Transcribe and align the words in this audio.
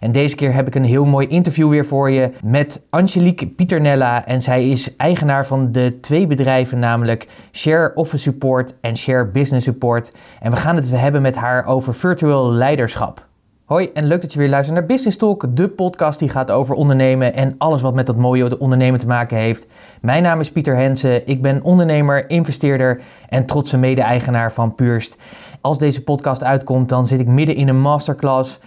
En 0.00 0.12
deze 0.12 0.36
keer 0.36 0.54
heb 0.54 0.66
ik 0.66 0.74
een 0.74 0.84
heel 0.84 1.04
mooi 1.04 1.26
interview 1.26 1.70
weer 1.70 1.86
voor 1.86 2.10
je 2.10 2.30
met 2.44 2.86
Angelique 2.90 3.46
Pieternella. 3.46 4.26
En 4.26 4.42
zij 4.42 4.68
is 4.68 4.96
eigenaar 4.96 5.46
van 5.46 5.72
de 5.72 6.00
twee 6.00 6.26
bedrijven, 6.26 6.78
namelijk 6.78 7.28
Share 7.52 7.92
Office 7.94 8.22
Support 8.22 8.74
en 8.80 8.96
Share 8.96 9.26
Business 9.26 9.64
Support. 9.64 10.12
En 10.40 10.50
we 10.50 10.56
gaan 10.56 10.76
het 10.76 10.90
hebben 10.90 11.22
met 11.22 11.36
haar 11.36 11.66
over 11.66 11.94
virtueel 11.94 12.50
leiderschap. 12.50 13.26
Hoi 13.68 13.90
en 13.94 14.06
leuk 14.06 14.20
dat 14.20 14.32
je 14.32 14.38
weer 14.38 14.48
luistert 14.48 14.78
naar 14.78 14.86
Business 14.86 15.16
Talk, 15.16 15.56
de 15.56 15.68
podcast 15.68 16.18
die 16.18 16.28
gaat 16.28 16.50
over 16.50 16.74
ondernemen 16.74 17.34
en 17.34 17.54
alles 17.58 17.82
wat 17.82 17.94
met 17.94 18.06
dat 18.06 18.16
mooie 18.16 18.58
ondernemen 18.58 19.00
te 19.00 19.06
maken 19.06 19.36
heeft. 19.36 19.66
Mijn 20.00 20.22
naam 20.22 20.40
is 20.40 20.52
Pieter 20.52 20.76
Hensen, 20.76 21.26
ik 21.26 21.42
ben 21.42 21.62
ondernemer, 21.62 22.30
investeerder 22.30 23.00
en 23.28 23.46
trotse 23.46 23.78
mede-eigenaar 23.78 24.52
van 24.52 24.74
Purst. 24.74 25.16
Als 25.60 25.78
deze 25.78 26.02
podcast 26.02 26.44
uitkomt, 26.44 26.88
dan 26.88 27.06
zit 27.06 27.20
ik 27.20 27.26
midden 27.26 27.56
in 27.56 27.68
een 27.68 27.80
masterclass. 27.80 28.58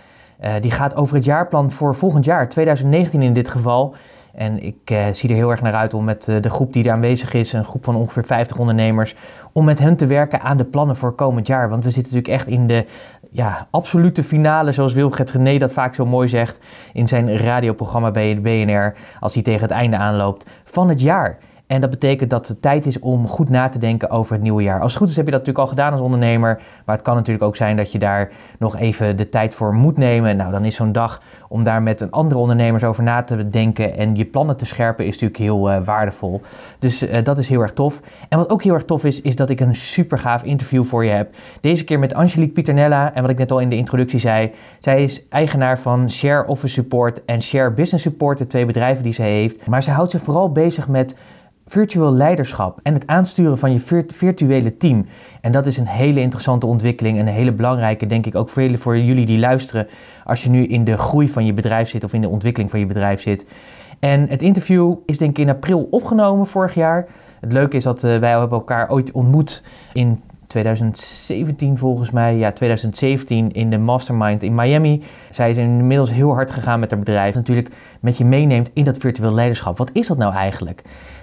Uh, 0.41 0.53
die 0.61 0.71
gaat 0.71 0.95
over 0.95 1.15
het 1.15 1.25
jaarplan 1.25 1.71
voor 1.71 1.95
volgend 1.95 2.25
jaar, 2.25 2.49
2019 2.49 3.21
in 3.21 3.33
dit 3.33 3.49
geval. 3.49 3.95
En 4.33 4.63
ik 4.63 4.91
uh, 4.91 5.05
zie 5.11 5.29
er 5.29 5.35
heel 5.35 5.51
erg 5.51 5.61
naar 5.61 5.73
uit 5.73 5.93
om 5.93 6.03
met 6.03 6.27
uh, 6.27 6.41
de 6.41 6.49
groep 6.49 6.73
die 6.73 6.83
er 6.83 6.91
aanwezig 6.91 7.33
is, 7.33 7.53
een 7.53 7.65
groep 7.65 7.83
van 7.83 7.95
ongeveer 7.95 8.25
50 8.25 8.57
ondernemers, 8.57 9.15
om 9.51 9.65
met 9.65 9.79
hen 9.79 9.95
te 9.95 10.05
werken 10.05 10.41
aan 10.41 10.57
de 10.57 10.65
plannen 10.65 10.95
voor 10.95 11.11
komend 11.11 11.47
jaar. 11.47 11.69
Want 11.69 11.83
we 11.83 11.91
zitten 11.91 12.13
natuurlijk 12.13 12.41
echt 12.41 12.57
in 12.59 12.67
de 12.67 12.85
ja, 13.31 13.67
absolute 13.69 14.23
finale, 14.23 14.71
zoals 14.71 14.93
Wilfred 14.93 15.31
René 15.31 15.57
dat 15.57 15.73
vaak 15.73 15.95
zo 15.95 16.05
mooi 16.05 16.27
zegt 16.27 16.59
in 16.93 17.07
zijn 17.07 17.37
radioprogramma 17.37 18.11
bij 18.11 18.33
de 18.35 18.41
BNR, 18.41 18.93
als 19.19 19.33
hij 19.33 19.43
tegen 19.43 19.61
het 19.61 19.71
einde 19.71 19.97
aanloopt, 19.97 20.45
van 20.63 20.89
het 20.89 21.01
jaar. 21.01 21.37
En 21.71 21.81
dat 21.81 21.89
betekent 21.89 22.29
dat 22.29 22.47
het 22.47 22.61
tijd 22.61 22.85
is 22.85 22.99
om 22.99 23.27
goed 23.27 23.49
na 23.49 23.69
te 23.69 23.79
denken 23.79 24.09
over 24.09 24.33
het 24.33 24.41
nieuwe 24.41 24.63
jaar. 24.63 24.81
Als 24.81 24.91
het 24.91 25.01
goed 25.01 25.09
is 25.09 25.15
heb 25.15 25.25
je 25.25 25.31
dat 25.31 25.39
natuurlijk 25.39 25.67
al 25.67 25.75
gedaan 25.75 25.91
als 25.91 26.01
ondernemer. 26.01 26.61
Maar 26.85 26.95
het 26.95 27.03
kan 27.03 27.15
natuurlijk 27.15 27.45
ook 27.45 27.55
zijn 27.55 27.77
dat 27.77 27.91
je 27.91 27.99
daar 27.99 28.31
nog 28.59 28.77
even 28.77 29.17
de 29.17 29.29
tijd 29.29 29.53
voor 29.53 29.73
moet 29.73 29.97
nemen. 29.97 30.37
Nou, 30.37 30.51
dan 30.51 30.65
is 30.65 30.75
zo'n 30.75 30.91
dag 30.91 31.21
om 31.47 31.63
daar 31.63 31.81
met 31.81 32.01
een 32.01 32.11
andere 32.11 32.39
ondernemers 32.39 32.83
over 32.83 33.03
na 33.03 33.23
te 33.23 33.47
denken 33.47 33.97
en 33.97 34.15
je 34.15 34.25
plannen 34.25 34.57
te 34.57 34.65
scherpen 34.65 35.05
is 35.05 35.11
natuurlijk 35.11 35.39
heel 35.39 35.71
uh, 35.71 35.83
waardevol. 35.83 36.41
Dus 36.79 37.03
uh, 37.03 37.17
dat 37.23 37.37
is 37.37 37.49
heel 37.49 37.61
erg 37.61 37.73
tof. 37.73 38.01
En 38.29 38.37
wat 38.37 38.49
ook 38.49 38.63
heel 38.63 38.73
erg 38.73 38.85
tof 38.85 39.03
is, 39.03 39.21
is 39.21 39.35
dat 39.35 39.49
ik 39.49 39.59
een 39.59 39.75
super 39.75 40.19
gaaf 40.19 40.43
interview 40.43 40.83
voor 40.83 41.05
je 41.05 41.11
heb. 41.11 41.33
Deze 41.61 41.83
keer 41.83 41.99
met 41.99 42.13
Angelique 42.13 42.53
Pieternella. 42.53 43.13
En 43.13 43.21
wat 43.21 43.31
ik 43.31 43.37
net 43.37 43.51
al 43.51 43.59
in 43.59 43.69
de 43.69 43.75
introductie 43.75 44.19
zei, 44.19 44.51
zij 44.79 45.03
is 45.03 45.27
eigenaar 45.29 45.79
van 45.79 46.09
Share 46.09 46.47
Office 46.47 46.73
Support 46.73 47.25
en 47.25 47.41
Share 47.41 47.71
Business 47.71 48.03
Support, 48.03 48.37
de 48.37 48.47
twee 48.47 48.65
bedrijven 48.65 49.03
die 49.03 49.13
zij 49.13 49.31
heeft. 49.31 49.67
Maar 49.67 49.83
zij 49.83 49.93
houdt 49.93 50.11
zich 50.11 50.21
vooral 50.21 50.51
bezig 50.51 50.87
met 50.87 51.15
virtueel 51.71 52.13
leiderschap 52.13 52.79
en 52.83 52.93
het 52.93 53.07
aansturen 53.07 53.57
van 53.57 53.73
je 53.73 54.05
virtuele 54.07 54.77
team. 54.77 55.05
En 55.41 55.51
dat 55.51 55.65
is 55.65 55.77
een 55.77 55.87
hele 55.87 56.19
interessante 56.19 56.65
ontwikkeling 56.65 57.19
en 57.19 57.27
een 57.27 57.33
hele 57.33 57.53
belangrijke, 57.53 58.05
denk 58.05 58.25
ik, 58.25 58.35
ook 58.35 58.49
voor, 58.49 58.77
voor 58.77 58.97
jullie 58.97 59.25
die 59.25 59.39
luisteren 59.39 59.87
als 60.23 60.43
je 60.43 60.49
nu 60.49 60.65
in 60.65 60.83
de 60.83 60.97
groei 60.97 61.29
van 61.29 61.45
je 61.45 61.53
bedrijf 61.53 61.89
zit 61.89 62.03
of 62.03 62.13
in 62.13 62.21
de 62.21 62.29
ontwikkeling 62.29 62.71
van 62.71 62.79
je 62.79 62.85
bedrijf 62.85 63.21
zit. 63.21 63.45
En 63.99 64.27
het 64.27 64.41
interview 64.41 64.95
is 65.05 65.17
denk 65.17 65.37
ik 65.37 65.45
in 65.45 65.53
april 65.53 65.87
opgenomen 65.91 66.47
vorig 66.47 66.73
jaar. 66.73 67.07
Het 67.39 67.51
leuke 67.51 67.77
is 67.77 67.83
dat 67.83 68.03
uh, 68.03 68.17
wij 68.17 68.29
hebben 68.29 68.49
elkaar 68.49 68.89
ooit 68.89 69.11
ontmoet 69.11 69.63
in 69.93 70.19
2017 70.47 71.77
volgens 71.77 72.11
mij, 72.11 72.35
ja 72.35 72.51
2017 72.51 73.51
in 73.51 73.69
de 73.69 73.77
Mastermind 73.77 74.43
in 74.43 74.55
Miami. 74.55 75.03
Zij 75.29 75.51
is 75.51 75.57
inmiddels 75.57 76.11
heel 76.11 76.33
hard 76.33 76.51
gegaan 76.51 76.79
met 76.79 76.91
haar 76.91 76.99
bedrijf. 76.99 77.35
Natuurlijk 77.35 77.75
met 77.99 78.17
je 78.17 78.25
meeneemt 78.25 78.71
in 78.73 78.83
dat 78.83 78.97
virtueel 78.97 79.33
leiderschap. 79.33 79.77
Wat 79.77 79.89
is 79.93 80.07
dat 80.07 80.17
nou 80.17 80.33
eigenlijk? 80.33 80.81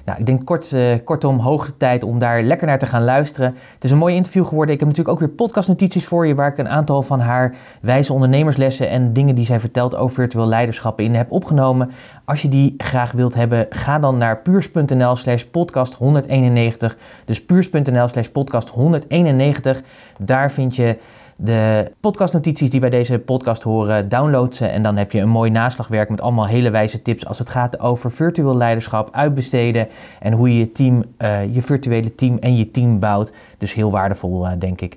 Nou, 0.09 0.21
ik 0.21 0.27
denk 0.27 0.45
kort, 0.45 0.73
uh, 0.73 0.95
kortom, 1.05 1.39
hoogte 1.39 1.77
tijd 1.77 2.03
om 2.03 2.19
daar 2.19 2.43
lekker 2.43 2.67
naar 2.67 2.79
te 2.79 2.87
gaan 2.87 3.05
luisteren. 3.05 3.55
Het 3.75 3.85
is 3.85 3.91
een 3.91 3.99
mooi 3.99 4.15
interview 4.15 4.47
geworden. 4.47 4.75
Ik 4.75 4.81
heb 4.81 4.89
natuurlijk 4.89 5.17
ook 5.17 5.27
weer 5.27 5.35
podcastnotities 5.35 6.07
voor 6.07 6.27
je, 6.27 6.35
waar 6.35 6.49
ik 6.49 6.59
een 6.59 6.69
aantal 6.69 7.03
van 7.03 7.21
haar 7.21 7.55
wijze 7.81 8.13
ondernemerslessen 8.13 8.89
en 8.89 9.13
dingen 9.13 9.35
die 9.35 9.47
zij 9.47 9.61
vertelt 9.61 9.97
over 9.97 10.15
virtueel 10.15 10.47
leiderschap 10.47 11.01
in 11.01 11.15
heb 11.15 11.31
opgenomen. 11.31 11.91
Als 12.25 12.43
je 12.43 12.49
die 12.49 12.75
graag 12.77 13.13
wilt 13.13 13.35
hebben, 13.35 13.67
ga 13.71 13.99
dan 13.99 14.19
naar 14.19 14.43
puurs.nl 14.43 15.17
slash 15.17 15.43
podcast 15.43 15.95
191. 15.95 16.97
Dus 17.25 17.45
puurs.nl 17.45 18.09
slash 18.09 18.27
podcast 18.27 18.69
191. 18.69 19.83
Daar 20.19 20.51
vind 20.53 20.77
je 20.77 20.99
de 21.41 21.93
podcastnotities 22.01 22.71
die 22.71 22.81
bij 22.81 22.91
deze 22.91 23.19
podcast 23.19 23.63
horen, 23.63 24.09
download 24.09 24.55
ze 24.55 24.67
en 24.67 24.83
dan 24.83 24.97
heb 24.97 25.13
je 25.13 25.21
een 25.21 25.29
mooi 25.29 25.51
naslagwerk 25.51 26.09
met 26.09 26.21
allemaal 26.21 26.47
hele 26.47 26.71
wijze 26.71 27.03
tips 27.03 27.27
als 27.27 27.39
het 27.39 27.51
gaat 27.51 27.81
over 27.81 28.13
virtueel 28.13 28.57
leiderschap, 28.57 29.09
uitbesteden 29.13 29.89
en 30.21 30.33
hoe 30.33 30.53
je 30.53 30.59
je 30.59 30.73
team, 30.73 31.05
uh, 31.19 31.55
je 31.55 31.63
virtuele 31.63 32.15
team 32.15 32.39
en 32.39 32.57
je 32.57 32.71
team 32.71 32.99
bouwt. 32.99 33.33
Dus 33.59 33.75
heel 33.75 33.91
waardevol, 33.91 34.47
uh, 34.47 34.53
denk 34.59 34.81
ik. 34.81 34.97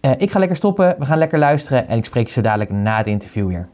Uh, 0.00 0.10
ik 0.16 0.30
ga 0.30 0.38
lekker 0.38 0.56
stoppen, 0.56 0.96
we 0.98 1.06
gaan 1.06 1.18
lekker 1.18 1.38
luisteren 1.38 1.88
en 1.88 1.98
ik 1.98 2.04
spreek 2.04 2.26
je 2.26 2.32
zo 2.32 2.40
dadelijk 2.40 2.70
na 2.70 2.96
het 2.96 3.06
interview 3.06 3.48
weer. 3.48 3.68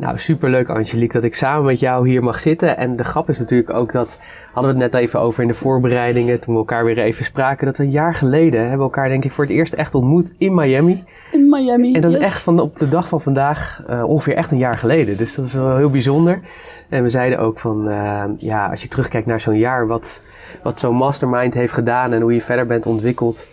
Nou, 0.00 0.18
superleuk 0.18 0.68
Angelique 0.68 1.12
dat 1.12 1.24
ik 1.24 1.34
samen 1.34 1.64
met 1.64 1.80
jou 1.80 2.08
hier 2.08 2.22
mag 2.22 2.40
zitten. 2.40 2.76
En 2.76 2.96
de 2.96 3.04
grap 3.04 3.28
is 3.28 3.38
natuurlijk 3.38 3.72
ook 3.72 3.92
dat, 3.92 4.18
hadden 4.52 4.74
we 4.74 4.82
het 4.82 4.92
net 4.92 5.02
even 5.02 5.20
over 5.20 5.42
in 5.42 5.48
de 5.48 5.54
voorbereidingen, 5.54 6.40
toen 6.40 6.54
we 6.54 6.60
elkaar 6.60 6.84
weer 6.84 6.98
even 6.98 7.24
spraken, 7.24 7.66
dat 7.66 7.76
we 7.76 7.82
een 7.82 7.90
jaar 7.90 8.14
geleden 8.14 8.60
hebben 8.60 8.80
elkaar 8.80 9.08
denk 9.08 9.24
ik 9.24 9.32
voor 9.32 9.44
het 9.44 9.52
eerst 9.52 9.72
echt 9.72 9.94
ontmoet 9.94 10.34
in 10.38 10.54
Miami. 10.54 11.04
In 11.32 11.48
Miami, 11.48 11.94
En 11.94 12.00
dat 12.00 12.14
is 12.14 12.18
echt 12.18 12.42
van 12.42 12.60
op 12.60 12.78
de 12.78 12.88
dag 12.88 13.08
van 13.08 13.20
vandaag 13.20 13.82
uh, 13.90 14.04
ongeveer 14.04 14.34
echt 14.34 14.50
een 14.50 14.58
jaar 14.58 14.78
geleden. 14.78 15.16
Dus 15.16 15.34
dat 15.34 15.44
is 15.44 15.54
wel 15.54 15.76
heel 15.76 15.90
bijzonder. 15.90 16.40
En 16.88 17.02
we 17.02 17.08
zeiden 17.08 17.38
ook 17.38 17.58
van, 17.58 17.88
uh, 17.88 18.24
ja, 18.36 18.68
als 18.68 18.82
je 18.82 18.88
terugkijkt 18.88 19.26
naar 19.26 19.40
zo'n 19.40 19.58
jaar, 19.58 19.86
wat, 19.86 20.22
wat 20.62 20.80
zo'n 20.80 20.96
mastermind 20.96 21.54
heeft 21.54 21.72
gedaan 21.72 22.12
en 22.12 22.20
hoe 22.20 22.34
je 22.34 22.40
verder 22.40 22.66
bent 22.66 22.86
ontwikkeld, 22.86 23.48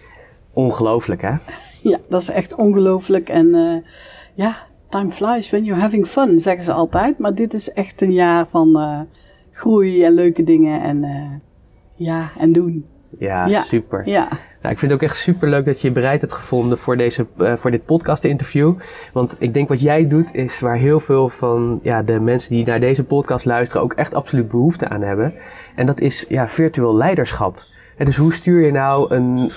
ongelooflijk 0.54 1.22
hè? 1.22 1.34
Ja, 1.82 1.98
dat 2.10 2.22
is 2.22 2.30
echt 2.30 2.56
ongelooflijk 2.56 3.30
en 3.30 3.48
uh, 3.48 3.78
ja 4.34 4.67
time 4.90 5.12
flies 5.12 5.50
when 5.50 5.64
you're 5.64 5.82
having 5.82 6.08
fun, 6.08 6.40
zeggen 6.40 6.64
ze 6.64 6.74
altijd. 6.74 7.20
Maar 7.20 7.36
dit 7.36 7.54
is 7.54 7.72
echt 7.72 8.02
een 8.02 8.14
jaar 8.14 8.48
van 8.48 8.78
uh, 8.78 9.00
groei 9.52 10.04
en 10.04 10.14
leuke 10.14 10.44
dingen 10.44 10.82
en 10.82 11.04
uh, 11.04 11.32
ja, 11.96 12.30
en 12.40 12.54
doen. 12.54 12.86
Ja, 13.20 13.46
ja. 13.46 13.62
super. 13.62 14.08
Ja. 14.08 14.28
Nou, 14.62 14.74
ik 14.74 14.80
vind 14.80 14.92
het 14.92 14.94
ook 14.94 15.10
echt 15.10 15.18
super 15.18 15.50
leuk 15.50 15.66
dat 15.66 15.82
je 15.82 15.88
je 15.88 15.94
bereid 15.94 16.22
hebt 16.22 16.34
gevonden 16.34 16.78
voor, 16.78 16.98
deze, 16.98 17.28
uh, 17.38 17.56
voor 17.56 17.72
dit 17.72 17.86
podcast 17.86 18.24
interview. 18.24 18.74
Want 19.14 19.36
ik 19.40 19.54
denk 19.54 19.68
wat 19.68 19.82
jij 19.82 20.08
doet 20.08 20.36
is 20.36 20.60
waar 20.60 20.78
heel 20.78 21.00
veel 21.00 21.30
van 21.30 21.80
ja, 21.84 22.04
de 22.04 22.20
mensen 22.20 22.54
die 22.54 22.66
naar 22.66 22.80
deze 22.80 23.04
podcast 23.04 23.46
luisteren 23.46 23.84
ook 23.84 23.94
echt 23.94 24.14
absoluut 24.14 24.48
behoefte 24.48 24.90
aan 24.90 25.02
hebben. 25.02 25.34
En 25.76 25.86
dat 25.86 26.00
is 26.00 26.26
ja, 26.30 26.48
virtueel 26.48 26.96
leiderschap. 26.96 27.64
En 27.98 28.06
dus 28.06 28.16
hoe 28.16 28.34
stuur 28.34 28.66
je 28.66 28.72
nou 28.72 29.16
een 29.16 29.52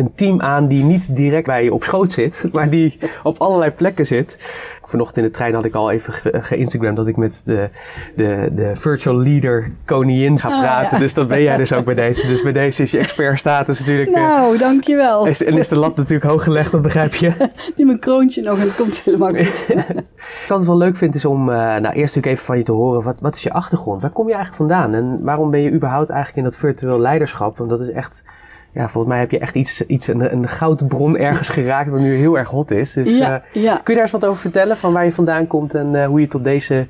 een 0.00 0.14
team 0.14 0.40
aan 0.40 0.66
die 0.66 0.84
niet 0.84 1.16
direct 1.16 1.46
bij 1.46 1.64
je 1.64 1.72
op 1.72 1.82
schoot 1.82 2.12
zit, 2.12 2.44
maar 2.52 2.70
die 2.70 2.98
op 3.22 3.38
allerlei 3.38 3.70
plekken 3.70 4.06
zit. 4.06 4.38
Vanochtend 4.82 5.16
in 5.16 5.22
de 5.22 5.30
trein 5.30 5.54
had 5.54 5.64
ik 5.64 5.74
al 5.74 5.90
even 5.90 6.12
geïnstagramd 6.42 6.96
dat 6.96 7.06
ik 7.06 7.16
met 7.16 7.42
de, 7.44 7.70
de, 8.16 8.48
de 8.52 8.76
virtual 8.76 9.16
leader 9.16 9.70
koningin 9.84 10.38
ga 10.38 10.48
praten. 10.48 10.86
Ah, 10.86 10.92
ja. 10.92 10.98
Dus 10.98 11.14
dat 11.14 11.28
ben 11.28 11.42
jij 11.42 11.56
dus 11.56 11.72
ook 11.72 11.84
bij 11.84 11.94
deze. 11.94 12.26
Dus 12.26 12.42
bij 12.42 12.52
deze 12.52 12.82
is 12.82 12.90
je 12.90 12.98
expert 12.98 13.38
status 13.38 13.78
natuurlijk. 13.78 14.10
Nou, 14.10 14.58
dankjewel. 14.58 15.26
Is, 15.26 15.44
en 15.44 15.58
is 15.58 15.68
de 15.68 15.78
lat 15.78 15.96
natuurlijk 15.96 16.30
hoog 16.30 16.44
gelegd, 16.44 16.70
dat 16.70 16.82
begrijp 16.82 17.14
je. 17.14 17.32
Die 17.76 17.86
mijn 17.86 17.98
kroontje 17.98 18.42
nog 18.42 18.58
en 18.58 18.62
het 18.62 18.76
komt 18.76 18.98
helemaal 18.98 19.34
goed. 19.34 19.66
Wat 20.48 20.60
ik 20.60 20.66
wel 20.66 20.76
leuk 20.76 20.96
vind 20.96 21.14
is 21.14 21.24
om, 21.24 21.48
uh, 21.48 21.54
nou 21.54 21.84
eerst 21.84 22.14
natuurlijk 22.14 22.26
even 22.26 22.44
van 22.44 22.56
je 22.56 22.62
te 22.62 22.72
horen, 22.72 23.02
wat, 23.02 23.20
wat 23.20 23.34
is 23.34 23.42
je 23.42 23.52
achtergrond? 23.52 24.02
Waar 24.02 24.10
kom 24.10 24.28
je 24.28 24.34
eigenlijk 24.34 24.70
vandaan? 24.70 24.94
En 24.94 25.22
waarom 25.22 25.50
ben 25.50 25.60
je 25.60 25.70
überhaupt 25.70 26.10
eigenlijk 26.10 26.38
in 26.38 26.50
dat 26.50 26.60
virtueel 26.60 27.00
leiderschap? 27.00 27.58
Want 27.58 27.70
dat 27.70 27.80
is 27.80 27.90
echt 27.90 28.24
ja, 28.72 28.88
volgens 28.88 29.06
mij 29.06 29.18
heb 29.18 29.30
je 29.30 29.38
echt 29.38 29.54
iets, 29.54 29.86
iets 29.86 30.06
een, 30.06 30.32
een 30.32 30.48
goudbron 30.48 31.16
ergens 31.16 31.48
geraakt 31.48 31.90
wat 31.90 32.00
nu 32.00 32.14
heel 32.14 32.38
erg 32.38 32.48
hot 32.48 32.70
is. 32.70 32.92
Dus 32.92 33.16
ja, 33.16 33.42
uh, 33.54 33.62
ja. 33.62 33.74
kun 33.74 33.82
je 33.84 33.92
daar 33.94 34.02
eens 34.02 34.10
wat 34.10 34.24
over 34.24 34.40
vertellen 34.40 34.76
van 34.76 34.92
waar 34.92 35.04
je 35.04 35.12
vandaan 35.12 35.46
komt 35.46 35.74
en 35.74 35.92
uh, 35.92 36.06
hoe 36.06 36.20
je 36.20 36.26
tot 36.26 36.44
deze 36.44 36.86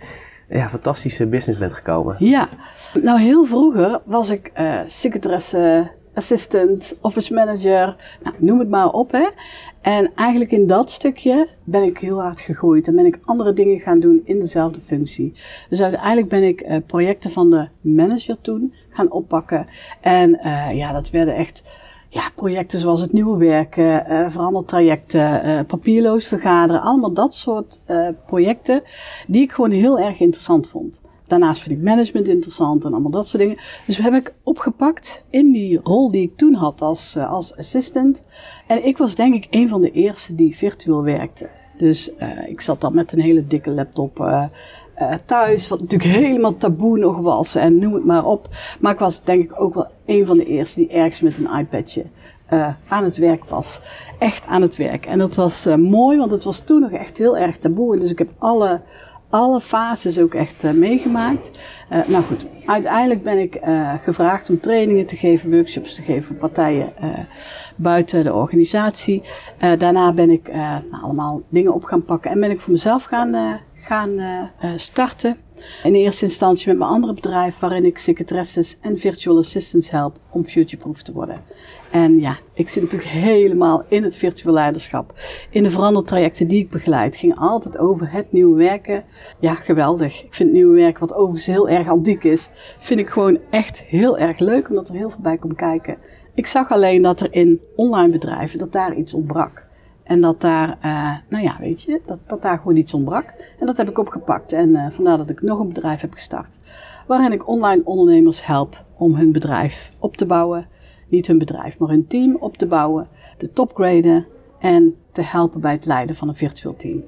ja, 0.49 0.69
fantastische 0.69 1.27
business 1.27 1.59
bent 1.59 1.73
gekomen? 1.73 2.17
Ja, 2.19 2.49
nou 3.03 3.21
heel 3.21 3.45
vroeger 3.45 4.01
was 4.05 4.31
ik 4.31 4.53
uh, 4.61 4.81
secretaresse, 4.87 5.91
assistant, 6.15 6.97
office 7.01 7.35
manager, 7.35 7.97
nou, 8.23 8.37
noem 8.39 8.59
het 8.59 8.69
maar 8.69 8.91
op 8.91 9.13
hè. 9.13 9.29
En 9.81 10.11
eigenlijk 10.15 10.51
in 10.51 10.67
dat 10.67 10.91
stukje 10.91 11.49
ben 11.65 11.83
ik 11.83 11.99
heel 11.99 12.23
hard 12.23 12.41
gegroeid 12.41 12.87
en 12.87 12.97
ben 12.97 13.07
ik 13.07 13.19
andere 13.25 13.53
dingen 13.53 13.81
gaan 13.81 14.01
doen 14.01 14.23
in 14.25 14.39
dezelfde 14.39 14.81
functie. 14.81 15.33
Dus 15.69 15.83
uiteindelijk 15.83 16.29
ben 16.29 16.43
ik 16.43 16.87
projecten 16.87 17.31
van 17.31 17.51
de 17.51 17.69
manager 17.81 18.41
toen 18.41 18.75
gaan 18.91 19.11
oppakken. 19.11 19.67
En 20.01 20.41
uh, 20.45 20.73
ja, 20.73 20.93
dat 20.93 21.11
werden 21.11 21.35
echt 21.35 21.63
ja, 22.09 22.23
projecten 22.35 22.79
zoals 22.79 23.01
het 23.01 23.13
nieuwe 23.13 23.39
werken, 23.39 24.13
uh, 24.13 24.31
verandertrajecten, 24.31 25.47
uh, 25.47 25.61
papierloos 25.67 26.27
vergaderen. 26.27 26.83
Allemaal 26.83 27.13
dat 27.13 27.35
soort 27.35 27.81
projecten 28.27 28.83
die 29.27 29.43
ik 29.43 29.53
gewoon 29.53 29.71
heel 29.71 29.99
erg 29.99 30.21
interessant 30.21 30.69
vond. 30.69 31.03
daarnaast 31.27 31.63
vind 31.63 31.79
ik 31.79 31.85
management 31.85 32.29
interessant 32.29 32.85
en 32.85 32.93
allemaal 32.93 33.11
dat 33.11 33.29
soort 33.29 33.43
dingen. 33.43 33.59
Dus 33.87 33.99
hebben 33.99 34.21
ik 34.21 34.35
opgepakt 34.43 35.25
in 35.31 35.53
die 35.53 35.81
rol 35.83 36.11
die 36.11 36.23
ik 36.23 36.37
toen 36.37 36.55
had 36.55 36.83
als, 36.83 37.17
als 37.17 37.57
assistant. 37.57 38.25
En 38.67 38.87
ik 38.87 38.99
was 38.99 39.15
denk 39.15 39.35
ik 39.35 39.47
een 39.51 39.69
van 39.69 39.81
de 39.81 39.91
eerste 39.91 40.35
die 40.35 40.57
virtueel 40.57 41.03
werkte. 41.03 41.49
Dus 41.81 42.11
uh, 42.19 42.49
ik 42.49 42.61
zat 42.61 42.81
dan 42.81 42.95
met 42.95 43.13
een 43.13 43.21
hele 43.21 43.47
dikke 43.47 43.71
laptop 43.71 44.19
uh, 44.19 44.45
uh, 45.01 45.15
thuis, 45.25 45.69
wat 45.69 45.81
natuurlijk 45.81 46.11
helemaal 46.11 46.57
taboe 46.57 46.99
nog 46.99 47.19
was 47.19 47.55
en 47.55 47.79
noem 47.79 47.95
het 47.95 48.05
maar 48.05 48.25
op. 48.25 48.49
Maar 48.81 48.93
ik 48.93 48.99
was 48.99 49.23
denk 49.23 49.51
ik 49.51 49.61
ook 49.61 49.75
wel 49.75 49.87
een 50.07 50.27
van 50.27 50.37
de 50.37 50.47
eerste 50.47 50.81
die 50.81 50.91
ergens 50.91 51.21
met 51.21 51.37
een 51.39 51.59
iPadje 51.59 52.05
aan 52.89 53.05
het 53.05 53.17
werk 53.17 53.45
was. 53.45 53.81
Echt 54.19 54.47
aan 54.47 54.63
het 54.63 54.77
werk. 54.77 55.07
En 55.07 55.19
dat 55.19 55.37
was 55.37 55.69
mooi, 55.77 56.19
want 56.19 56.31
het 56.31 56.45
was 56.45 56.61
toen 56.61 56.81
nog 56.81 56.93
echt 56.93 57.19
heel 57.19 57.37
erg 57.37 57.59
taboe. 57.59 57.99
Dus 57.99 58.11
ik 58.11 58.19
heb 58.19 58.29
alle 58.39 58.81
alle 59.29 59.61
fases 59.61 60.19
ook 60.19 60.35
echt 60.35 60.63
meegemaakt. 60.75 61.51
Nou 61.89 62.25
goed, 62.25 62.49
uiteindelijk 62.67 63.23
ben 63.23 63.39
ik 63.39 63.61
gevraagd 64.03 64.51
om 64.51 64.61
trainingen 64.61 65.07
te 65.07 65.17
geven, 65.17 65.51
workshops 65.51 65.95
te 65.95 66.03
geven 66.03 66.25
voor 66.25 66.37
partijen 66.37 66.93
buiten 67.77 68.25
de 68.25 68.35
organisatie. 68.35 69.23
daarna 69.79 70.13
ben 70.13 70.31
ik 70.31 70.53
nou, 70.53 71.03
allemaal 71.03 71.43
dingen 71.49 71.75
op 71.75 71.85
gaan 71.85 72.05
pakken 72.05 72.31
en 72.31 72.41
ben 72.41 72.51
ik 72.51 72.61
voor 72.61 72.73
mezelf 72.73 73.05
gaan, 73.05 73.61
gaan 73.91 74.51
starten. 74.77 75.37
In 75.83 75.95
eerste 75.95 76.25
instantie 76.25 76.69
met 76.69 76.79
mijn 76.79 76.91
andere 76.91 77.15
bedrijf, 77.15 77.59
waarin 77.59 77.85
ik 77.85 77.99
secretaresses 77.99 78.79
en 78.81 78.99
virtual 78.99 79.39
assistants 79.39 79.91
help 79.91 80.19
om 80.33 80.45
futureproof 80.45 81.03
te 81.03 81.13
worden. 81.13 81.43
En 81.93 82.21
ja, 82.21 82.37
ik 82.55 82.69
zit 82.69 82.83
natuurlijk 82.83 83.11
helemaal 83.11 83.85
in 83.89 84.03
het 84.03 84.17
virtueel 84.17 84.55
leiderschap. 84.55 85.13
In 85.51 85.63
de 85.63 85.71
verandertrajecten 85.71 86.49
die 86.49 86.63
ik 86.63 86.71
begeleid, 86.71 87.17
ging 87.17 87.39
altijd 87.39 87.79
over 87.79 88.13
het 88.13 88.33
nieuwe 88.33 88.57
werken. 88.57 89.05
Ja, 89.41 89.55
geweldig. 89.55 90.25
Ik 90.25 90.35
vind 90.35 90.53
nieuwe 90.53 90.75
werken, 90.75 91.01
wat 91.01 91.15
overigens 91.15 91.47
heel 91.47 91.69
erg 91.69 91.89
antiek 91.89 92.25
is, 92.25 92.51
vind 92.79 93.01
ik 93.01 93.09
gewoon 93.09 93.39
echt 93.51 93.83
heel 93.83 94.19
erg 94.19 94.39
leuk, 94.39 94.69
omdat 94.69 94.89
er 94.89 94.95
heel 94.95 95.11
veel 95.11 95.23
bij 95.23 95.39
komt 95.39 95.57
kijken. 95.57 95.97
Ik 96.35 96.47
zag 96.47 96.71
alleen 96.71 97.03
dat 97.03 97.21
er 97.21 97.33
in 97.33 97.61
online 97.77 98.13
bedrijven, 98.13 98.59
dat 98.59 98.73
daar 98.73 98.95
iets 98.95 99.15
ontbrak. 99.15 99.69
En 100.11 100.21
dat 100.21 100.41
daar, 100.41 100.79
uh, 100.85 101.15
nou 101.29 101.45
ja, 101.45 101.57
weet 101.59 101.83
je, 101.83 102.01
dat, 102.07 102.19
dat 102.27 102.43
daar 102.43 102.59
gewoon 102.59 102.77
iets 102.77 102.95
ontbrak. 102.95 103.35
En 103.59 103.67
dat 103.67 103.77
heb 103.77 103.89
ik 103.89 103.99
opgepakt. 103.99 104.53
En 104.53 104.69
uh, 104.69 104.91
vandaar 104.91 105.17
dat 105.17 105.31
ik 105.31 105.43
nog 105.43 105.59
een 105.59 105.69
bedrijf 105.69 106.01
heb 106.01 106.13
gestart. 106.13 106.59
Waarin 107.07 107.33
ik 107.33 107.49
online 107.49 107.83
ondernemers 107.85 108.47
help 108.47 108.85
om 108.97 109.15
hun 109.15 109.33
bedrijf 109.33 109.93
op 109.99 110.17
te 110.17 110.27
bouwen 110.27 110.67
niet 111.09 111.27
hun 111.27 111.39
bedrijf, 111.39 111.79
maar 111.79 111.89
hun 111.89 112.07
team 112.07 112.37
op 112.41 112.57
te 112.57 112.67
bouwen, 112.67 113.09
te 113.37 113.53
topgraden 113.53 114.27
en 114.59 114.97
te 115.13 115.23
helpen 115.23 115.61
bij 115.61 115.73
het 115.73 115.87
leiden 115.87 116.17
van 116.17 116.29
een 116.29 116.35
virtueel 116.35 116.77
team. 116.77 117.05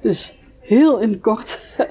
Dus 0.00 0.38
heel 0.64 0.98
in 0.98 1.10
het 1.10 1.20
kort. 1.20 1.60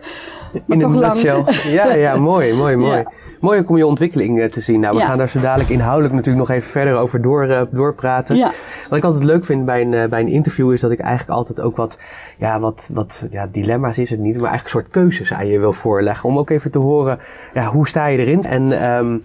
in 0.68 0.82
een 0.82 0.92
nutshell. 0.92 1.44
Ja, 1.72 1.94
ja, 1.94 2.16
mooi, 2.16 2.54
mooi, 2.64 2.76
mooi. 2.76 2.98
Ja. 2.98 3.12
Mooi 3.40 3.64
om 3.66 3.78
je 3.78 3.86
ontwikkeling 3.86 4.42
eh, 4.42 4.50
te 4.50 4.60
zien. 4.60 4.80
Nou, 4.80 4.96
we 4.96 5.02
ja. 5.02 5.08
gaan 5.08 5.18
daar 5.18 5.30
zo 5.30 5.40
dadelijk 5.40 5.70
inhoudelijk 5.70 6.14
natuurlijk 6.14 6.48
nog 6.48 6.58
even 6.58 6.70
verder 6.70 6.96
over 6.96 7.22
door, 7.22 7.48
uh, 7.48 7.62
doorpraten. 7.72 8.36
Ja. 8.36 8.52
Wat 8.90 8.98
ik 8.98 9.04
altijd 9.04 9.24
leuk 9.24 9.46
vind 9.46 9.66
bij 9.66 9.82
een, 9.82 9.92
uh, 9.92 10.06
bij 10.06 10.20
een 10.20 10.28
interview 10.28 10.72
is 10.72 10.82
dat 10.82 10.92
ik 10.92 11.00
eigenlijk 11.00 11.38
altijd 11.38 11.62
ook 11.62 11.76
wat, 11.76 12.00
ja, 12.38 12.60
wat, 12.60 12.92
wat 12.94 13.26
ja, 13.30 13.48
dilemma's 13.52 13.98
is 13.98 14.10
het 14.10 14.20
niet, 14.20 14.40
maar 14.40 14.50
eigenlijk 14.50 14.76
een 14.76 14.82
soort 14.82 14.90
keuzes 14.90 15.34
aan 15.34 15.48
je 15.48 15.60
wil 15.60 15.74
voorleggen. 15.74 16.30
Om 16.30 16.38
ook 16.38 16.50
even 16.50 16.72
te 16.72 16.80
horen, 16.80 17.20
ja, 17.54 17.66
hoe 17.66 17.88
sta 17.88 18.06
je 18.06 18.18
erin? 18.18 18.44
En 18.44 18.90
um, 18.98 19.24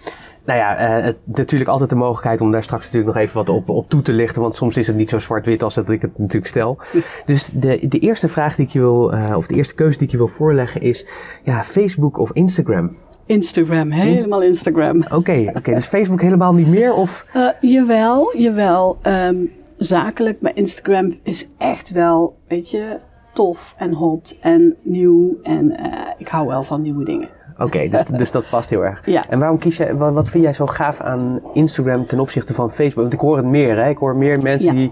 nou 0.49 0.61
ja, 0.61 0.99
uh, 0.99 1.05
het, 1.05 1.17
natuurlijk 1.25 1.71
altijd 1.71 1.91
de 1.91 1.97
mogelijkheid 1.97 2.41
om 2.41 2.51
daar 2.51 2.63
straks 2.63 2.85
natuurlijk 2.85 3.15
nog 3.15 3.23
even 3.23 3.37
wat 3.37 3.49
op, 3.49 3.69
op 3.69 3.89
toe 3.89 4.03
te 4.03 4.13
lichten. 4.13 4.43
Want 4.43 4.55
soms 4.55 4.77
is 4.77 4.87
het 4.87 4.97
niet 4.97 5.09
zo 5.09 5.19
zwart-wit 5.19 5.63
als 5.63 5.75
dat 5.75 5.89
ik 5.89 6.03
het 6.03 6.19
natuurlijk 6.19 6.47
stel. 6.47 6.79
Dus 7.27 7.51
de, 7.53 7.89
de 7.89 7.99
eerste 7.99 8.29
vraag 8.29 8.55
die 8.55 8.67
ik 8.67 8.73
je 8.73 8.79
wil, 8.79 9.15
uh, 9.15 9.37
of 9.37 9.47
de 9.47 9.55
eerste 9.55 9.75
keuze 9.75 9.99
die 9.99 10.07
ik 10.07 10.13
je 10.13 10.17
wil 10.17 10.29
voorleggen 10.29 10.81
is, 10.81 11.07
ja, 11.45 11.65
Facebook 11.65 12.19
of 12.19 12.33
Instagram? 12.33 12.97
Instagram, 13.27 13.91
helemaal 13.91 14.43
Instagram. 14.43 15.03
Oké, 15.03 15.15
oké. 15.15 15.59
Okay, 15.59 15.75
dus 15.75 15.87
Facebook 15.87 16.21
helemaal 16.21 16.55
niet 16.55 16.69
meer? 16.69 16.93
Of? 16.93 17.27
Uh, 17.37 17.49
jawel, 17.61 18.37
jawel. 18.37 18.99
Um, 19.03 19.51
zakelijk, 19.77 20.41
maar 20.41 20.53
Instagram 20.55 21.13
is 21.23 21.49
echt 21.59 21.91
wel, 21.91 22.37
weet 22.47 22.71
je, 22.71 22.99
tof 23.33 23.75
en 23.79 23.93
hot 23.93 24.39
en 24.41 24.77
nieuw. 24.83 25.39
En 25.43 25.77
ik 26.19 26.29
hou 26.29 26.47
wel 26.47 26.63
van 26.63 26.83
nieuwe 26.83 27.05
dingen. 27.05 27.29
Oké, 27.59 27.89
dus, 27.91 28.05
dus 28.05 28.31
dat 28.31 28.49
past 28.51 28.71
heel 28.71 28.85
erg. 28.85 29.07
Ja. 29.07 29.29
En 29.29 29.39
waarom 29.39 29.59
kies 29.59 29.77
jij, 29.77 29.95
wat, 29.95 30.13
wat, 30.13 30.31
vind 30.31 30.45
jij 30.45 30.53
zo 30.53 30.67
gaaf 30.67 31.01
aan 31.01 31.41
Instagram 31.53 32.07
ten 32.07 32.21
opzichte 32.21 32.55
van 32.55 32.71
Facebook? 32.71 33.03
Want 33.03 33.13
ik 33.13 33.21
hoor 33.21 33.37
het 33.37 33.47
meer, 33.47 33.77
hè? 33.77 33.89
Ik 33.89 33.99
hoor 33.99 34.17
meer 34.17 34.43
mensen 34.43 34.75
die 34.75 34.91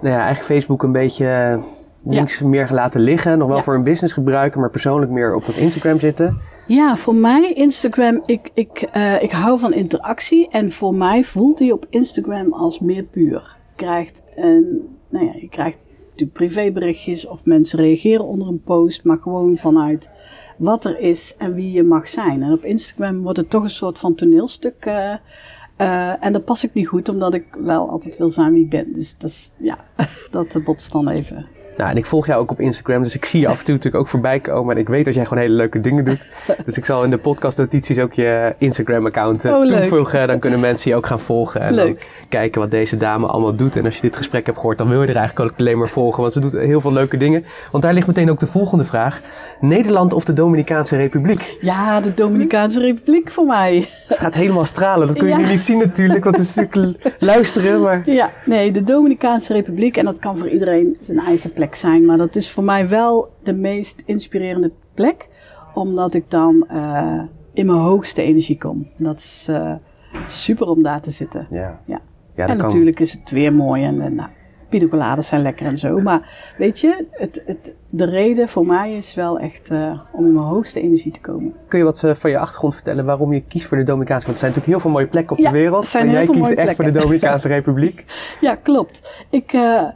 nou 0.00 0.14
ja, 0.14 0.24
eigenlijk 0.24 0.44
Facebook 0.44 0.82
een 0.82 0.92
beetje 0.92 1.60
links 2.04 2.38
ja. 2.38 2.46
meer 2.46 2.68
laten 2.72 3.00
liggen. 3.00 3.38
Nog 3.38 3.48
wel 3.48 3.62
voor 3.62 3.74
hun 3.74 3.82
business 3.82 4.14
gebruiken, 4.14 4.60
maar 4.60 4.70
persoonlijk 4.70 5.10
meer 5.10 5.34
op 5.34 5.46
dat 5.46 5.56
Instagram 5.56 5.98
zitten. 5.98 6.40
Ja, 6.66 6.96
voor 6.96 7.14
mij 7.14 7.52
Instagram, 7.52 8.22
ik, 8.26 8.50
ik, 8.54 8.88
uh, 8.96 9.22
ik 9.22 9.30
hou 9.30 9.58
van 9.58 9.72
interactie. 9.72 10.48
En 10.50 10.70
voor 10.70 10.94
mij 10.94 11.24
voelt 11.24 11.58
die 11.58 11.72
op 11.72 11.86
Instagram 11.90 12.52
als 12.52 12.80
meer 12.80 13.02
puur. 13.02 13.56
Je 13.76 13.84
krijgt, 13.84 14.24
een, 14.36 14.96
nou 15.08 15.24
ja, 15.24 15.32
je 15.40 15.48
krijgt 15.48 15.78
natuurlijk 16.10 16.32
privéberichtjes 16.32 17.26
of 17.26 17.44
mensen 17.44 17.78
reageren 17.78 18.24
onder 18.24 18.48
een 18.48 18.62
post, 18.62 19.04
maar 19.04 19.18
gewoon 19.18 19.56
vanuit 19.56 20.10
wat 20.56 20.84
er 20.84 20.98
is 20.98 21.34
en 21.38 21.54
wie 21.54 21.72
je 21.72 21.82
mag 21.82 22.08
zijn. 22.08 22.42
En 22.42 22.52
op 22.52 22.64
Instagram 22.64 23.22
wordt 23.22 23.38
het 23.38 23.50
toch 23.50 23.62
een 23.62 23.70
soort 23.70 23.98
van 23.98 24.14
toneelstuk. 24.14 24.86
Uh, 24.86 25.14
uh, 25.78 26.24
en 26.24 26.32
dat 26.32 26.44
pas 26.44 26.64
ik 26.64 26.74
niet 26.74 26.88
goed, 26.88 27.08
omdat 27.08 27.34
ik 27.34 27.44
wel 27.58 27.90
altijd 27.90 28.16
wil 28.16 28.30
zijn 28.30 28.52
wie 28.52 28.64
ik 28.64 28.70
ben. 28.70 28.92
Dus 28.92 29.18
dat 29.18 29.30
is, 29.30 29.52
ja, 29.58 29.78
dat 30.30 30.64
botst 30.64 30.92
dan 30.92 31.08
even. 31.08 31.46
Nou, 31.76 31.90
en 31.90 31.96
ik 31.96 32.06
volg 32.06 32.26
jou 32.26 32.40
ook 32.40 32.50
op 32.50 32.60
Instagram, 32.60 33.02
dus 33.02 33.14
ik 33.14 33.24
zie 33.24 33.40
je 33.40 33.48
af 33.48 33.58
en 33.58 33.64
toe 33.64 33.74
natuurlijk 33.74 34.02
ook 34.02 34.10
voorbij 34.10 34.40
komen. 34.40 34.74
En 34.74 34.80
ik 34.80 34.88
weet 34.88 35.04
dat 35.04 35.14
jij 35.14 35.24
gewoon 35.24 35.42
hele 35.42 35.54
leuke 35.54 35.80
dingen 35.80 36.04
doet. 36.04 36.26
Dus 36.64 36.76
ik 36.76 36.84
zal 36.84 37.04
in 37.04 37.10
de 37.10 37.18
podcastnotities 37.18 37.98
ook 37.98 38.12
je 38.12 38.54
Instagram-account 38.58 39.44
uh, 39.44 39.52
oh, 39.52 39.66
toevoegen. 39.66 40.26
Dan 40.26 40.38
kunnen 40.38 40.60
mensen 40.60 40.90
je 40.90 40.96
ook 40.96 41.06
gaan 41.06 41.20
volgen. 41.20 41.60
En 41.60 41.74
leuk. 41.74 41.86
dan 41.86 41.96
kijken 42.28 42.60
wat 42.60 42.70
deze 42.70 42.96
dame 42.96 43.26
allemaal 43.26 43.54
doet. 43.54 43.76
En 43.76 43.84
als 43.84 43.94
je 43.94 44.00
dit 44.00 44.16
gesprek 44.16 44.46
hebt 44.46 44.58
gehoord, 44.58 44.78
dan 44.78 44.88
wil 44.88 45.02
je 45.02 45.08
er 45.08 45.16
eigenlijk 45.16 45.50
ook 45.50 45.58
alleen 45.58 45.78
maar 45.78 45.88
volgen. 45.88 46.20
Want 46.20 46.32
ze 46.32 46.40
doet 46.40 46.52
heel 46.52 46.80
veel 46.80 46.92
leuke 46.92 47.16
dingen. 47.16 47.44
Want 47.70 47.82
daar 47.82 47.94
ligt 47.94 48.06
meteen 48.06 48.30
ook 48.30 48.40
de 48.40 48.46
volgende 48.46 48.84
vraag. 48.84 49.20
Nederland 49.60 50.12
of 50.12 50.24
de 50.24 50.32
Dominicaanse 50.32 50.96
Republiek? 50.96 51.56
Ja, 51.60 52.00
de 52.00 52.14
Dominicaanse 52.14 52.80
Republiek 52.80 53.30
voor 53.30 53.46
mij. 53.46 53.88
Ze 54.08 54.14
gaat 54.14 54.34
helemaal 54.34 54.64
stralen. 54.64 55.06
Dat 55.06 55.16
kun 55.16 55.28
je 55.28 55.36
nu 55.36 55.46
niet 55.46 55.62
zien 55.62 55.78
natuurlijk, 55.78 56.24
want 56.24 56.36
het 56.36 56.46
is 56.46 56.54
natuurlijk 56.54 57.16
luisteren. 57.18 57.80
Maar... 57.80 58.02
Ja, 58.04 58.30
nee, 58.44 58.72
de 58.72 58.84
Dominicaanse 58.84 59.52
Republiek. 59.52 59.96
En 59.96 60.04
dat 60.04 60.18
kan 60.18 60.38
voor 60.38 60.48
iedereen 60.48 60.96
zijn 61.00 61.18
eigen 61.18 61.52
plek 61.52 61.61
zijn. 61.70 62.04
Maar 62.04 62.16
dat 62.16 62.36
is 62.36 62.50
voor 62.50 62.64
mij 62.64 62.88
wel 62.88 63.32
de 63.42 63.52
meest 63.52 64.02
inspirerende 64.06 64.72
plek. 64.94 65.28
Omdat 65.74 66.14
ik 66.14 66.30
dan 66.30 66.68
uh, 66.72 67.20
in 67.52 67.66
mijn 67.66 67.78
hoogste 67.78 68.22
energie 68.22 68.58
kom. 68.58 68.88
En 68.98 69.04
dat 69.04 69.18
is 69.18 69.46
uh, 69.50 69.74
super 70.26 70.68
om 70.68 70.82
daar 70.82 71.00
te 71.00 71.10
zitten. 71.10 71.46
Ja. 71.50 71.80
ja. 71.86 72.00
ja 72.34 72.46
en 72.46 72.56
natuurlijk 72.56 73.00
is 73.00 73.12
het 73.12 73.30
weer 73.30 73.52
mooi. 73.52 73.84
En, 73.84 74.00
en 74.00 74.14
nou, 74.14 74.28
pinacolades 74.72 75.28
zijn 75.28 75.42
lekker 75.42 75.66
en 75.66 75.78
zo. 75.78 75.98
Maar 75.98 76.54
weet 76.56 76.80
je, 76.80 77.06
het, 77.10 77.42
het, 77.46 77.74
de 77.88 78.04
reden 78.04 78.48
voor 78.48 78.66
mij 78.66 78.96
is 78.96 79.14
wel 79.14 79.38
echt 79.38 79.70
uh, 79.70 80.00
om 80.12 80.26
in 80.26 80.32
mijn 80.32 80.46
hoogste 80.46 80.80
energie 80.80 81.12
te 81.12 81.20
komen. 81.20 81.54
Kun 81.68 81.78
je 81.78 81.84
wat 81.84 82.02
uh, 82.02 82.14
van 82.14 82.30
je 82.30 82.38
achtergrond 82.38 82.74
vertellen 82.74 83.04
waarom 83.04 83.32
je 83.32 83.42
kiest 83.42 83.66
voor 83.66 83.76
de 83.76 83.82
Dominicaanse? 83.82 84.26
Want 84.26 84.38
er 84.38 84.44
zijn 84.44 84.52
natuurlijk 84.52 84.82
heel 84.82 84.90
veel 84.90 85.00
mooie 85.00 85.10
plekken 85.10 85.36
op 85.36 85.42
de 85.44 85.50
wereld. 85.50 85.94
en 85.94 86.10
jij 86.10 86.26
kiest 86.26 86.50
echt 86.50 86.76
voor 86.76 86.84
de 86.84 86.90
Dominicaanse 86.90 87.48
Republiek. 87.48 88.04
Ja, 88.40 88.54
klopt. 88.54 89.26
Ik, 89.30 89.52
uh, 89.52 89.88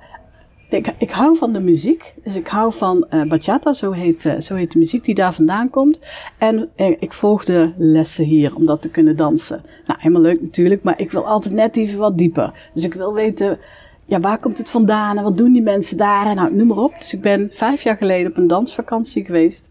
ik, 0.76 0.94
ik 0.98 1.10
hou 1.10 1.36
van 1.36 1.52
de 1.52 1.60
muziek. 1.60 2.14
Dus 2.24 2.34
ik 2.36 2.46
hou 2.46 2.72
van 2.72 3.06
uh, 3.10 3.28
bachata, 3.28 3.72
zo 3.72 3.90
heet, 3.92 4.24
uh, 4.24 4.40
zo 4.40 4.54
heet 4.54 4.72
de 4.72 4.78
muziek 4.78 5.04
die 5.04 5.14
daar 5.14 5.34
vandaan 5.34 5.70
komt. 5.70 5.98
En 6.38 6.68
uh, 6.76 6.86
ik 6.98 7.12
volgde 7.12 7.74
lessen 7.76 8.24
hier 8.24 8.54
om 8.54 8.66
dat 8.66 8.82
te 8.82 8.90
kunnen 8.90 9.16
dansen. 9.16 9.62
Nou, 9.86 10.00
helemaal 10.00 10.22
leuk 10.22 10.40
natuurlijk, 10.42 10.82
maar 10.82 11.00
ik 11.00 11.10
wil 11.10 11.26
altijd 11.26 11.54
net 11.54 11.76
even 11.76 11.98
wat 11.98 12.18
dieper. 12.18 12.68
Dus 12.74 12.84
ik 12.84 12.94
wil 12.94 13.14
weten, 13.14 13.58
ja, 14.06 14.20
waar 14.20 14.38
komt 14.38 14.58
het 14.58 14.70
vandaan 14.70 15.16
en 15.16 15.24
wat 15.24 15.38
doen 15.38 15.52
die 15.52 15.62
mensen 15.62 15.96
daar? 15.96 16.34
Nou, 16.34 16.54
noem 16.54 16.66
maar 16.66 16.78
op. 16.78 16.94
Dus 16.98 17.12
ik 17.12 17.20
ben 17.20 17.48
vijf 17.52 17.82
jaar 17.82 17.96
geleden 17.96 18.30
op 18.30 18.36
een 18.36 18.46
dansvakantie 18.46 19.24
geweest. 19.24 19.70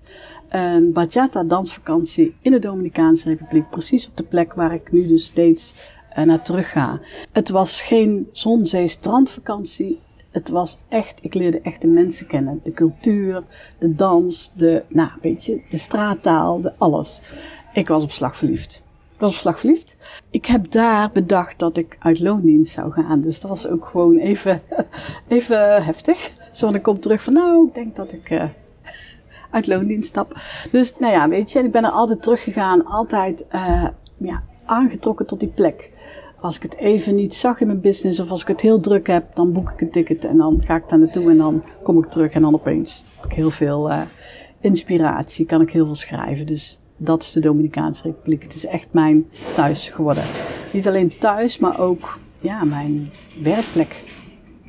Een 0.49 0.93
bachata 0.93 1.43
dansvakantie 1.43 2.35
in 2.41 2.51
de 2.51 2.59
Dominicaanse 2.59 3.29
Republiek. 3.29 3.69
Precies 3.69 4.07
op 4.07 4.17
de 4.17 4.23
plek 4.23 4.53
waar 4.53 4.73
ik 4.73 4.91
nu 4.91 5.07
dus 5.07 5.25
steeds 5.25 5.73
naar 6.23 6.41
terug 6.41 6.71
ga. 6.71 6.99
Het 7.31 7.49
was 7.49 7.81
geen 7.81 8.29
zon, 8.31 8.65
zee, 8.65 8.87
strandvakantie 8.87 9.99
het 10.35 10.49
was 10.49 10.79
echt, 10.89 11.17
ik 11.21 11.33
leerde 11.33 11.61
echt 11.61 11.81
de 11.81 11.87
mensen 11.87 12.27
kennen. 12.27 12.59
De 12.63 12.71
cultuur, 12.71 13.43
de 13.79 13.91
dans, 13.91 14.53
de, 14.53 14.83
nou, 14.89 15.09
weet 15.21 15.45
je, 15.45 15.61
de 15.69 15.77
straattaal, 15.77 16.61
de 16.61 16.73
alles. 16.77 17.21
Ik 17.73 17.87
was 17.87 18.03
op 18.03 18.11
slag 18.11 18.37
verliefd. 18.37 18.83
Ik 19.13 19.19
was 19.19 19.31
op 19.31 19.37
slag 19.37 19.59
verliefd. 19.59 19.97
Ik 20.29 20.45
heb 20.45 20.71
daar 20.71 21.11
bedacht 21.11 21.59
dat 21.59 21.77
ik 21.77 21.97
uit 21.99 22.19
loondienst 22.19 22.73
zou 22.73 22.91
gaan. 22.91 23.21
Dus 23.21 23.39
dat 23.39 23.49
was 23.49 23.67
ook 23.67 23.85
gewoon 23.85 24.17
even, 24.17 24.61
even 25.27 25.83
heftig. 25.83 26.31
Zo, 26.51 26.69
ik 26.69 26.83
kom 26.83 26.99
terug 26.99 27.23
van, 27.23 27.33
nou, 27.33 27.67
ik 27.67 27.73
denk 27.73 27.95
dat 27.95 28.11
ik 28.11 28.29
uh, 28.29 28.43
uit 29.51 29.67
loondienst 29.67 30.09
stap. 30.09 30.35
Dus, 30.71 30.97
nou 30.99 31.13
ja, 31.13 31.29
weet 31.29 31.51
je, 31.51 31.59
ik 31.59 31.71
ben 31.71 31.83
er 31.83 31.91
altijd 31.91 32.23
teruggegaan. 32.23 32.85
Altijd, 32.85 33.45
uh, 33.51 33.87
ja, 34.17 34.43
aangetrokken 34.65 35.27
tot 35.27 35.39
die 35.39 35.49
plek 35.49 35.91
als 36.45 36.55
ik 36.55 36.63
het 36.63 36.75
even 36.77 37.15
niet 37.15 37.35
zag 37.35 37.59
in 37.61 37.67
mijn 37.67 37.81
business 37.81 38.19
of 38.19 38.29
als 38.29 38.41
ik 38.41 38.47
het 38.47 38.61
heel 38.61 38.79
druk 38.79 39.07
heb, 39.07 39.35
dan 39.35 39.51
boek 39.51 39.71
ik 39.71 39.81
een 39.81 39.91
ticket 39.91 40.25
en 40.25 40.37
dan 40.37 40.61
ga 40.65 40.75
ik 40.75 40.89
daar 40.89 40.99
naartoe 40.99 41.29
en 41.29 41.37
dan 41.37 41.63
kom 41.83 41.97
ik 41.97 42.05
terug 42.05 42.31
en 42.31 42.41
dan 42.41 42.53
opeens 42.53 43.05
heb 43.15 43.25
ik 43.25 43.35
heel 43.35 43.49
veel 43.49 43.91
uh, 43.91 44.01
inspiratie, 44.59 45.45
kan 45.45 45.61
ik 45.61 45.71
heel 45.71 45.85
veel 45.85 45.95
schrijven. 45.95 46.45
Dus 46.45 46.79
dat 46.97 47.21
is 47.21 47.31
de 47.31 47.39
Dominicaanse 47.39 48.03
Republiek. 48.03 48.43
Het 48.43 48.55
is 48.55 48.65
echt 48.65 48.87
mijn 48.91 49.25
thuis 49.55 49.89
geworden. 49.89 50.23
Niet 50.73 50.87
alleen 50.87 51.17
thuis, 51.19 51.57
maar 51.57 51.79
ook 51.79 52.17
ja, 52.41 52.63
mijn 52.63 53.09
werkplek. 53.41 54.03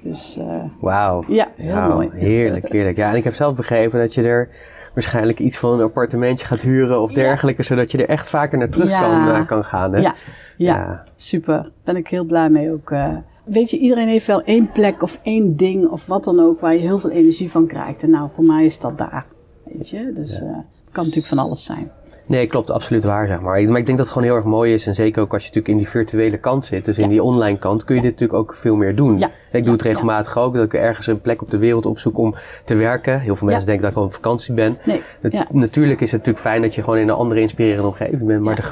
Dus, 0.03 0.37
uh, 0.39 0.65
Wauw. 0.81 1.25
Ja, 1.29 1.49
heel 1.57 1.89
mooi. 1.89 2.09
Heerlijk, 2.13 2.69
heerlijk. 2.69 2.97
Ja, 2.97 3.11
en 3.11 3.17
ik 3.17 3.25
heb 3.25 3.35
zelf 3.35 3.55
begrepen 3.55 3.99
dat 3.99 4.15
je 4.15 4.23
er 4.23 4.49
waarschijnlijk 4.97 5.39
iets 5.39 5.59
van 5.59 5.73
een 5.73 5.81
appartementje 5.81 6.47
gaat 6.47 6.61
huren 6.61 7.01
of 7.01 7.13
dergelijke, 7.13 7.63
zodat 7.63 7.91
je 7.91 7.99
er 7.99 8.09
echt 8.09 8.29
vaker 8.29 8.59
naar 8.59 8.69
terug 8.69 8.91
kan, 8.91 9.29
uh, 9.29 9.47
kan 9.47 9.65
gaan. 9.65 9.93
Hè? 9.93 10.01
Ja. 10.01 10.15
ja. 10.57 11.05
super. 11.15 11.71
Ben 11.85 11.97
ik 11.97 12.09
heel 12.09 12.25
blij 12.25 12.51
mee 12.51 12.73
ook. 12.73 12.91
Uh, 12.91 13.17
weet 13.45 13.71
je, 13.71 13.79
iedereen 13.79 14.09
heeft 14.09 14.27
wel 14.27 14.43
één 14.43 14.73
plek 14.73 15.03
of 15.03 15.21
één 15.23 15.57
ding 15.57 15.89
of 15.89 16.07
wat 16.07 16.25
dan 16.25 16.41
ook 16.41 16.61
waar 16.61 16.73
je 16.73 16.81
heel 16.81 16.99
veel 16.99 17.11
energie 17.11 17.51
van 17.51 17.67
krijgt. 17.67 18.03
En 18.03 18.11
nou, 18.11 18.31
voor 18.31 18.45
mij 18.45 18.65
is 18.65 18.79
dat 18.79 18.99
daar. 18.99 19.27
Weet 19.65 19.89
je, 19.89 20.13
dus 20.15 20.39
ja. 20.39 20.65
kan 20.91 21.05
natuurlijk 21.05 21.27
van 21.27 21.39
alles 21.39 21.65
zijn. 21.65 21.91
Nee, 22.27 22.47
klopt, 22.47 22.71
absoluut 22.71 23.05
waar, 23.05 23.27
zeg 23.27 23.41
maar. 23.41 23.63
Maar 23.63 23.79
ik 23.79 23.87
denk 23.87 23.99
dat 23.99 23.99
het 23.99 24.09
gewoon 24.09 24.29
heel 24.29 24.37
erg 24.37 24.45
mooi 24.45 24.73
is. 24.73 24.87
En 24.87 24.95
zeker 24.95 25.23
ook 25.23 25.33
als 25.33 25.43
je 25.43 25.49
natuurlijk 25.49 25.75
in 25.75 25.83
die 25.83 25.89
virtuele 25.89 26.39
kant 26.39 26.65
zit, 26.65 26.85
dus 26.85 26.99
in 26.99 27.09
die 27.09 27.23
online 27.23 27.59
kant, 27.59 27.85
kun 27.85 27.95
je 27.95 28.01
dit 28.01 28.11
natuurlijk 28.11 28.39
ook 28.39 28.55
veel 28.55 28.77
meer 28.77 28.97
doen. 28.97 29.19
Ja. 29.19 29.31
Ik 29.53 29.65
doe 29.65 29.73
het 29.73 29.83
regelmatig 29.83 30.39
ook, 30.39 30.55
dat 30.55 30.65
ik 30.65 30.75
ergens 30.75 31.07
een 31.07 31.21
plek 31.21 31.43
op 31.43 31.51
de 31.51 31.59
wereld 31.59 31.87
opzoek 31.87 32.19
om 32.19 32.35
te 32.65 32.75
werken. 32.75 33.21
Heel 33.21 33.37
veel 33.37 33.47
mensen 33.47 33.67
denken 33.67 33.83
dat 33.83 33.93
ik 33.93 33.99
al 33.99 34.05
op 34.05 34.13
vakantie 34.13 34.55
ben. 34.55 34.79
Nee. 34.85 35.03
Natuurlijk 35.51 36.01
is 36.01 36.13
het 36.13 36.21
natuurlijk 36.21 36.47
fijn 36.47 36.63
dat 36.63 36.75
je 36.75 36.83
gewoon 36.83 36.99
in 36.99 37.09
een 37.09 37.15
andere 37.15 37.41
inspirerende 37.41 37.87
omgeving 37.89 38.27
bent. 38.27 38.43
Maar 38.43 38.55
de, 38.55 38.63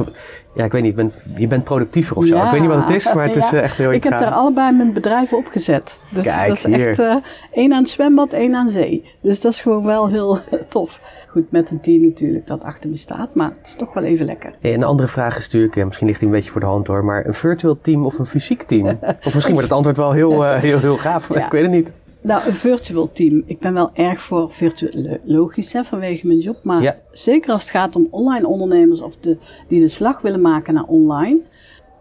ja, 0.55 0.65
ik 0.65 0.73
weet 0.73 0.83
niet, 0.83 0.91
je 0.91 0.97
bent, 0.97 1.15
je 1.37 1.47
bent 1.47 1.65
productiever 1.65 2.17
of 2.17 2.27
zo. 2.27 2.45
Ik 2.45 2.51
weet 2.51 2.61
niet 2.61 2.71
wat 2.71 2.81
het 2.81 2.91
is, 2.91 3.13
maar 3.15 3.27
het 3.27 3.37
is 3.37 3.53
echt 3.53 3.79
heel 3.79 3.93
Ik 3.93 4.03
heb 4.03 4.19
daar 4.19 4.31
allebei 4.31 4.77
mijn 4.77 4.93
bedrijven 4.93 5.37
opgezet. 5.37 6.01
Dus 6.09 6.25
Kijk, 6.25 6.49
dat 6.49 6.57
is 6.57 6.65
hier. 6.65 6.89
echt 6.89 6.99
uh, 6.99 7.15
één 7.53 7.73
aan 7.73 7.81
het 7.81 7.91
zwembad, 7.91 8.33
één 8.33 8.55
aan 8.55 8.69
zee. 8.69 9.05
Dus 9.21 9.41
dat 9.41 9.53
is 9.53 9.61
gewoon 9.61 9.85
wel 9.85 10.09
heel 10.09 10.39
tof. 10.69 11.01
Goed, 11.29 11.51
met 11.51 11.71
een 11.71 11.81
team 11.81 12.03
natuurlijk 12.03 12.47
dat 12.47 12.63
achter 12.63 12.91
me 12.91 12.97
staat, 12.97 13.35
maar 13.35 13.49
het 13.59 13.67
is 13.67 13.75
toch 13.75 13.93
wel 13.95 14.05
even 14.05 14.27
lekker. 14.27 14.55
Ja, 14.61 14.71
een 14.71 14.85
andere 14.85 15.09
vraag 15.09 15.37
is 15.37 15.45
natuurlijk, 15.45 15.85
misschien 15.85 16.07
ligt 16.07 16.19
die 16.19 16.29
een 16.29 16.35
beetje 16.35 16.51
voor 16.51 16.61
de 16.61 16.67
hand 16.67 16.87
hoor, 16.87 17.05
maar 17.05 17.27
een 17.27 17.35
virtueel 17.35 17.79
team 17.81 18.05
of 18.05 18.19
een 18.19 18.27
fysiek 18.27 18.63
team? 18.63 18.87
of 19.27 19.35
misschien 19.35 19.55
wordt 19.55 19.69
het 19.69 19.77
antwoord 19.77 19.97
wel 19.97 20.13
heel, 20.13 20.45
uh, 20.45 20.61
heel, 20.61 20.79
heel 20.79 20.99
gaaf, 20.99 21.35
ja. 21.35 21.45
ik 21.45 21.53
weet 21.53 21.63
het 21.63 21.71
niet. 21.71 21.93
Nou, 22.25 22.47
een 22.47 22.53
virtual 22.53 23.13
team. 23.13 23.43
Ik 23.47 23.59
ben 23.59 23.75
wel 23.75 23.91
erg 23.95 24.21
voor 24.21 24.51
virtueel, 24.51 25.19
logisch 25.25 25.73
hè, 25.73 25.85
vanwege 25.85 26.27
mijn 26.27 26.39
job. 26.39 26.65
Maar 26.65 26.83
ja. 26.83 26.97
zeker 27.11 27.53
als 27.53 27.63
het 27.63 27.71
gaat 27.71 27.97
om 27.97 28.09
online 28.11 28.47
ondernemers 28.47 29.01
of 29.01 29.17
de, 29.17 29.37
die 29.69 29.81
de 29.81 29.89
slag 29.89 30.21
willen 30.21 30.41
maken 30.41 30.75
naar 30.75 30.85
online. 30.85 31.41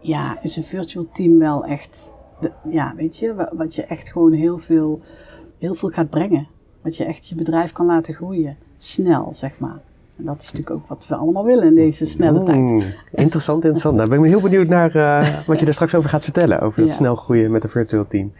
Ja, 0.02 0.42
is 0.42 0.56
een 0.56 0.62
virtual 0.62 1.08
team 1.12 1.38
wel 1.38 1.64
echt, 1.64 2.12
de, 2.40 2.52
ja, 2.68 2.94
weet 2.96 3.16
je, 3.16 3.48
wat 3.52 3.74
je 3.74 3.82
echt 3.82 4.12
gewoon 4.12 4.32
heel 4.32 4.58
veel, 4.58 5.00
heel 5.58 5.74
veel 5.74 5.88
gaat 5.88 6.10
brengen. 6.10 6.48
Wat 6.82 6.96
je 6.96 7.04
echt 7.04 7.28
je 7.28 7.34
bedrijf 7.34 7.72
kan 7.72 7.86
laten 7.86 8.14
groeien. 8.14 8.56
Snel, 8.76 9.34
zeg 9.34 9.58
maar. 9.58 9.80
En 10.18 10.24
dat 10.24 10.40
is 10.40 10.52
natuurlijk 10.52 10.76
ook 10.76 10.88
wat 10.88 11.06
we 11.08 11.14
allemaal 11.14 11.44
willen 11.44 11.64
in 11.64 11.74
deze 11.74 12.06
snelle 12.06 12.38
mm, 12.38 12.44
tijd. 12.44 12.96
Interessant, 13.10 13.62
interessant. 13.62 13.98
Daar 13.98 14.08
ben 14.08 14.22
ik 14.22 14.24
heel 14.24 14.40
benieuwd 14.40 14.68
naar 14.68 14.96
uh, 14.96 15.46
wat 15.46 15.60
je 15.60 15.66
er 15.66 15.72
straks 15.72 15.94
over 15.94 16.10
gaat 16.10 16.24
vertellen. 16.24 16.60
Over 16.60 16.80
het 16.80 16.88
ja. 16.88 16.94
snel 16.94 17.16
groeien 17.16 17.50
met 17.50 17.64
een 17.64 17.68
virtueel 17.68 18.06
team. 18.06 18.32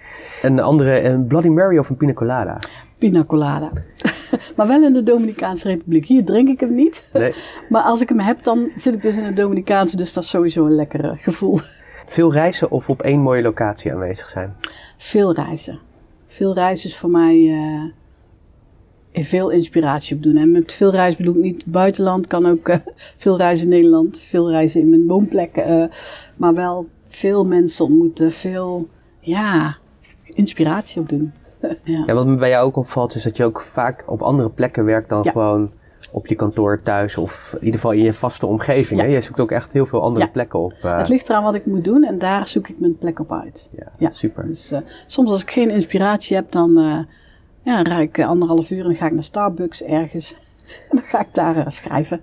Een 0.43 0.61
andere, 0.61 1.03
een 1.03 1.27
Bloody 1.27 1.49
Mary 1.49 1.79
of 1.79 1.89
een 1.89 1.97
Pina 1.97 2.13
Colada? 2.13 2.59
Pina 2.99 3.25
Colada. 3.25 3.71
maar 4.57 4.67
wel 4.67 4.83
in 4.83 4.93
de 4.93 5.03
Dominicaanse 5.03 5.69
Republiek. 5.69 6.07
Hier 6.07 6.25
drink 6.25 6.49
ik 6.49 6.61
hem 6.61 6.75
niet. 6.75 7.09
Nee. 7.13 7.35
maar 7.69 7.83
als 7.83 8.03
ik 8.03 8.09
hem 8.09 8.21
heb, 8.21 8.43
dan 8.43 8.71
zit 8.75 8.95
ik 8.95 9.03
dus 9.03 9.17
in 9.17 9.25
de 9.25 9.33
Dominicaanse. 9.33 9.97
Dus 9.97 10.13
dat 10.13 10.23
is 10.23 10.31
sowieso 10.31 10.65
een 10.65 10.75
lekker 10.75 11.19
gevoel. 11.19 11.59
Veel 12.07 12.33
reizen 12.33 12.71
of 12.71 12.91
op 12.91 13.03
één 13.03 13.21
mooie 13.21 13.43
locatie 13.43 13.93
aanwezig 13.93 14.29
zijn? 14.29 14.57
Veel 14.97 15.35
reizen. 15.35 15.79
Veel 16.27 16.55
reizen 16.55 16.89
is 16.89 16.97
voor 16.97 17.11
mij... 17.11 17.37
Uh, 17.37 17.85
veel 19.23 19.51
inspiratie 19.51 20.17
op 20.17 20.23
doen. 20.23 20.37
En 20.37 20.53
met 20.53 20.73
veel 20.73 20.91
reizen 20.91 21.25
bedoel 21.25 21.37
ik 21.37 21.43
niet 21.53 21.65
buitenland, 21.67 22.27
kan 22.27 22.47
ook 22.47 22.69
uh, 22.69 22.77
veel 23.17 23.37
reizen 23.37 23.67
in 23.67 23.73
Nederland, 23.73 24.19
veel 24.21 24.51
reizen 24.51 24.81
in 24.81 24.89
mijn 24.89 25.07
woonplek, 25.07 25.57
uh, 25.57 25.85
maar 26.37 26.55
wel 26.55 26.87
veel 27.05 27.47
mensen 27.47 27.85
ontmoeten, 27.85 28.33
veel 28.33 28.89
ja, 29.21 29.77
inspiratie 30.25 31.01
op 31.01 31.09
doen. 31.09 31.33
ja. 31.85 32.03
ja. 32.07 32.15
wat 32.15 32.27
me 32.27 32.35
bij 32.37 32.49
jou 32.49 32.67
ook 32.67 32.77
opvalt 32.77 33.15
is 33.15 33.23
dat 33.23 33.37
je 33.37 33.45
ook 33.45 33.61
vaak 33.61 34.03
op 34.07 34.23
andere 34.23 34.51
plekken 34.51 34.85
werkt 34.85 35.09
dan 35.09 35.21
Ja. 35.23 35.31
gewoon 35.31 35.71
op 36.13 36.27
je 36.27 36.35
kantoor 36.35 36.83
thuis 36.83 37.17
of 37.17 37.51
in 37.53 37.59
ieder 37.59 37.75
geval 37.75 37.91
in 37.93 38.03
je 38.03 38.13
vaste 38.13 38.47
omgeving. 38.47 39.01
Ja. 39.01 39.07
Hè? 39.07 39.13
Je 39.13 39.21
zoekt 39.21 39.41
ook 39.41 39.51
echt 39.51 39.73
heel 39.73 39.87
veel 39.87 40.03
andere 40.03 40.25
Ja. 40.25 40.31
plekken 40.31 40.59
op. 40.59 40.73
eh, 40.83 40.99
Het 40.99 41.09
ligt 41.09 41.29
eraan 41.29 41.43
wat 41.43 41.55
ik 41.55 41.67
moet 41.67 41.85
doen 41.85 42.03
en 42.05 42.19
daar 42.19 42.49
zoek 42.49 42.69
ik 42.69 42.81
mijn 42.81 42.99
plek 42.99 43.19
op 43.21 43.33
uit. 43.33 43.71
ja, 43.77 43.87
Ja. 43.99 44.11
super. 44.13 44.47
Dus 44.47 44.73
uh, 44.73 44.79
soms 45.07 45.31
als 45.31 45.43
ik 45.43 45.51
geen 45.51 45.71
inspiratie 45.71 46.37
heb, 46.37 46.51
dan 46.53 46.79
uh, 46.79 46.99
ja, 47.65 47.83
rijd 47.83 48.09
ik 48.09 48.25
anderhalf 48.25 48.71
uur 48.71 48.81
en 48.81 48.85
dan 48.85 48.97
ga 48.97 49.07
ik 49.07 49.13
naar 49.13 49.23
Starbucks 49.23 49.83
ergens. 49.83 50.35
En 50.91 50.97
dan 50.97 51.05
ga 51.05 51.21
ik 51.21 51.35
daar 51.35 51.57
uh, 51.57 51.65
schrijven. 51.69 52.21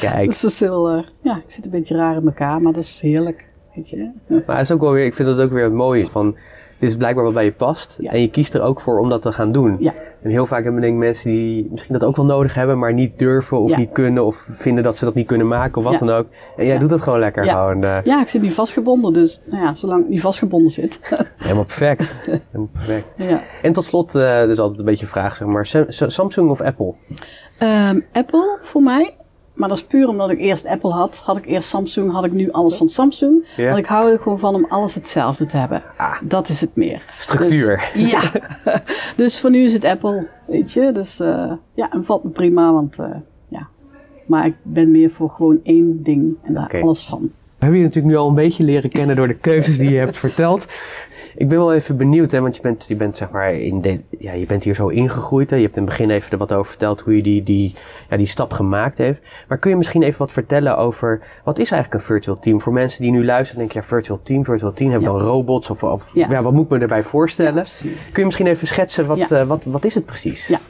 Kijk, 0.00 0.26
Dus 0.30 0.40
dat 0.40 0.50
is 0.50 0.60
heel, 0.60 1.04
ja, 1.20 1.36
ik 1.36 1.52
zit 1.52 1.64
een 1.64 1.70
beetje 1.70 1.96
raar 1.96 2.16
in 2.16 2.26
elkaar, 2.26 2.62
maar 2.62 2.72
dat 2.72 2.82
is 2.82 3.00
heerlijk. 3.00 3.48
Weet 3.74 3.90
je? 3.90 4.10
maar 4.26 4.56
het 4.56 4.60
is 4.60 4.72
ook 4.72 4.80
wel 4.80 4.92
weer, 4.92 5.04
ik 5.04 5.14
vind 5.14 5.28
dat 5.28 5.40
ook 5.40 5.52
weer 5.52 5.64
het 5.64 5.72
mooie 5.72 6.06
van, 6.06 6.36
dit 6.78 6.88
is 6.88 6.96
blijkbaar 6.96 7.24
wat 7.24 7.34
bij 7.34 7.44
je 7.44 7.52
past. 7.52 7.96
Ja. 7.98 8.10
En 8.10 8.20
je 8.20 8.30
kiest 8.30 8.54
er 8.54 8.62
ook 8.62 8.80
voor 8.80 8.98
om 8.98 9.08
dat 9.08 9.20
te 9.20 9.32
gaan 9.32 9.52
doen. 9.52 9.76
Ja. 9.80 9.92
En 10.26 10.32
heel 10.32 10.46
vaak 10.46 10.62
hebben 10.64 10.80
denk 10.80 10.92
ik 10.94 10.98
mensen 11.00 11.30
die 11.30 11.68
misschien 11.70 11.92
dat 11.92 12.04
ook 12.04 12.16
wel 12.16 12.24
nodig 12.24 12.54
hebben, 12.54 12.78
maar 12.78 12.92
niet 12.92 13.18
durven 13.18 13.60
of 13.60 13.70
Ja. 13.70 13.76
niet 13.76 13.92
kunnen 13.92 14.24
of 14.24 14.36
vinden 14.50 14.84
dat 14.84 14.96
ze 14.96 15.04
dat 15.04 15.14
niet 15.14 15.26
kunnen 15.26 15.48
maken 15.48 15.76
of 15.76 15.84
wat 15.84 15.92
Ja. 15.92 15.98
dan 15.98 16.10
ook. 16.10 16.26
En 16.56 16.64
jij 16.64 16.74
Ja. 16.74 16.80
doet 16.80 16.88
dat 16.88 17.00
gewoon 17.02 17.18
lekker. 17.18 17.44
Ja. 17.44 17.50
Gewoon, 17.52 17.84
eh, 17.84 17.98
Ja, 18.04 18.20
ik 18.20 18.28
zit 18.28 18.42
niet 18.42 18.52
vastgebonden, 18.54 19.12
dus 19.12 19.40
nou 19.50 19.62
ja, 19.62 19.74
zolang 19.74 20.02
ik 20.02 20.08
niet 20.08 20.20
vastgebonden 20.20 20.70
zit. 20.70 21.00
Helemaal 21.36 21.64
perfect. 21.64 22.14
helemaal 22.50 22.68
perfect. 22.72 23.06
ja. 23.16 23.40
En 23.62 23.72
tot 23.72 23.84
slot, 23.84 24.14
eh 24.14 24.40
dus 24.44 24.58
altijd 24.58 24.78
een 24.78 24.84
beetje 24.86 25.04
een 25.04 25.10
vraag, 25.10 25.36
zeg 25.36 25.48
maar. 25.48 25.66
Sa- 25.66 25.84
Sa- 25.88 26.08
Samsung 26.08 26.50
of 26.50 26.60
Apple? 26.60 26.94
Ehm, 27.58 28.00
Apple 28.12 28.58
voor 28.60 28.82
mij, 28.82 29.14
maar 29.56 29.68
dat 29.68 29.78
is 29.78 29.84
puur 29.84 30.08
omdat 30.08 30.30
ik 30.30 30.38
eerst 30.38 30.66
Apple 30.66 30.90
had. 30.90 31.16
Had 31.16 31.36
ik 31.36 31.46
eerst 31.46 31.68
Samsung, 31.68 32.12
had 32.12 32.24
ik 32.24 32.32
nu 32.32 32.50
alles 32.50 32.74
van 32.74 32.88
Samsung. 32.88 33.46
Ja. 33.56 33.66
Want 33.66 33.78
ik 33.78 33.86
hou 33.86 34.10
er 34.10 34.18
gewoon 34.18 34.38
van 34.38 34.54
om 34.54 34.66
alles 34.68 34.94
hetzelfde 34.94 35.46
te 35.46 35.56
hebben. 35.56 35.82
Ah. 35.96 36.16
Dat 36.22 36.48
is 36.48 36.60
het 36.60 36.76
meer. 36.76 37.02
Structuur. 37.18 37.90
Dus, 37.94 38.10
ja. 38.10 38.22
dus 39.16 39.40
voor 39.40 39.50
nu 39.50 39.62
is 39.62 39.72
het 39.72 39.84
Apple, 39.84 40.28
weet 40.46 40.72
je. 40.72 40.92
Dus 40.92 41.20
eh, 41.20 41.52
ja, 41.74 41.90
en 41.90 42.04
valt 42.04 42.24
me 42.24 42.30
prima, 42.30 42.72
want 42.72 42.98
eh, 42.98 43.16
ja. 43.48 43.68
Maar 44.26 44.46
ik 44.46 44.54
ben 44.62 44.90
meer 44.90 45.10
voor 45.10 45.30
gewoon 45.30 45.60
één 45.62 46.02
ding 46.02 46.36
en 46.42 46.54
daar 46.54 46.80
alles 46.82 47.06
van. 47.06 47.20
We 47.20 47.62
hebben 47.64 47.78
je 47.78 47.86
natuurlijk 47.86 48.14
nu 48.14 48.20
al 48.20 48.28
een 48.28 48.34
beetje 48.34 48.64
leren 48.64 48.90
kennen 48.90 49.16
door 49.16 49.26
de 49.26 49.38
keuzes 49.38 49.78
die 49.78 49.90
je 49.90 49.98
hebt 49.98 50.18
verteld. 50.18 50.66
Ik 51.36 51.48
ben 51.48 51.58
wel 51.58 51.74
even 51.74 51.96
benieuwd, 51.96 52.30
hè, 52.30 52.40
want 52.40 52.56
je 52.56 52.62
bent, 52.62 52.86
je 52.88 52.94
bent, 52.96 53.16
zeg 53.16 53.30
maar 53.30 53.54
in 53.54 53.80
de, 53.80 54.00
ja, 54.18 54.32
je 54.32 54.46
bent 54.46 54.64
hier 54.64 54.74
zo 54.74 54.88
ingegroeid. 54.88 55.50
Hè. 55.50 55.56
Je 55.56 55.62
hebt 55.62 55.76
in 55.76 55.82
het 55.82 55.90
begin 55.90 56.10
even 56.10 56.30
er 56.30 56.38
wat 56.38 56.52
over 56.52 56.70
verteld 56.70 57.00
hoe 57.00 57.16
je 57.16 57.22
die, 57.22 57.42
die, 57.42 57.74
ja, 58.10 58.16
die 58.16 58.26
stap 58.26 58.52
gemaakt 58.52 58.98
heeft. 58.98 59.20
Maar 59.48 59.58
kun 59.58 59.70
je 59.70 59.76
misschien 59.76 60.02
even 60.02 60.18
wat 60.18 60.32
vertellen 60.32 60.76
over 60.76 61.20
wat 61.44 61.58
is 61.58 61.70
eigenlijk 61.70 62.02
een 62.02 62.06
virtual 62.08 62.38
team? 62.38 62.60
Voor 62.60 62.72
mensen 62.72 63.02
die 63.02 63.10
nu 63.10 63.24
luisteren 63.24 63.62
en 63.62 63.68
denken, 63.68 63.80
ja, 63.88 63.96
virtual 63.96 64.20
team, 64.22 64.44
virtual 64.44 64.72
team, 64.72 64.90
hebben 64.90 65.10
Ja. 65.12 65.18
dan 65.18 65.26
robots 65.26 65.70
of, 65.70 65.82
of 65.82 66.14
ja. 66.14 66.26
Ja. 66.30 66.42
wat 66.42 66.52
moet 66.52 66.64
ik 66.64 66.70
me 66.70 66.78
erbij 66.78 67.02
voorstellen? 67.02 67.64
Kun 67.82 67.90
je 68.14 68.24
misschien 68.24 68.46
even 68.46 68.66
schetsen, 68.66 69.06
wat, 69.06 69.30
eh, 69.30 69.42
wat, 69.46 69.64
wat 69.64 69.84
is 69.84 69.94
het 69.94 70.04
precies? 70.06 70.46
Ja. 70.46 70.60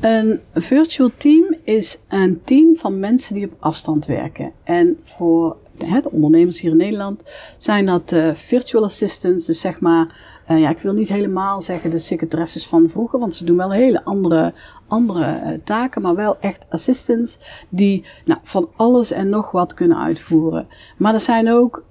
Een 0.00 0.40
virtual 0.54 1.10
team 1.16 1.56
is 1.64 2.00
een 2.08 2.40
team 2.44 2.76
van 2.76 2.98
mensen 3.00 3.34
die 3.34 3.44
op 3.44 3.52
afstand 3.58 4.06
werken. 4.06 4.52
En 4.64 4.98
voor 5.02 5.56
de 5.80 6.10
ondernemers 6.10 6.60
hier 6.60 6.70
in 6.70 6.76
Nederland 6.76 7.22
zijn 7.56 7.86
dat 7.86 8.12
eh, 8.12 8.30
virtual 8.32 8.84
assistants, 8.84 9.46
dus 9.46 9.60
zeg 9.60 9.80
maar, 9.80 10.14
eh, 10.46 10.60
ja, 10.60 10.70
ik 10.70 10.78
wil 10.78 10.92
niet 10.92 11.08
helemaal 11.08 11.62
zeggen 11.62 11.90
de 11.90 11.98
secretaresses 11.98 12.66
van 12.66 12.88
vroeger, 12.88 13.18
want 13.18 13.36
ze 13.36 13.44
doen 13.44 13.56
wel 13.56 13.72
hele 13.72 14.04
andere, 14.04 14.52
andere 14.86 15.24
eh, 15.24 15.58
taken, 15.64 16.02
maar 16.02 16.14
wel 16.14 16.36
echt 16.40 16.66
assistants 16.68 17.38
die 17.68 18.04
nou, 18.24 18.40
van 18.42 18.68
alles 18.76 19.10
en 19.10 19.28
nog 19.28 19.50
wat 19.50 19.74
kunnen 19.74 19.98
uitvoeren. 19.98 20.66
Maar 20.96 21.14
er 21.14 21.20
zijn 21.20 21.50
ook 21.50 21.84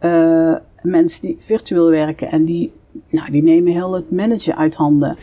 mensen 0.82 1.22
die 1.22 1.36
virtueel 1.40 1.90
werken 1.90 2.32
en 2.32 2.46
die, 2.46 2.72
nou, 3.10 3.32
die 3.32 3.44
nemen 3.44 3.72
heel 3.72 3.94
het 3.94 4.12
managen 4.12 4.58
uit 4.58 4.76
handen. 4.76 5.18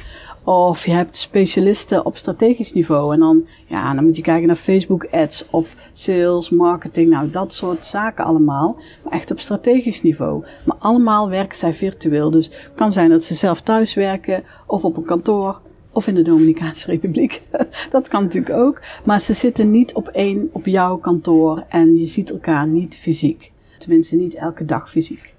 Of 0.47 0.85
je 0.85 0.93
hebt 0.93 1.17
specialisten 1.17 2.05
op 2.05 2.17
strategisch 2.17 2.73
niveau. 2.73 3.12
En 3.15 3.21
dan, 3.21 3.47
ja, 3.67 3.95
dan 3.95 4.05
moet 4.05 4.17
je 4.17 4.23
kijken 4.23 4.47
naar 4.47 4.57
Facebook 4.57 5.07
ads 5.11 5.47
of 5.50 5.76
sales, 5.93 6.50
marketing. 6.50 7.11
Nou, 7.11 7.31
dat 7.31 7.55
soort 7.55 7.87
zaken 7.87 8.25
allemaal. 8.25 8.76
Maar 9.03 9.12
echt 9.12 9.31
op 9.31 9.41
strategisch 9.41 10.03
niveau. 10.03 10.45
Maar 10.65 10.76
allemaal 10.79 11.29
werken 11.29 11.59
zij 11.59 11.73
virtueel. 11.73 12.31
Dus 12.31 12.45
het 12.45 12.71
kan 12.75 12.93
zijn 12.93 13.11
dat 13.11 13.25
ze 13.25 13.35
zelf 13.35 13.61
thuis 13.61 13.95
werken 13.95 14.45
of 14.67 14.85
op 14.85 14.97
een 14.97 15.05
kantoor. 15.05 15.61
Of 15.93 16.07
in 16.07 16.15
de 16.15 16.23
Dominicaanse 16.23 16.91
Republiek. 16.91 17.43
dat 17.91 18.09
kan 18.09 18.23
natuurlijk 18.23 18.55
ook. 18.55 18.83
Maar 19.05 19.21
ze 19.21 19.33
zitten 19.33 19.71
niet 19.71 19.95
op 19.95 20.09
één, 20.09 20.49
op 20.53 20.67
jouw 20.67 20.97
kantoor. 20.97 21.65
En 21.69 21.99
je 21.99 22.07
ziet 22.07 22.31
elkaar 22.31 22.67
niet 22.67 22.97
fysiek. 22.97 23.53
Tenminste, 23.79 24.17
niet 24.17 24.35
elke 24.35 24.65
dag 24.65 24.91
fysiek. 24.91 25.35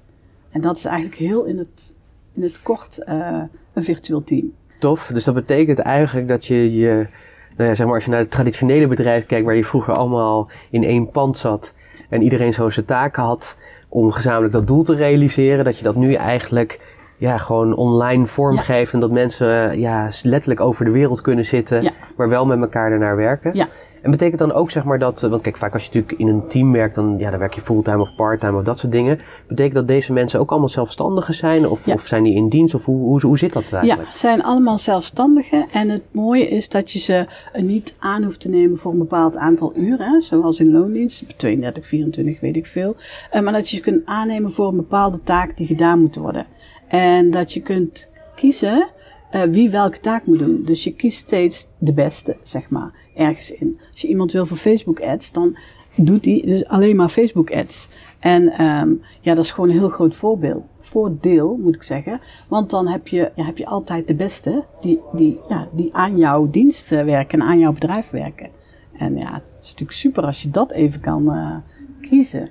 En 0.49 0.61
dat 0.61 0.77
is 0.77 0.85
eigenlijk 0.85 1.17
heel 1.17 1.43
in 1.43 1.57
het, 1.57 1.95
in 2.33 2.43
het 2.43 2.61
kort 2.61 3.05
uh, 3.07 3.41
een 3.73 3.83
virtueel 3.83 4.23
team. 4.23 4.53
Tof. 4.79 5.09
Dus 5.13 5.23
dat 5.23 5.33
betekent 5.33 5.79
eigenlijk 5.79 6.27
dat 6.27 6.45
je 6.45 6.75
je, 6.75 7.07
nou 7.55 7.69
ja, 7.69 7.75
zeg 7.75 7.85
maar 7.85 7.95
als 7.95 8.05
je 8.05 8.11
naar 8.11 8.19
het 8.19 8.31
traditionele 8.31 8.87
bedrijf 8.87 9.25
kijkt, 9.25 9.45
waar 9.45 9.55
je 9.55 9.63
vroeger 9.63 9.93
allemaal 9.93 10.49
in 10.71 10.83
één 10.83 11.11
pand 11.11 11.37
zat 11.37 11.73
en 12.09 12.21
iedereen 12.21 12.53
zo 12.53 12.69
zijn 12.69 12.85
taken 12.85 13.23
had 13.23 13.57
om 13.89 14.11
gezamenlijk 14.11 14.53
dat 14.53 14.67
doel 14.67 14.83
te 14.83 14.95
realiseren, 14.95 15.65
dat 15.65 15.77
je 15.77 15.83
dat 15.83 15.95
nu 15.95 16.13
eigenlijk 16.13 16.96
ja, 17.17 17.37
gewoon 17.37 17.75
online 17.75 18.25
vormgeeft. 18.25 18.93
En 18.93 18.99
dat 18.99 19.11
mensen 19.11 19.79
ja, 19.79 20.09
letterlijk 20.21 20.59
over 20.59 20.85
de 20.85 20.91
wereld 20.91 21.21
kunnen 21.21 21.45
zitten, 21.45 21.91
maar 22.17 22.29
wel 22.29 22.45
met 22.45 22.59
elkaar 22.59 22.91
ernaar 22.91 23.15
werken. 23.15 23.51
Ja. 23.53 23.65
En 24.01 24.11
betekent 24.11 24.39
dan 24.39 24.53
ook 24.53 24.71
zeg 24.71 24.83
maar 24.83 24.99
dat, 24.99 25.21
want 25.21 25.41
kijk, 25.41 25.57
vaak 25.57 25.73
als 25.73 25.83
je 25.85 25.89
natuurlijk 25.93 26.19
in 26.19 26.27
een 26.27 26.47
team 26.47 26.71
werkt, 26.71 26.95
dan, 26.95 27.15
ja, 27.17 27.29
dan 27.29 27.39
werk 27.39 27.53
je 27.53 27.61
fulltime 27.61 28.01
of 28.01 28.15
parttime 28.15 28.57
of 28.57 28.63
dat 28.63 28.79
soort 28.79 28.91
dingen. 28.91 29.19
Betekent 29.47 29.73
dat 29.73 29.87
deze 29.87 30.13
mensen 30.13 30.39
ook 30.39 30.51
allemaal 30.51 30.69
zelfstandigen 30.69 31.33
zijn? 31.33 31.67
Of, 31.67 31.87
of 31.87 32.05
zijn 32.05 32.23
die 32.23 32.35
in 32.35 32.49
dienst? 32.49 32.75
Of 32.75 32.85
hoe, 32.85 32.99
hoe, 32.99 33.21
hoe 33.21 33.37
zit 33.37 33.53
dat 33.53 33.71
eigenlijk? 33.71 34.09
Ja, 34.09 34.17
zijn 34.17 34.43
allemaal 34.43 34.77
zelfstandigen. 34.77 35.65
En 35.71 35.89
het 35.89 36.01
mooie 36.11 36.47
is 36.47 36.69
dat 36.69 36.91
je 36.91 36.99
ze 36.99 37.27
niet 37.53 37.95
aan 37.99 38.23
hoeft 38.23 38.39
te 38.39 38.49
nemen 38.49 38.77
voor 38.77 38.91
een 38.91 38.97
bepaald 38.97 39.35
aantal 39.35 39.73
uren, 39.75 40.21
zoals 40.21 40.59
in 40.59 40.71
loondienst, 40.71 41.37
32, 41.37 41.85
24, 41.85 42.39
weet 42.39 42.55
ik 42.55 42.65
veel. 42.65 42.95
Eh, 43.31 43.41
maar 43.41 43.53
dat 43.53 43.69
je 43.69 43.75
ze 43.75 43.81
kunt 43.81 44.05
aannemen 44.05 44.51
voor 44.51 44.67
een 44.67 44.75
bepaalde 44.75 45.19
taak 45.23 45.57
die 45.57 45.67
gedaan 45.67 45.99
moet 45.99 46.15
worden. 46.15 46.45
En 46.87 47.31
dat 47.31 47.53
je 47.53 47.61
kunt 47.61 48.09
kiezen 48.35 48.89
uh, 49.31 49.43
wie 49.43 49.69
welke 49.69 49.99
taak 49.99 50.25
moet 50.25 50.39
doen. 50.39 50.61
Dus 50.65 50.83
je 50.83 50.93
kiest 50.93 51.17
steeds 51.17 51.67
de 51.77 51.93
beste, 51.93 52.35
zeg 52.43 52.69
maar, 52.69 52.91
ergens 53.15 53.51
in. 53.51 53.79
Als 53.91 54.01
je 54.01 54.07
iemand 54.07 54.31
wil 54.31 54.45
voor 54.45 54.57
Facebook 54.57 55.01
ads, 55.01 55.31
dan 55.31 55.57
doet 55.95 56.25
hij 56.25 56.41
dus 56.45 56.67
alleen 56.67 56.95
maar 56.95 57.09
Facebook 57.09 57.51
ads. 57.51 57.89
En 58.19 58.63
um, 58.65 59.01
ja, 59.21 59.35
dat 59.35 59.43
is 59.43 59.51
gewoon 59.51 59.69
een 59.69 59.77
heel 59.77 59.89
groot 59.89 60.15
voorbeeld. 60.15 60.63
Voordeel, 60.79 61.57
moet 61.57 61.75
ik 61.75 61.83
zeggen. 61.83 62.21
Want 62.47 62.69
dan 62.69 62.87
heb 62.87 63.07
je, 63.07 63.31
ja, 63.35 63.43
heb 63.45 63.57
je 63.57 63.65
altijd 63.65 64.07
de 64.07 64.15
beste 64.15 64.65
die, 64.81 64.99
die, 65.13 65.39
ja, 65.49 65.67
die 65.71 65.93
aan 65.93 66.17
jouw 66.17 66.49
dienst 66.49 66.91
uh, 66.91 67.03
werken 67.03 67.39
en 67.39 67.47
aan 67.47 67.59
jouw 67.59 67.73
bedrijf 67.73 68.09
werken. 68.09 68.49
En 68.97 69.17
ja, 69.17 69.33
het 69.33 69.43
is 69.61 69.69
natuurlijk 69.69 69.97
super 69.97 70.23
als 70.23 70.41
je 70.41 70.49
dat 70.49 70.71
even 70.71 71.01
kan 71.01 71.23
uh, 71.23 71.55
kiezen. 72.01 72.49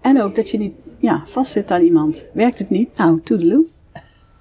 En 0.00 0.22
ook 0.22 0.34
dat 0.34 0.50
je 0.50 0.58
niet 0.58 0.74
ja, 0.98 1.22
vastzit 1.24 1.70
aan 1.70 1.82
iemand. 1.82 2.26
Werkt 2.32 2.58
het 2.58 2.70
niet? 2.70 2.96
Nou, 2.96 3.20
toedeloe. 3.20 3.64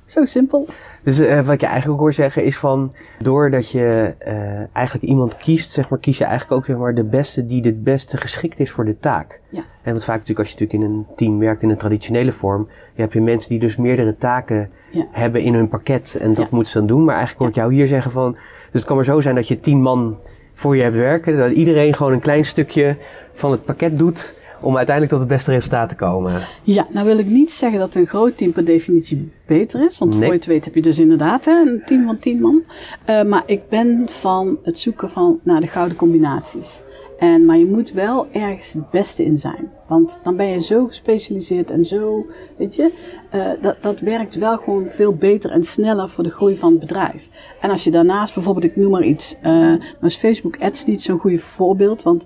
Zo 0.05 0.25
simpel. 0.25 0.67
Dus 1.03 1.19
uh, 1.19 1.39
wat 1.41 1.61
je 1.61 1.65
eigenlijk 1.65 1.95
ook 1.95 1.99
hoort 1.99 2.15
zeggen 2.15 2.43
is 2.43 2.57
van, 2.57 2.93
doordat 3.19 3.71
je 3.71 4.15
uh, 4.27 4.75
eigenlijk 4.75 5.05
iemand 5.05 5.37
kiest, 5.37 5.71
zeg 5.71 5.89
maar, 5.89 5.99
kies 5.99 6.17
je 6.17 6.23
eigenlijk 6.23 6.59
ook 6.59 6.65
zeg 6.65 6.77
maar, 6.77 6.95
de 6.95 7.03
beste 7.03 7.45
die 7.45 7.61
het 7.61 7.83
beste 7.83 8.17
geschikt 8.17 8.59
is 8.59 8.71
voor 8.71 8.85
de 8.85 8.97
taak. 8.97 9.41
Ja. 9.49 9.63
En 9.83 9.93
wat 9.93 10.05
vaak 10.05 10.19
natuurlijk 10.19 10.39
als 10.39 10.49
je 10.49 10.65
natuurlijk 10.65 10.89
in 10.89 10.95
een 10.95 11.15
team 11.15 11.39
werkt 11.39 11.61
in 11.61 11.69
een 11.69 11.77
traditionele 11.77 12.31
vorm, 12.31 12.67
je 12.93 13.01
hebt 13.01 13.13
je 13.13 13.21
mensen 13.21 13.49
die 13.49 13.59
dus 13.59 13.75
meerdere 13.75 14.15
taken 14.15 14.69
ja. 14.91 15.07
hebben 15.11 15.41
in 15.41 15.53
hun 15.53 15.67
pakket 15.67 16.17
en 16.21 16.33
dat 16.33 16.43
ja. 16.43 16.49
moeten 16.51 16.71
ze 16.71 16.77
dan 16.77 16.87
doen. 16.87 17.03
Maar 17.03 17.15
eigenlijk 17.15 17.39
hoor 17.39 17.49
ik 17.49 17.55
jou 17.55 17.73
hier 17.73 17.87
zeggen 17.87 18.11
van, 18.11 18.31
dus 18.31 18.41
het 18.71 18.85
kan 18.85 18.95
maar 18.95 19.05
zo 19.05 19.21
zijn 19.21 19.35
dat 19.35 19.47
je 19.47 19.59
tien 19.59 19.81
man 19.81 20.17
voor 20.53 20.75
je 20.75 20.83
hebt 20.83 20.95
werken, 20.95 21.37
dat 21.37 21.51
iedereen 21.51 21.93
gewoon 21.93 22.13
een 22.13 22.19
klein 22.19 22.45
stukje 22.45 22.97
van 23.31 23.51
het 23.51 23.65
pakket 23.65 23.97
doet 23.97 24.35
om 24.65 24.77
uiteindelijk 24.77 25.15
tot 25.15 25.19
het 25.19 25.35
beste 25.35 25.51
resultaat 25.51 25.89
te 25.89 25.95
komen. 25.95 26.41
Ja, 26.63 26.87
nou 26.89 27.05
wil 27.05 27.17
ik 27.17 27.29
niet 27.29 27.51
zeggen 27.51 27.79
dat 27.79 27.95
een 27.95 28.07
groot 28.07 28.37
team 28.37 28.51
per 28.51 28.65
definitie 28.65 29.31
beter 29.45 29.85
is. 29.85 29.97
Want 29.97 30.11
nee. 30.11 30.19
voor 30.19 30.31
je 30.31 30.39
het 30.39 30.45
weet 30.45 30.65
heb 30.65 30.75
je 30.75 30.81
dus 30.81 30.99
inderdaad 30.99 31.45
hè, 31.45 31.51
een 31.51 31.81
team 31.85 32.05
van 32.05 32.19
tien 32.19 32.41
man. 32.41 32.63
Uh, 33.09 33.23
maar 33.23 33.43
ik 33.45 33.69
ben 33.69 34.09
van 34.09 34.57
het 34.63 34.79
zoeken 34.79 35.09
van 35.09 35.39
naar 35.43 35.61
de 35.61 35.67
gouden 35.67 35.97
combinaties. 35.97 36.81
En, 37.19 37.45
maar 37.45 37.57
je 37.57 37.65
moet 37.65 37.91
wel 37.91 38.27
ergens 38.31 38.73
het 38.73 38.89
beste 38.89 39.25
in 39.25 39.37
zijn. 39.37 39.71
Want 39.87 40.19
dan 40.23 40.35
ben 40.35 40.47
je 40.47 40.61
zo 40.61 40.87
gespecialiseerd 40.87 41.71
en 41.71 41.85
zo, 41.85 42.25
weet 42.57 42.75
je, 42.75 42.91
uh, 43.35 43.45
dat, 43.61 43.75
dat 43.81 43.99
werkt 43.99 44.35
wel 44.35 44.57
gewoon 44.57 44.89
veel 44.89 45.15
beter 45.15 45.51
en 45.51 45.63
sneller 45.63 46.09
voor 46.09 46.23
de 46.23 46.29
groei 46.29 46.57
van 46.57 46.71
het 46.71 46.79
bedrijf. 46.79 47.27
En 47.61 47.69
als 47.69 47.83
je 47.83 47.91
daarnaast 47.91 48.33
bijvoorbeeld, 48.33 48.65
ik 48.65 48.75
noem 48.75 48.91
maar 48.91 49.03
iets, 49.03 49.35
uh, 49.37 49.51
nou 49.51 49.79
is 50.01 50.15
Facebook 50.15 50.57
Ads 50.59 50.85
niet 50.85 51.01
zo'n 51.01 51.19
goede 51.19 51.37
voorbeeld, 51.37 52.03
want 52.03 52.25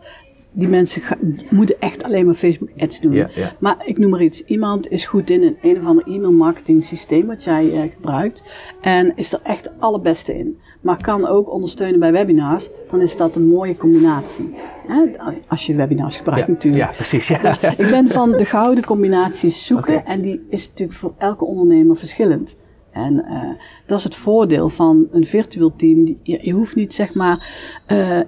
die 0.51 0.68
mensen 0.68 1.01
moeten 1.50 1.75
echt 1.79 2.03
alleen 2.03 2.25
maar 2.25 2.34
Facebook 2.34 2.70
ads 2.77 3.01
doen. 3.01 3.27
Maar 3.60 3.77
ik 3.86 3.98
noem 3.98 4.10
maar 4.10 4.24
iets. 4.24 4.46
Iemand 4.46 4.91
is 4.91 5.06
goed 5.06 5.29
in 5.29 5.44
een 5.44 5.58
een 5.62 5.77
of 5.77 5.86
ander 5.86 6.08
e-mail 6.08 6.32
marketing 6.32 6.84
systeem 6.84 7.27
wat 7.27 7.44
jij 7.44 7.65
uh, 7.65 7.82
gebruikt. 7.94 8.74
En 8.82 9.12
is 9.15 9.34
er 9.34 9.39
echt 9.44 9.79
allerbeste 9.79 10.38
in. 10.38 10.58
Maar 10.82 11.01
kan 11.01 11.27
ook 11.27 11.51
ondersteunen 11.51 12.00
bij 12.00 12.12
webinars. 12.12 12.70
Dan 12.89 13.01
is 13.01 13.18
dat 13.18 13.36
een 13.36 13.48
mooie 13.48 13.77
combinatie. 13.77 14.56
Hè? 14.88 15.06
Als 15.48 15.65
je 15.65 15.75
webinars 15.75 16.17
gebruikt 16.17 16.47
natuurlijk. 16.47 16.84
Ja, 16.84 16.95
precies. 16.95 17.28
Ja. 17.28 17.41
Dus 17.41 17.60
ik 17.60 17.89
ben 17.89 18.08
van 18.08 18.32
de 18.32 18.45
gouden 18.45 18.86
combinaties 18.86 19.65
zoeken. 19.65 19.97
Okay. 19.97 20.13
En 20.13 20.21
die 20.21 20.45
is 20.50 20.67
natuurlijk 20.67 21.00
voor 21.00 21.13
elke 21.17 21.45
ondernemer 21.45 21.97
verschillend. 21.97 22.56
En 22.91 23.13
uh, 23.13 23.43
dat 23.86 23.97
is 23.97 24.04
het 24.04 24.15
voordeel 24.15 24.69
van 24.69 25.08
een 25.12 25.26
virtueel 25.26 25.73
team. 25.76 26.17
Je, 26.23 26.39
je 26.41 26.52
hoeft 26.52 26.76
niet 26.76 26.93
zeg 26.93 27.13
maar 27.13 27.50
uh, 27.91 28.19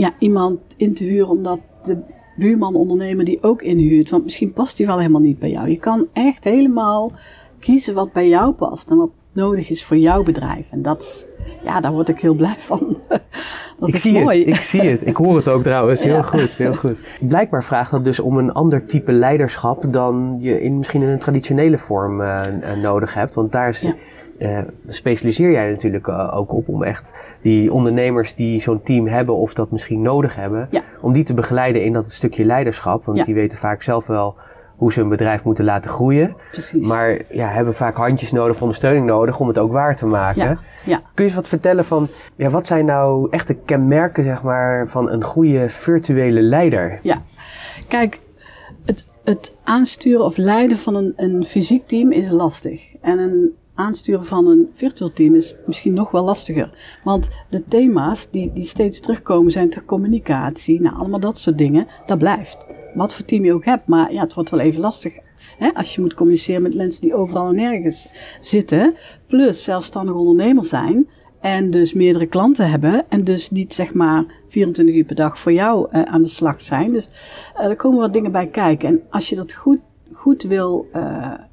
ja, 0.00 0.12
iemand 0.18 0.60
in 0.76 0.94
te 0.94 1.04
huren 1.04 1.28
omdat 1.28 1.58
de 1.82 1.98
buurman 2.36 2.74
ondernemer 2.74 3.24
die 3.24 3.42
ook 3.42 3.62
inhuurt. 3.62 4.10
Want 4.10 4.24
misschien 4.24 4.52
past 4.52 4.76
die 4.76 4.86
wel 4.86 4.98
helemaal 4.98 5.20
niet 5.20 5.38
bij 5.38 5.50
jou. 5.50 5.68
Je 5.68 5.78
kan 5.78 6.08
echt 6.12 6.44
helemaal 6.44 7.12
kiezen 7.58 7.94
wat 7.94 8.12
bij 8.12 8.28
jou 8.28 8.52
past 8.52 8.90
en 8.90 8.96
wat 8.96 9.10
nodig 9.32 9.70
is 9.70 9.84
voor 9.84 9.96
jouw 9.96 10.22
bedrijf. 10.22 10.66
En 10.70 10.82
dat, 10.82 11.26
ja, 11.64 11.80
daar 11.80 11.92
word 11.92 12.08
ik 12.08 12.20
heel 12.20 12.34
blij 12.34 12.54
van. 12.58 12.96
dat 13.78 13.88
ik 13.88 13.94
is 13.94 14.02
zie 14.02 14.20
mooi. 14.20 14.38
Het, 14.38 14.48
ik 14.48 14.60
zie 14.60 14.80
het. 14.80 15.06
Ik 15.06 15.16
hoor 15.16 15.36
het 15.36 15.48
ook 15.48 15.62
trouwens. 15.62 16.02
Heel 16.02 16.14
ja. 16.14 16.22
goed, 16.22 16.50
heel 16.50 16.74
goed. 16.74 16.98
Blijkbaar 17.20 17.64
vraagt 17.64 17.90
dat 17.90 18.04
dus 18.04 18.20
om 18.20 18.38
een 18.38 18.52
ander 18.52 18.86
type 18.86 19.12
leiderschap 19.12 19.84
dan 19.92 20.36
je 20.40 20.60
in, 20.60 20.76
misschien 20.76 21.02
in 21.02 21.08
een 21.08 21.18
traditionele 21.18 21.78
vorm 21.78 22.20
uh, 22.20 22.42
nodig 22.82 23.14
hebt. 23.14 23.34
Want 23.34 23.52
daar 23.52 23.68
is... 23.68 23.80
Ja 23.80 23.94
uh, 24.40 24.62
specialiseer 24.88 25.50
jij 25.50 25.70
natuurlijk 25.70 26.06
uh, 26.06 26.36
ook 26.36 26.52
op 26.52 26.68
om 26.68 26.82
echt 26.82 27.20
die 27.40 27.72
ondernemers 27.72 28.34
die 28.34 28.60
zo'n 28.60 28.82
team 28.82 29.06
hebben 29.06 29.34
of 29.34 29.54
dat 29.54 29.70
misschien 29.70 30.02
nodig 30.02 30.36
hebben, 30.36 30.68
ja. 30.70 30.82
om 31.00 31.12
die 31.12 31.24
te 31.24 31.34
begeleiden 31.34 31.84
in 31.84 31.92
dat 31.92 32.10
stukje 32.10 32.44
leiderschap. 32.44 33.04
Want 33.04 33.18
ja. 33.18 33.24
die 33.24 33.34
weten 33.34 33.58
vaak 33.58 33.82
zelf 33.82 34.06
wel 34.06 34.36
hoe 34.76 34.92
ze 34.92 35.00
een 35.00 35.08
bedrijf 35.08 35.44
moeten 35.44 35.64
laten 35.64 35.90
groeien. 35.90 36.36
Precies. 36.50 36.86
Maar 36.86 37.18
ja, 37.28 37.48
hebben 37.48 37.74
vaak 37.74 37.96
handjes 37.96 38.32
nodig 38.32 38.60
ondersteuning 38.60 39.06
nodig 39.06 39.40
om 39.40 39.48
het 39.48 39.58
ook 39.58 39.72
waar 39.72 39.96
te 39.96 40.06
maken. 40.06 40.42
Ja. 40.42 40.58
Ja. 40.84 40.96
Kun 40.96 41.04
je 41.14 41.22
eens 41.22 41.34
wat 41.34 41.48
vertellen 41.48 41.84
van, 41.84 42.08
ja, 42.36 42.50
wat 42.50 42.66
zijn 42.66 42.84
nou 42.84 43.28
echte 43.30 43.54
kenmerken 43.54 44.24
zeg 44.24 44.42
maar, 44.42 44.88
van 44.88 45.10
een 45.10 45.24
goede 45.24 45.70
virtuele 45.70 46.40
leider? 46.40 46.98
Ja, 47.02 47.22
kijk, 47.88 48.20
het, 48.84 49.08
het 49.24 49.60
aansturen 49.64 50.24
of 50.24 50.36
leiden 50.36 50.76
van 50.76 50.94
een, 50.94 51.12
een 51.16 51.44
fysiek 51.44 51.88
team 51.88 52.12
is 52.12 52.30
lastig. 52.30 52.94
En 53.00 53.18
een 53.18 53.54
aansturen 53.74 54.26
van 54.26 54.46
een 54.46 54.68
virtual 54.72 55.12
team 55.12 55.34
is 55.34 55.54
misschien 55.66 55.94
nog 55.94 56.10
wel 56.10 56.24
lastiger. 56.24 56.98
Want 57.04 57.28
de 57.48 57.64
thema's 57.68 58.30
die, 58.30 58.52
die 58.52 58.64
steeds 58.64 59.00
terugkomen 59.00 59.52
zijn 59.52 59.70
ter 59.70 59.84
communicatie, 59.84 60.80
nou 60.80 60.96
allemaal 60.96 61.20
dat 61.20 61.38
soort 61.38 61.58
dingen, 61.58 61.86
dat 62.06 62.18
blijft. 62.18 62.66
Wat 62.94 63.14
voor 63.14 63.24
team 63.24 63.44
je 63.44 63.52
ook 63.52 63.64
hebt, 63.64 63.86
maar 63.86 64.12
ja, 64.12 64.22
het 64.22 64.34
wordt 64.34 64.50
wel 64.50 64.60
even 64.60 64.80
lastig. 64.80 65.18
Als 65.74 65.94
je 65.94 66.00
moet 66.00 66.14
communiceren 66.14 66.62
met 66.62 66.74
mensen 66.74 67.02
die 67.02 67.14
overal 67.14 67.48
en 67.48 67.54
nergens 67.54 68.08
zitten, 68.40 68.94
plus 69.26 69.64
zelfstandig 69.64 70.14
ondernemer 70.14 70.64
zijn, 70.64 71.08
en 71.40 71.70
dus 71.70 71.92
meerdere 71.92 72.26
klanten 72.26 72.70
hebben 72.70 73.04
en 73.08 73.24
dus 73.24 73.50
niet 73.50 73.74
zeg 73.74 73.94
maar 73.94 74.24
24 74.48 74.94
uur 74.94 75.04
per 75.04 75.14
dag 75.14 75.38
voor 75.38 75.52
jou 75.52 75.88
uh, 75.92 76.02
aan 76.02 76.22
de 76.22 76.28
slag 76.28 76.62
zijn. 76.62 76.92
Dus 76.92 77.08
uh, 77.56 77.64
er 77.64 77.76
komen 77.76 77.98
wat 77.98 78.12
dingen 78.12 78.32
bij 78.32 78.46
kijken. 78.46 78.88
En 78.88 79.02
als 79.10 79.28
je 79.28 79.36
dat 79.36 79.52
goed, 79.52 79.78
goed 80.12 80.42
wil 80.42 80.88
ja, 80.92 81.48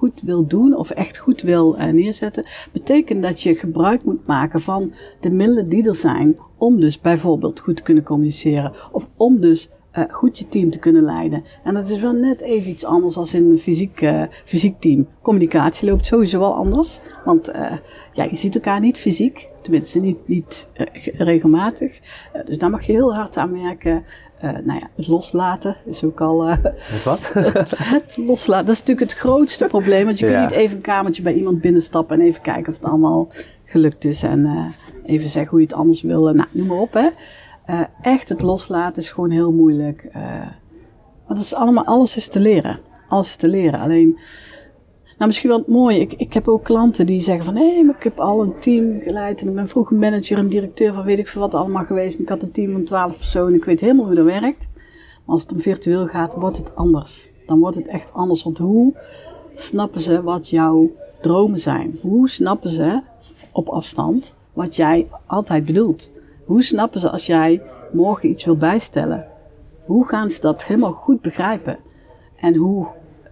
goed 0.00 0.20
wil 0.20 0.46
doen 0.46 0.76
of 0.76 0.90
echt 0.90 1.18
goed 1.18 1.42
wil 1.42 1.76
uh, 1.78 1.86
neerzetten, 1.86 2.44
betekent 2.72 3.22
dat 3.22 3.42
je 3.42 3.54
gebruik 3.54 4.04
moet 4.04 4.26
maken 4.26 4.60
van 4.60 4.92
de 5.20 5.30
middelen 5.30 5.68
die 5.68 5.88
er 5.88 5.96
zijn 5.96 6.36
om 6.58 6.80
dus 6.80 7.00
bijvoorbeeld 7.00 7.60
goed 7.60 7.76
te 7.76 7.82
kunnen 7.82 8.04
communiceren 8.04 8.72
of 8.92 9.08
om 9.16 9.40
dus 9.40 9.70
uh, 9.98 10.04
goed 10.08 10.38
je 10.38 10.48
team 10.48 10.70
te 10.70 10.78
kunnen 10.78 11.02
leiden. 11.02 11.44
En 11.64 11.74
dat 11.74 11.90
is 11.90 12.00
wel 12.00 12.12
net 12.12 12.40
even 12.40 12.70
iets 12.70 12.84
anders 12.84 13.16
als 13.16 13.34
in 13.34 13.50
een 13.50 13.58
fysiek, 13.58 14.00
uh, 14.00 14.22
fysiek 14.44 14.80
team. 14.80 15.08
Communicatie 15.22 15.88
loopt 15.88 16.06
sowieso 16.06 16.38
wel 16.38 16.54
anders, 16.54 17.00
want 17.24 17.50
ja, 18.12 18.24
je 18.24 18.36
ziet 18.36 18.54
elkaar 18.54 18.80
niet 18.80 18.98
fysiek, 18.98 19.48
tenminste 19.62 19.98
niet, 19.98 20.28
niet 20.28 20.68
regelmatig. 21.16 22.00
dus 22.44 22.58
daar 22.58 22.70
mag 22.70 22.82
je 22.82 22.92
heel 22.92 23.14
hard 23.14 23.36
aan 23.36 23.62
werken. 23.62 24.04
Uh, 24.44 24.50
nou 24.50 24.80
ja, 24.80 24.88
het 24.96 25.08
loslaten 25.08 25.76
is 25.84 26.04
ook 26.04 26.20
al. 26.20 26.48
Uh, 26.48 26.56
het 26.62 27.04
wat? 27.04 27.32
het 27.98 28.16
loslaten. 28.16 28.66
Dat 28.66 28.74
is 28.74 28.80
natuurlijk 28.80 29.10
het 29.10 29.20
grootste 29.20 29.66
probleem. 29.66 30.04
Want 30.04 30.18
je 30.18 30.26
ja. 30.26 30.32
kunt 30.32 30.50
niet 30.50 30.58
even 30.58 30.76
een 30.76 30.82
kamertje 30.82 31.22
bij 31.22 31.34
iemand 31.34 31.60
binnenstappen 31.60 32.20
en 32.20 32.26
even 32.26 32.42
kijken 32.42 32.72
of 32.72 32.78
het 32.78 32.88
allemaal 32.88 33.28
gelukt 33.64 34.04
is. 34.04 34.22
En 34.22 34.40
uh, 34.40 34.66
even 35.04 35.28
zeggen 35.28 35.50
hoe 35.50 35.60
je 35.60 35.66
het 35.66 35.74
anders 35.74 36.02
wil. 36.02 36.22
Nou, 36.22 36.48
noem 36.50 36.66
maar 36.66 36.76
op. 36.76 36.92
Hè. 36.92 37.08
echt 38.02 38.28
het 38.28 38.42
loslaten 38.42 39.02
is 39.02 39.10
gewoon 39.10 39.30
heel 39.30 39.52
moeilijk. 39.52 40.08
maar 40.12 40.58
dat 41.28 41.38
is 41.38 41.54
allemaal, 41.54 41.84
alles 41.84 42.16
is 42.16 42.28
te 42.28 42.40
leren. 42.40 42.78
Alles 43.08 43.28
is 43.28 43.36
te 43.36 43.48
leren. 43.48 43.80
Alleen 43.80 44.18
nou, 45.20 45.32
misschien 45.32 45.50
wel 45.50 45.64
mooi. 45.66 46.00
Ik, 46.00 46.12
ik 46.12 46.32
heb 46.32 46.48
ook 46.48 46.64
klanten 46.64 47.06
die 47.06 47.20
zeggen 47.20 47.44
van... 47.44 47.56
hé, 47.56 47.92
ik 47.96 48.02
heb 48.02 48.20
al 48.20 48.42
een 48.42 48.58
team 48.60 49.00
geleid... 49.00 49.40
en 49.40 49.48
ik 49.48 49.54
ben 49.54 49.68
vroeger 49.68 49.96
manager 49.96 50.38
en 50.38 50.48
directeur 50.48 50.92
van 50.92 51.04
weet 51.04 51.18
ik 51.18 51.28
veel 51.28 51.40
wat 51.40 51.54
allemaal 51.54 51.84
geweest... 51.84 52.18
ik 52.18 52.28
had 52.28 52.42
een 52.42 52.52
team 52.52 52.72
van 52.72 52.84
twaalf 52.84 53.16
personen... 53.16 53.54
ik 53.54 53.64
weet 53.64 53.80
helemaal 53.80 54.06
hoe 54.06 54.14
dat 54.14 54.24
werkt. 54.24 54.68
Maar 55.24 55.34
als 55.34 55.42
het 55.42 55.52
om 55.52 55.60
virtueel 55.60 56.06
gaat, 56.06 56.34
wordt 56.34 56.56
het 56.56 56.76
anders. 56.76 57.28
Dan 57.46 57.58
wordt 57.58 57.76
het 57.76 57.88
echt 57.88 58.12
anders. 58.12 58.42
Want 58.42 58.58
hoe 58.58 58.94
snappen 59.54 60.00
ze 60.00 60.22
wat 60.22 60.48
jouw 60.48 60.90
dromen 61.20 61.58
zijn? 61.58 61.98
Hoe 62.00 62.28
snappen 62.28 62.70
ze 62.70 63.00
op 63.52 63.68
afstand 63.68 64.34
wat 64.52 64.76
jij 64.76 65.06
altijd 65.26 65.64
bedoelt? 65.64 66.12
Hoe 66.44 66.62
snappen 66.62 67.00
ze 67.00 67.10
als 67.10 67.26
jij 67.26 67.62
morgen 67.92 68.28
iets 68.28 68.44
wil 68.44 68.56
bijstellen? 68.56 69.26
Hoe 69.84 70.06
gaan 70.06 70.30
ze 70.30 70.40
dat 70.40 70.64
helemaal 70.64 70.92
goed 70.92 71.20
begrijpen? 71.20 71.78
En 72.36 72.54
hoe... 72.54 72.86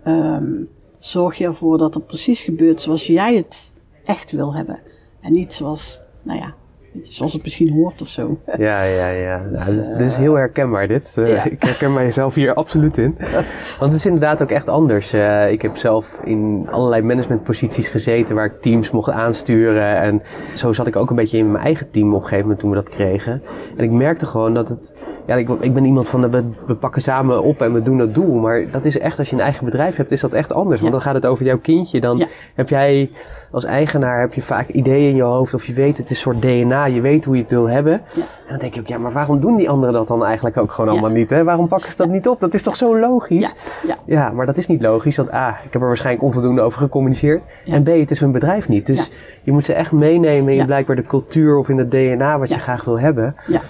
Um, 0.06 0.68
zorg 0.98 1.38
je 1.38 1.44
ervoor 1.44 1.78
dat 1.78 1.94
het 1.94 2.06
precies 2.06 2.42
gebeurt 2.42 2.80
zoals 2.80 3.06
jij 3.06 3.36
het 3.36 3.72
echt 4.04 4.32
wil 4.32 4.54
hebben. 4.54 4.80
En 5.20 5.32
niet 5.32 5.52
zoals, 5.52 6.02
nou 6.22 6.38
ja, 6.38 6.54
zoals 7.00 7.32
het 7.32 7.42
misschien 7.42 7.72
hoort 7.72 8.02
of 8.02 8.08
zo. 8.08 8.38
Ja, 8.58 8.82
ja, 8.82 9.08
ja. 9.08 9.36
Nou, 9.52 9.76
dus, 9.76 9.86
dit, 9.86 10.00
is, 10.00 10.16
heel 10.16 10.34
herkenbaar 10.34 10.88
dit. 10.88 11.14
Uh, 11.18 11.46
Ik 11.54 11.62
herken 11.62 11.92
mijzelf 11.92 12.34
hier 12.34 12.54
absoluut 12.54 12.98
in. 12.98 13.16
Want 13.78 13.92
het 13.92 13.94
is 13.94 14.06
inderdaad 14.06 14.42
ook 14.42 14.50
echt 14.50 14.68
anders. 14.68 15.14
Uh, 15.14 15.50
ik 15.50 15.62
heb 15.62 15.76
zelf 15.76 16.20
in 16.24 16.66
allerlei 16.70 17.02
managementposities 17.02 17.88
gezeten 17.88 18.34
waar 18.34 18.44
ik 18.44 18.56
teams 18.56 18.90
mocht 18.90 19.10
aansturen. 19.10 19.96
En 19.96 20.22
zo 20.54 20.72
zat 20.72 20.86
ik 20.86 20.96
ook 20.96 21.10
een 21.10 21.16
beetje 21.16 21.38
in 21.38 21.52
mijn 21.52 21.64
eigen 21.64 21.90
team 21.90 22.08
op 22.08 22.14
een 22.14 22.22
gegeven 22.22 22.42
moment 22.42 22.60
toen 22.60 22.70
we 22.70 22.76
dat 22.76 22.88
kregen. 22.88 23.42
En 23.76 23.84
ik 23.84 23.90
merkte 23.90 24.26
gewoon 24.26 24.54
dat 24.54 24.68
het 24.68 24.94
ja, 25.28 25.36
ik, 25.36 25.48
ik 25.60 25.74
ben 25.74 25.84
iemand 25.84 26.08
van, 26.08 26.30
we, 26.30 26.44
we 26.66 26.74
pakken 26.74 27.02
samen 27.02 27.42
op 27.42 27.62
en 27.62 27.72
we 27.72 27.82
doen 27.82 27.98
het 27.98 28.14
doel. 28.14 28.38
Maar 28.38 28.70
dat 28.70 28.84
is 28.84 28.98
echt, 28.98 29.18
als 29.18 29.30
je 29.30 29.36
een 29.36 29.42
eigen 29.42 29.64
bedrijf 29.64 29.96
hebt, 29.96 30.10
is 30.10 30.20
dat 30.20 30.32
echt 30.32 30.54
anders. 30.54 30.80
Want 30.80 30.92
dan 30.92 31.00
gaat 31.00 31.14
het 31.14 31.26
over 31.26 31.44
jouw 31.44 31.58
kindje. 31.58 32.00
Dan 32.00 32.26
heb 32.54 32.68
jij 32.68 33.10
als 33.50 33.64
eigenaar 33.64 34.20
heb 34.20 34.34
je 34.34 34.42
vaak 34.42 34.68
ideeën 34.68 35.08
in 35.08 35.16
je 35.16 35.22
hoofd. 35.22 35.54
Of 35.54 35.66
je 35.66 35.72
weet, 35.72 35.96
het 35.96 36.10
is 36.10 36.10
een 36.10 36.32
soort 36.32 36.42
DNA. 36.42 36.87
Je 36.94 37.00
weet 37.00 37.24
hoe 37.24 37.36
je 37.36 37.42
het 37.42 37.50
wil 37.50 37.68
hebben. 37.68 37.92
En 37.92 38.02
dan 38.48 38.58
denk 38.58 38.74
je 38.74 38.80
ook, 38.80 38.86
ja, 38.86 38.98
maar 38.98 39.12
waarom 39.12 39.40
doen 39.40 39.56
die 39.56 39.70
anderen 39.70 39.94
dat 39.94 40.08
dan 40.08 40.24
eigenlijk 40.24 40.56
ook 40.56 40.72
gewoon 40.72 40.90
allemaal 40.90 41.10
niet? 41.10 41.30
Hè? 41.30 41.44
Waarom 41.44 41.68
pakken 41.68 41.90
ze 41.90 41.96
dat 41.96 42.08
niet 42.08 42.28
op? 42.28 42.40
Dat 42.40 42.54
is 42.54 42.62
toch 42.62 42.76
zo 42.76 42.98
logisch? 42.98 43.54
Ja. 43.86 43.98
ja, 44.04 44.30
maar 44.30 44.46
dat 44.46 44.56
is 44.56 44.66
niet 44.66 44.82
logisch. 44.82 45.16
Want 45.16 45.32
A, 45.32 45.48
ik 45.48 45.72
heb 45.72 45.82
er 45.82 45.88
waarschijnlijk 45.88 46.24
onvoldoende 46.24 46.60
over 46.60 46.80
gecommuniceerd. 46.80 47.42
En 47.66 47.82
B, 47.82 47.86
het 47.86 48.10
is 48.10 48.20
hun 48.20 48.32
bedrijf 48.32 48.68
niet. 48.68 48.86
Dus 48.86 49.10
je 49.42 49.52
moet 49.52 49.64
ze 49.64 49.72
echt 49.72 49.92
meenemen 49.92 50.54
in 50.54 50.66
blijkbaar 50.66 50.96
de 50.96 51.02
cultuur 51.02 51.56
of 51.56 51.68
in 51.68 51.78
het 51.78 51.90
DNA 51.90 52.38
wat 52.38 52.48
je 52.48 52.58
graag 52.58 52.84
wil 52.84 53.00
hebben. 53.00 53.34
Ja. 53.46 53.60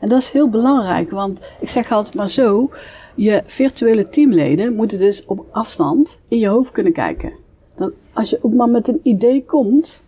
En 0.00 0.08
dat 0.08 0.20
is 0.20 0.30
heel 0.30 0.48
belangrijk, 0.48 1.10
want 1.10 1.40
ik 1.60 1.68
zeg 1.68 1.92
altijd 1.92 2.14
maar 2.14 2.28
zo: 2.28 2.70
je 3.14 3.42
virtuele 3.44 4.08
teamleden 4.08 4.74
moeten 4.74 4.98
dus 4.98 5.24
op 5.26 5.44
afstand 5.50 6.20
in 6.28 6.38
je 6.38 6.48
hoofd 6.48 6.72
kunnen 6.72 6.92
kijken. 6.92 7.32
Dat 7.76 7.94
als 8.12 8.30
je 8.30 8.38
ook 8.42 8.54
maar 8.54 8.68
met 8.68 8.88
een 8.88 9.00
idee 9.02 9.44
komt, 9.44 10.02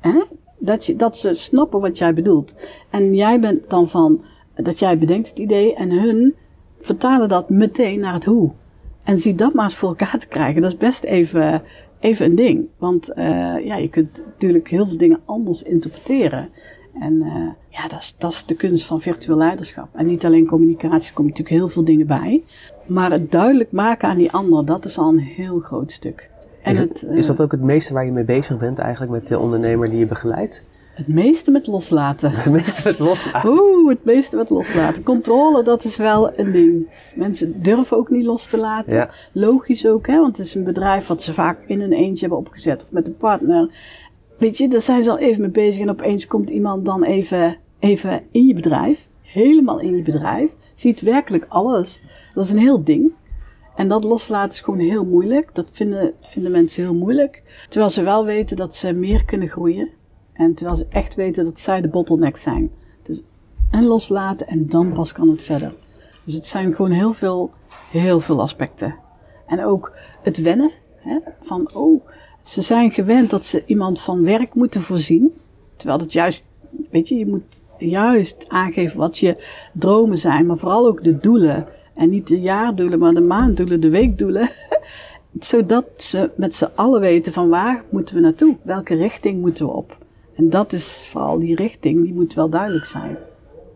hè, 0.00 0.22
dat, 0.60 0.86
je, 0.86 0.96
dat 0.96 1.18
ze 1.18 1.34
snappen 1.34 1.80
wat 1.80 1.98
jij 1.98 2.14
bedoelt. 2.14 2.54
En 2.90 3.14
jij 3.14 3.40
bent 3.40 3.70
dan 3.70 3.88
van 3.88 4.22
dat 4.54 4.78
jij 4.78 4.98
bedenkt 4.98 5.28
het 5.28 5.38
idee 5.38 5.74
en 5.74 5.90
hun 5.90 6.34
vertalen 6.78 7.28
dat 7.28 7.50
meteen 7.50 8.00
naar 8.00 8.14
het 8.14 8.24
hoe. 8.24 8.50
En 9.02 9.18
zie 9.18 9.34
dat 9.34 9.54
maar 9.54 9.64
eens 9.64 9.74
voor 9.74 9.88
elkaar 9.88 10.18
te 10.18 10.28
krijgen. 10.28 10.62
Dat 10.62 10.70
is 10.70 10.76
best 10.76 11.04
even, 11.04 11.62
even 12.00 12.26
een 12.26 12.34
ding. 12.34 12.66
Want 12.78 13.10
uh, 13.10 13.16
ja, 13.64 13.76
je 13.76 13.88
kunt 13.88 14.24
natuurlijk 14.26 14.70
heel 14.70 14.86
veel 14.86 14.98
dingen 14.98 15.20
anders 15.24 15.62
interpreteren. 15.62 16.48
En 17.00 17.14
uh, 17.14 17.48
ja, 17.68 17.88
dat 17.88 17.98
is, 17.98 18.14
dat 18.18 18.32
is 18.32 18.44
de 18.44 18.54
kunst 18.54 18.84
van 18.84 19.00
virtueel 19.00 19.36
leiderschap. 19.36 19.88
En 19.92 20.06
niet 20.06 20.24
alleen 20.24 20.46
communicatie, 20.46 21.14
er 21.14 21.22
natuurlijk 21.22 21.48
heel 21.48 21.68
veel 21.68 21.84
dingen 21.84 22.06
bij. 22.06 22.42
Maar 22.86 23.10
het 23.10 23.30
duidelijk 23.30 23.72
maken 23.72 24.08
aan 24.08 24.16
die 24.16 24.32
ander, 24.32 24.64
dat 24.64 24.84
is 24.84 24.98
al 24.98 25.08
een 25.08 25.18
heel 25.18 25.58
groot 25.60 25.92
stuk. 25.92 26.29
En 26.62 26.72
is, 26.72 26.78
het, 26.78 27.02
is 27.02 27.26
dat 27.26 27.40
ook 27.40 27.52
het 27.52 27.62
meeste 27.62 27.92
waar 27.92 28.04
je 28.04 28.12
mee 28.12 28.24
bezig 28.24 28.58
bent 28.58 28.78
eigenlijk 28.78 29.12
met 29.12 29.26
de 29.26 29.38
ondernemer 29.38 29.90
die 29.90 29.98
je 29.98 30.06
begeleidt? 30.06 30.64
Het 30.94 31.08
meeste 31.08 31.50
met 31.50 31.66
loslaten. 31.66 32.30
Het 32.30 32.52
meeste 32.52 32.80
met 32.84 32.98
loslaten. 32.98 33.50
Oeh, 33.60 33.88
het 33.88 34.04
meeste 34.04 34.36
met 34.36 34.50
loslaten. 34.50 35.02
Controle, 35.02 35.62
dat 35.62 35.84
is 35.84 35.96
wel 35.96 36.38
een 36.38 36.52
ding. 36.52 36.88
Mensen 37.14 37.62
durven 37.62 37.96
ook 37.96 38.10
niet 38.10 38.24
los 38.24 38.46
te 38.46 38.58
laten. 38.58 38.96
Ja. 38.96 39.10
Logisch 39.32 39.86
ook, 39.86 40.06
hè, 40.06 40.20
want 40.20 40.36
het 40.36 40.46
is 40.46 40.54
een 40.54 40.64
bedrijf 40.64 41.06
wat 41.06 41.22
ze 41.22 41.32
vaak 41.32 41.58
in 41.66 41.80
een 41.80 41.92
eentje 41.92 42.20
hebben 42.20 42.38
opgezet 42.38 42.82
of 42.82 42.92
met 42.92 43.06
een 43.06 43.16
partner. 43.16 43.74
Weet 44.38 44.58
je, 44.58 44.68
daar 44.68 44.80
zijn 44.80 45.04
ze 45.04 45.10
al 45.10 45.18
even 45.18 45.40
mee 45.40 45.50
bezig 45.50 45.82
en 45.82 45.90
opeens 45.90 46.26
komt 46.26 46.50
iemand 46.50 46.84
dan 46.84 47.04
even, 47.04 47.56
even 47.78 48.22
in 48.30 48.46
je 48.46 48.54
bedrijf. 48.54 49.08
Helemaal 49.22 49.80
in 49.80 49.96
je 49.96 50.02
bedrijf. 50.02 50.50
Ziet 50.74 51.00
werkelijk 51.00 51.44
alles. 51.48 52.02
Dat 52.34 52.44
is 52.44 52.50
een 52.50 52.58
heel 52.58 52.84
ding. 52.84 53.12
En 53.80 53.88
dat 53.88 54.04
loslaten 54.04 54.50
is 54.50 54.60
gewoon 54.60 54.80
heel 54.80 55.04
moeilijk. 55.04 55.54
Dat 55.54 55.70
vinden, 55.72 56.12
vinden 56.20 56.52
mensen 56.52 56.82
heel 56.82 56.94
moeilijk. 56.94 57.64
Terwijl 57.68 57.90
ze 57.90 58.02
wel 58.02 58.24
weten 58.24 58.56
dat 58.56 58.76
ze 58.76 58.92
meer 58.92 59.24
kunnen 59.24 59.48
groeien. 59.48 59.88
En 60.32 60.54
terwijl 60.54 60.76
ze 60.76 60.86
echt 60.88 61.14
weten 61.14 61.44
dat 61.44 61.58
zij 61.58 61.80
de 61.80 61.88
bottleneck 61.88 62.36
zijn. 62.36 62.70
Dus 63.02 63.22
en 63.70 63.84
loslaten 63.84 64.46
en 64.46 64.66
dan 64.66 64.92
pas 64.92 65.12
kan 65.12 65.28
het 65.28 65.42
verder. 65.42 65.74
Dus 66.24 66.34
het 66.34 66.46
zijn 66.46 66.74
gewoon 66.74 66.90
heel 66.90 67.12
veel, 67.12 67.50
heel 67.90 68.20
veel 68.20 68.40
aspecten. 68.40 68.94
En 69.46 69.64
ook 69.64 69.92
het 70.22 70.42
wennen. 70.42 70.70
Hè, 70.96 71.18
van, 71.40 71.74
oh, 71.74 72.06
ze 72.42 72.62
zijn 72.62 72.90
gewend 72.90 73.30
dat 73.30 73.44
ze 73.44 73.62
iemand 73.66 74.00
van 74.00 74.24
werk 74.24 74.54
moeten 74.54 74.80
voorzien. 74.80 75.34
Terwijl 75.74 75.98
het 75.98 76.12
juist, 76.12 76.46
weet 76.90 77.08
je, 77.08 77.18
je 77.18 77.26
moet 77.26 77.64
juist 77.78 78.44
aangeven 78.48 78.98
wat 78.98 79.18
je 79.18 79.44
dromen 79.72 80.18
zijn, 80.18 80.46
maar 80.46 80.58
vooral 80.58 80.86
ook 80.86 81.04
de 81.04 81.18
doelen. 81.18 81.66
En 82.00 82.08
niet 82.08 82.28
de 82.28 82.40
jaardoelen, 82.40 82.98
maar 82.98 83.14
de 83.14 83.20
maanddoelen, 83.20 83.80
de 83.80 83.88
weekdoelen. 83.90 84.50
Zodat 85.38 85.88
ze 85.96 86.30
met 86.36 86.54
z'n 86.54 86.68
allen 86.74 87.00
weten 87.00 87.32
van 87.32 87.48
waar 87.48 87.84
moeten 87.90 88.14
we 88.14 88.20
naartoe? 88.20 88.56
Welke 88.62 88.94
richting 88.94 89.40
moeten 89.40 89.66
we 89.66 89.72
op? 89.72 89.98
En 90.36 90.50
dat 90.50 90.72
is 90.72 91.08
vooral 91.10 91.38
die 91.38 91.54
richting, 91.54 92.04
die 92.04 92.14
moet 92.14 92.34
wel 92.34 92.48
duidelijk 92.48 92.84
zijn. 92.84 93.16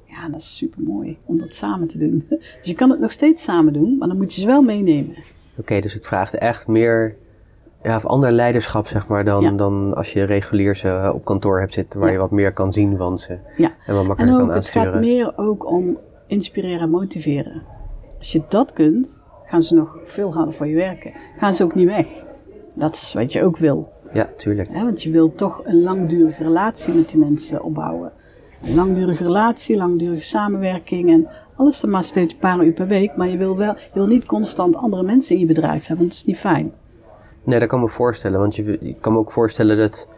Ja, 0.05 0.29
dat 0.29 0.41
is 0.41 0.57
super 0.57 0.83
mooi 0.83 1.19
om 1.25 1.39
dat 1.39 1.55
samen 1.55 1.87
te 1.87 1.99
doen. 1.99 2.25
Dus 2.31 2.69
je 2.71 2.75
kan 2.75 2.91
het 2.91 3.01
nog 3.01 3.11
steeds 3.11 3.43
samen 3.43 3.73
doen, 3.73 3.97
maar 3.99 4.09
dan 4.09 4.17
moet 4.17 4.35
je 4.35 4.41
ze 4.41 4.47
wel 4.47 4.63
meenemen. 4.63 5.17
Oké, 5.57 5.81
dus 5.81 5.95
het 5.95 6.07
vraagt 6.07 6.35
echt 6.35 6.67
meer 6.67 7.17
ja, 7.83 7.97
of 7.97 8.07
ander 8.07 8.33
leiderschap, 8.33 8.87
zeg 8.87 9.09
maar, 9.09 9.25
dan, 9.25 9.57
dan 9.57 9.95
als 9.95 10.13
je 10.13 10.25
regulier 10.25 10.77
ze 10.77 10.89
eh, 10.89 11.15
op 11.15 11.25
kantoor 11.25 11.61
hebt 11.61 11.73
zitten, 11.73 12.01
waar 12.01 12.13
je 12.13 12.19
wat 12.19 12.31
meer 12.31 12.53
kan 12.53 12.73
zien 12.73 12.97
van 12.97 13.19
ze. 13.19 13.39
Ja. 13.57 13.73
En 13.87 13.95
wat 13.95 14.07
makkelijker 14.07 14.41
kan 14.41 14.53
aansturen. 14.53 14.87
Het 14.87 14.95
gaat 14.95 15.05
meer 15.05 15.39
ook 15.39 15.71
om 15.71 15.99
inspireren 16.27 16.81
en 16.81 16.91
motiveren. 16.91 17.74
Als 18.25 18.33
je 18.33 18.43
dat 18.49 18.73
kunt, 18.73 19.23
gaan 19.45 19.63
ze 19.63 19.75
nog 19.75 19.99
veel 20.05 20.35
harder 20.35 20.55
voor 20.55 20.67
je 20.67 20.75
werken. 20.75 21.13
Gaan 21.39 21.55
ze 21.55 21.65
ook 21.65 21.75
niet 21.75 21.87
weg. 21.87 22.07
Dat 22.75 22.95
is 22.95 23.15
wat 23.15 23.33
je 23.33 23.43
ook 23.43 23.57
wil. 23.57 23.93
Ja, 24.13 24.31
tuurlijk. 24.37 24.73
want 24.73 25.03
je 25.03 25.11
wilt 25.11 25.39
toch 25.39 25.63
een 25.65 25.83
langdurige 25.83 26.43
relatie 26.43 26.95
met 26.95 27.09
die 27.09 27.19
mensen 27.19 27.63
opbouwen. 27.63 28.13
Een 28.63 28.75
langdurige 28.75 29.25
relatie, 29.25 29.77
langdurige 29.77 30.23
samenwerking 30.23 31.11
en 31.11 31.29
alles 31.57 31.81
dan 31.81 31.91
maar 31.91 32.05
steeds 32.05 32.33
een 32.33 32.39
paar 32.39 32.65
uur 32.65 32.73
per 32.73 32.87
week. 32.87 33.17
Maar 33.17 33.29
je 33.29 33.37
wil, 33.37 33.57
wel, 33.57 33.75
je 33.75 33.91
wil 33.95 34.07
niet 34.07 34.25
constant 34.25 34.77
andere 34.77 35.03
mensen 35.03 35.35
in 35.35 35.41
je 35.41 35.47
bedrijf 35.47 35.87
hebben, 35.87 35.97
want 35.97 36.09
dat 36.09 36.19
is 36.19 36.25
niet 36.25 36.39
fijn. 36.39 36.73
Nee, 37.43 37.59
dat 37.59 37.69
kan 37.69 37.81
me 37.81 37.89
voorstellen. 37.89 38.39
Want 38.39 38.57
je, 38.57 38.79
je 38.81 38.95
kan 39.01 39.13
me 39.13 39.19
ook 39.19 39.33
voorstellen 39.33 39.77
dat 39.77 40.09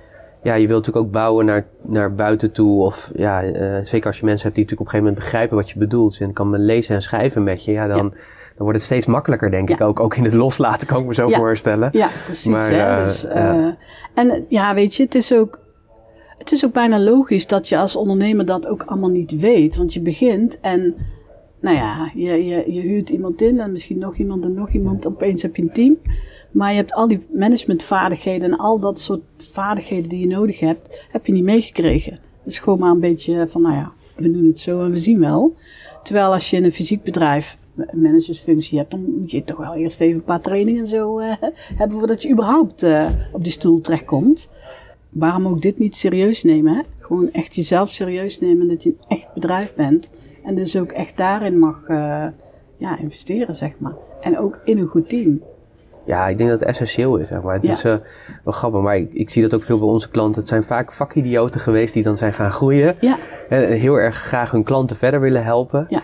ja, 0.42 0.54
je 0.54 0.66
wilt 0.66 0.86
natuurlijk 0.86 1.06
ook 1.06 1.12
bouwen 1.12 1.46
naar, 1.46 1.66
naar 1.82 2.14
buiten 2.14 2.52
toe. 2.52 2.84
Of 2.84 3.12
ja, 3.16 3.44
uh, 3.44 3.78
zeker 3.84 4.06
als 4.06 4.18
je 4.18 4.24
mensen 4.24 4.44
hebt 4.44 4.54
die 4.54 4.64
natuurlijk 4.64 4.70
op 4.70 4.78
een 4.80 4.86
gegeven 4.86 5.04
moment 5.04 5.24
begrijpen 5.24 5.56
wat 5.56 5.70
je 5.70 5.78
bedoelt. 5.78 6.20
En 6.20 6.32
kan 6.32 6.50
me 6.50 6.58
lezen 6.58 6.94
en 6.94 7.02
schrijven 7.02 7.44
met 7.44 7.64
je. 7.64 7.72
Ja, 7.72 7.86
dan, 7.86 7.96
dan 7.98 8.14
wordt 8.56 8.74
het 8.74 8.82
steeds 8.82 9.06
makkelijker, 9.06 9.50
denk 9.50 9.70
ik. 9.70 9.80
Ook, 9.80 10.00
ook 10.00 10.16
in 10.16 10.24
het 10.24 10.34
loslaten 10.34 10.86
kan 10.86 11.00
ik 11.00 11.06
me 11.06 11.14
zo 11.14 11.28
voorstellen. 11.28 11.88
Ja, 11.92 12.08
precies. 12.24 12.52
Maar, 12.52 12.70
hè? 12.70 12.96
Uh, 12.96 13.04
dus, 13.04 13.24
uh, 13.24 13.68
en 14.14 14.46
ja, 14.48 14.74
weet 14.74 14.94
je, 14.94 15.02
het 15.02 15.14
is 15.14 15.34
ook. 15.34 15.64
Het 16.38 16.52
is 16.52 16.64
ook 16.64 16.72
bijna 16.72 17.00
logisch 17.00 17.46
dat 17.46 17.68
je 17.68 17.78
als 17.78 17.96
ondernemer 17.96 18.46
dat 18.46 18.68
ook 18.68 18.82
allemaal 18.82 19.10
niet 19.10 19.36
weet. 19.38 19.76
Want 19.76 19.94
je 19.94 20.00
begint 20.00 20.60
en, 20.60 20.94
nou 21.60 21.76
ja, 21.76 22.10
je, 22.14 22.44
je, 22.44 22.72
je 22.72 22.80
huurt 22.80 23.10
iemand 23.10 23.42
in 23.42 23.60
en 23.60 23.72
misschien 23.72 23.98
nog 23.98 24.16
iemand 24.16 24.44
en 24.44 24.54
nog 24.54 24.70
iemand. 24.70 25.06
Opeens 25.06 25.42
heb 25.42 25.56
je 25.56 25.62
een 25.62 25.72
team. 25.72 25.96
Maar 26.56 26.70
je 26.70 26.76
hebt 26.76 26.94
al 26.94 27.08
die 27.08 27.26
managementvaardigheden 27.32 28.50
en 28.50 28.58
al 28.58 28.78
dat 28.78 29.00
soort 29.00 29.22
vaardigheden 29.36 30.08
die 30.08 30.20
je 30.20 30.26
nodig 30.26 30.60
hebt, 30.60 31.06
heb 31.10 31.26
je 31.26 31.32
niet 31.32 31.44
meegekregen. 31.44 32.12
Het 32.12 32.52
is 32.52 32.58
gewoon 32.58 32.78
maar 32.78 32.90
een 32.90 33.00
beetje 33.00 33.46
van, 33.48 33.62
nou 33.62 33.74
ja, 33.74 33.92
we 34.14 34.30
doen 34.30 34.46
het 34.46 34.60
zo 34.60 34.84
en 34.84 34.90
we 34.90 34.96
zien 34.96 35.20
wel. 35.20 35.54
Terwijl 36.02 36.32
als 36.32 36.50
je 36.50 36.56
in 36.56 36.64
een 36.64 36.72
fysiek 36.72 37.02
bedrijf 37.02 37.58
een 37.76 38.00
managersfunctie 38.00 38.78
hebt, 38.78 38.90
dan 38.90 39.14
moet 39.18 39.30
je 39.30 39.44
toch 39.44 39.56
wel 39.56 39.74
eerst 39.74 40.00
even 40.00 40.14
een 40.14 40.24
paar 40.24 40.40
trainingen 40.40 40.80
en 40.80 40.88
zo 40.88 41.20
uh, 41.20 41.32
hebben 41.76 41.98
voordat 41.98 42.22
je 42.22 42.30
überhaupt 42.30 42.82
uh, 42.82 43.08
op 43.32 43.44
die 43.44 43.52
stoel 43.52 43.80
terechtkomt. 43.80 44.50
Waarom 45.08 45.46
ook 45.46 45.62
dit 45.62 45.78
niet 45.78 45.96
serieus 45.96 46.42
nemen? 46.42 46.74
Hè? 46.74 46.82
Gewoon 46.98 47.32
echt 47.32 47.54
jezelf 47.54 47.90
serieus 47.90 48.40
nemen 48.40 48.68
dat 48.68 48.82
je 48.82 48.90
een 48.90 48.98
echt 49.08 49.34
bedrijf 49.34 49.74
bent. 49.74 50.10
En 50.44 50.54
dus 50.54 50.76
ook 50.76 50.92
echt 50.92 51.16
daarin 51.16 51.58
mag 51.58 51.80
uh, 51.88 52.26
ja, 52.76 52.98
investeren, 52.98 53.54
zeg 53.54 53.78
maar. 53.78 53.94
En 54.20 54.38
ook 54.38 54.60
in 54.64 54.78
een 54.78 54.86
goed 54.86 55.08
team. 55.08 55.42
Ja, 56.06 56.28
ik 56.28 56.38
denk 56.38 56.50
dat 56.50 56.60
het 56.60 56.68
essentieel 56.68 57.16
is, 57.16 57.28
zeg 57.28 57.42
maar. 57.42 57.54
Het 57.54 57.64
is 57.64 57.84
uh, 57.84 57.94
wel 58.44 58.52
grappig, 58.52 58.80
maar 58.80 58.96
ik, 58.96 59.12
ik, 59.12 59.30
zie 59.30 59.42
dat 59.42 59.54
ook 59.54 59.62
veel 59.62 59.78
bij 59.78 59.88
onze 59.88 60.10
klanten. 60.10 60.40
Het 60.40 60.48
zijn 60.48 60.62
vaak 60.62 60.92
vakidioten 60.92 61.60
geweest 61.60 61.94
die 61.94 62.02
dan 62.02 62.16
zijn 62.16 62.32
gaan 62.32 62.50
groeien. 62.50 62.96
Ja. 63.00 63.18
En 63.48 63.72
heel 63.72 63.94
erg 63.94 64.16
graag 64.16 64.50
hun 64.50 64.62
klanten 64.62 64.96
verder 64.96 65.20
willen 65.20 65.44
helpen. 65.44 65.86
Ja. 65.88 66.00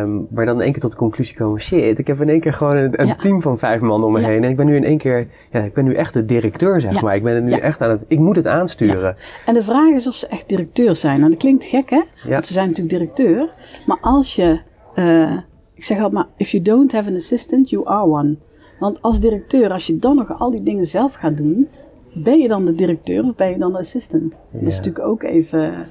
Um, 0.00 0.26
maar 0.30 0.46
dan 0.46 0.54
in 0.56 0.62
één 0.62 0.72
keer 0.72 0.80
tot 0.80 0.90
de 0.90 0.96
conclusie 0.96 1.36
komen, 1.36 1.60
shit, 1.60 1.98
ik 1.98 2.06
heb 2.06 2.20
in 2.20 2.28
één 2.28 2.40
keer 2.40 2.52
gewoon 2.52 2.76
een, 2.76 3.00
een 3.00 3.16
team 3.16 3.42
van 3.42 3.58
vijf 3.58 3.80
man 3.80 4.04
om 4.04 4.12
me 4.12 4.20
heen. 4.20 4.44
En 4.44 4.50
ik 4.50 4.56
ben 4.56 4.66
nu 4.66 4.76
in 4.76 4.84
één 4.84 4.98
keer, 4.98 5.28
ja, 5.50 5.60
ik 5.60 5.74
ben 5.74 5.84
nu 5.84 5.94
echt 5.94 6.12
de 6.12 6.24
directeur, 6.24 6.80
zeg 6.80 7.00
maar. 7.00 7.14
Ik 7.14 7.22
ben 7.22 7.44
nu 7.44 7.52
echt 7.52 7.82
aan 7.82 7.90
het, 7.90 8.04
ik 8.08 8.18
moet 8.18 8.36
het 8.36 8.46
aansturen. 8.46 9.16
En 9.46 9.54
de 9.54 9.62
vraag 9.62 9.90
is 9.90 10.06
of 10.06 10.14
ze 10.14 10.26
echt 10.26 10.48
directeur 10.48 10.96
zijn. 10.96 11.18
Nou, 11.18 11.30
dat 11.30 11.40
klinkt 11.40 11.64
gek, 11.64 11.90
hè? 11.90 12.02
Want 12.28 12.46
ze 12.46 12.52
zijn 12.52 12.68
natuurlijk 12.68 12.98
directeur. 12.98 13.48
Maar 13.86 13.98
als 14.00 14.36
je, 14.36 14.60
uh, 14.94 15.36
ik 15.74 15.84
zeg 15.84 15.96
altijd 15.96 16.14
maar, 16.14 16.26
if 16.36 16.50
you 16.50 16.62
don't 16.62 16.92
have 16.92 17.08
an 17.08 17.16
assistant, 17.16 17.70
you 17.70 17.86
are 17.86 18.04
one. 18.04 18.36
Want 18.78 19.02
als 19.02 19.20
directeur, 19.20 19.70
als 19.70 19.86
je 19.86 19.98
dan 19.98 20.16
nog 20.16 20.38
al 20.38 20.50
die 20.50 20.62
dingen 20.62 20.84
zelf 20.84 21.14
gaat 21.14 21.36
doen, 21.36 21.68
ben 22.12 22.38
je 22.38 22.48
dan 22.48 22.64
de 22.64 22.74
directeur 22.74 23.24
of 23.24 23.34
ben 23.34 23.50
je 23.50 23.58
dan 23.58 23.72
de 23.72 23.78
assistant? 23.78 24.40
Dat 24.50 24.62
is 24.62 24.76
natuurlijk 24.76 25.04
ook 25.04 25.22
even. 25.22 25.86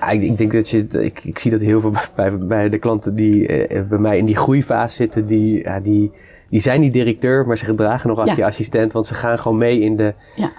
Ja, 0.00 0.08
ik, 0.08 0.20
ik, 0.22 0.38
denk 0.38 0.52
dat 0.52 0.68
je, 0.68 0.86
ik, 0.88 1.24
ik 1.24 1.38
zie 1.38 1.50
dat 1.50 1.60
heel 1.60 1.80
veel 1.80 1.92
bij, 2.16 2.38
bij 2.38 2.68
de 2.68 2.78
klanten 2.78 3.16
die 3.16 3.46
eh, 3.46 3.82
bij 3.82 3.98
mij 3.98 4.18
in 4.18 4.24
die 4.24 4.36
groeifase 4.36 4.96
zitten, 4.96 5.26
die, 5.26 5.62
ja, 5.62 5.80
die, 5.80 6.10
die 6.48 6.60
zijn 6.60 6.80
niet 6.80 6.92
directeur, 6.92 7.46
maar 7.46 7.58
ze 7.58 7.64
gedragen 7.64 8.08
nog 8.08 8.18
als 8.18 8.34
die 8.34 8.44
assistent. 8.44 8.92
Want 8.92 9.06
ze 9.06 9.14
gaan 9.14 9.38
gewoon 9.38 9.58
mee 9.58 9.80
in, 9.80 9.96
de, 9.96 10.14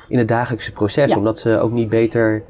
in 0.07 0.17
het 0.17 0.27
dagelijkse 0.27 0.71
proces. 0.71 1.15
Omdat 1.15 1.39
ze 1.39 1.59
ook 1.59 1.71
niet 1.71 1.89
beter 1.89 2.43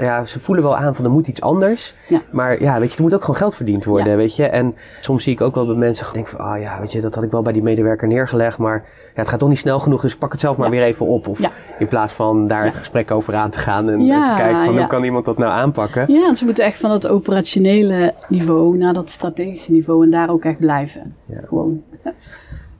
ja, 0.00 0.24
ze 0.24 0.40
voelen 0.40 0.64
wel 0.64 0.76
aan 0.76 0.94
van 0.94 1.04
er 1.04 1.10
moet 1.10 1.28
iets 1.28 1.40
anders. 1.40 1.94
Maar 2.30 2.62
ja, 2.62 2.78
weet 2.78 2.90
je, 2.90 2.96
er 2.96 3.02
moet 3.02 3.14
ook 3.14 3.20
gewoon 3.20 3.36
geld 3.36 3.54
verdiend 3.54 3.84
worden, 3.84 4.16
weet 4.16 4.36
je. 4.36 4.46
En 4.46 4.74
soms 5.00 5.22
zie 5.22 5.32
ik 5.32 5.40
ook 5.40 5.54
wel 5.54 5.66
bij 5.66 5.74
mensen 5.74 6.12
denken 6.12 6.30
van, 6.30 6.40
ah 6.40 6.54
oh, 6.54 6.60
ja, 6.60 6.80
weet 6.80 6.92
je, 6.92 7.00
dat 7.00 7.14
had 7.14 7.24
ik 7.24 7.30
wel 7.30 7.42
bij 7.42 7.52
die 7.52 7.62
medewerker 7.62 8.08
neergelegd. 8.08 8.58
Maar 8.58 8.84
ja, 9.14 9.20
het 9.20 9.28
gaat 9.28 9.38
toch 9.38 9.48
niet 9.48 9.58
snel 9.58 9.80
genoeg, 9.80 10.00
dus 10.00 10.16
pak 10.16 10.32
het 10.32 10.40
zelf 10.40 10.56
maar 10.56 10.70
weer 10.70 10.82
even 10.82 11.06
op. 11.06 11.28
Of 11.28 11.40
in 11.78 11.88
plaats 11.88 12.12
van 12.12 12.46
daar 12.46 12.64
het 12.64 12.74
gesprek 12.74 13.10
over 13.10 13.34
aan 13.34 13.50
te 13.50 13.58
gaan 13.58 13.90
en, 13.90 13.98
te 13.98 14.34
kijken 14.36 14.64
van 14.64 14.78
hoe 14.78 14.86
kan 14.86 15.04
iemand 15.04 15.24
dat 15.24 15.38
nou 15.38 15.52
aanpakken. 15.52 16.12
Ja, 16.12 16.34
ze 16.34 16.44
moeten 16.44 16.64
echt 16.64 16.78
van 16.78 16.90
het 16.90 17.08
operationele 17.08 18.14
niveau 18.28 18.76
naar 18.76 18.92
dat 18.92 19.10
strategische 19.10 19.72
niveau 19.72 20.04
en 20.04 20.10
daar 20.10 20.30
ook 20.30 20.44
echt 20.44 20.58
blijven. 20.58 21.14
Gewoon. 21.46 21.82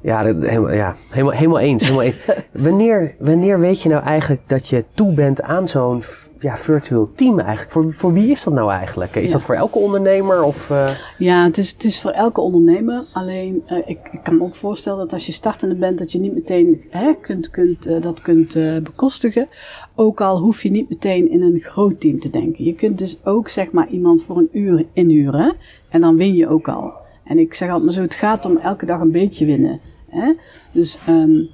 Ja, 0.03 0.25
helemaal, 0.25 0.73
ja 0.73 0.97
helemaal, 1.11 1.35
helemaal 1.35 1.59
eens. 1.59 1.83
Helemaal 1.83 2.03
eens. 2.03 2.17
wanneer, 2.53 3.15
wanneer 3.19 3.61
weet 3.61 3.83
je 3.83 3.89
nou 3.89 4.03
eigenlijk 4.03 4.49
dat 4.49 4.69
je 4.69 4.85
toe 4.95 5.15
bent 5.15 5.43
aan 5.43 5.69
zo'n 5.69 6.03
ja, 6.39 6.57
virtueel 6.57 7.13
team 7.13 7.41
eigenlijk? 7.41 7.71
Voor, 7.71 7.93
voor 7.93 8.13
wie 8.13 8.31
is 8.31 8.45
dat 8.45 8.55
nou 8.55 8.71
eigenlijk? 8.71 9.15
Is 9.15 9.31
dat 9.31 9.43
voor 9.43 9.55
elke 9.55 9.79
ondernemer? 9.79 10.43
Of, 10.43 10.71
uh... 10.71 10.91
Ja, 11.19 11.45
het 11.45 11.59
is, 11.59 11.71
het 11.71 11.85
is 11.85 12.01
voor 12.01 12.11
elke 12.11 12.41
ondernemer. 12.41 13.05
Alleen, 13.13 13.63
uh, 13.71 13.79
ik, 13.79 13.99
ik 14.13 14.21
kan 14.23 14.37
me 14.37 14.45
ook 14.45 14.55
voorstellen 14.55 14.99
dat 14.99 15.13
als 15.13 15.27
je 15.27 15.33
startende 15.33 15.75
bent, 15.75 15.99
dat 15.99 16.13
je 16.13 16.19
niet 16.19 16.35
meteen 16.35 16.85
hè, 16.91 17.15
kunt, 17.21 17.51
kunt, 17.51 17.87
uh, 17.87 18.03
dat 18.03 18.21
kunt 18.21 18.59
bekostigen. 18.83 19.49
Ook 19.95 20.21
al 20.21 20.39
hoef 20.39 20.63
je 20.63 20.71
niet 20.71 20.89
meteen 20.89 21.31
in 21.31 21.43
een 21.43 21.61
groot 21.61 22.01
team 22.01 22.21
te 22.21 22.31
denken. 22.31 22.65
Je 22.65 22.75
kunt 22.75 22.99
dus 22.99 23.19
ook 23.25 23.49
zeg 23.49 23.73
maar 23.73 23.89
iemand 23.89 24.23
voor 24.23 24.37
een 24.37 24.49
uur 24.53 24.85
inhuren. 24.93 25.57
En 25.89 26.01
dan 26.01 26.17
win 26.17 26.35
je 26.35 26.49
ook 26.49 26.69
al. 26.69 26.93
En 27.25 27.39
ik 27.39 27.55
zeg 27.55 27.69
altijd 27.69 27.85
maar 27.85 27.95
zo, 27.95 28.03
het 28.03 28.15
gaat 28.15 28.47
om 28.47 28.57
elke 28.57 28.87
dag 28.87 29.01
een 29.01 29.13
beetje 29.13 29.47
winnen. 29.47 29.81
Hè? 30.11 30.33
Dus 30.73 30.99
um, 31.09 31.49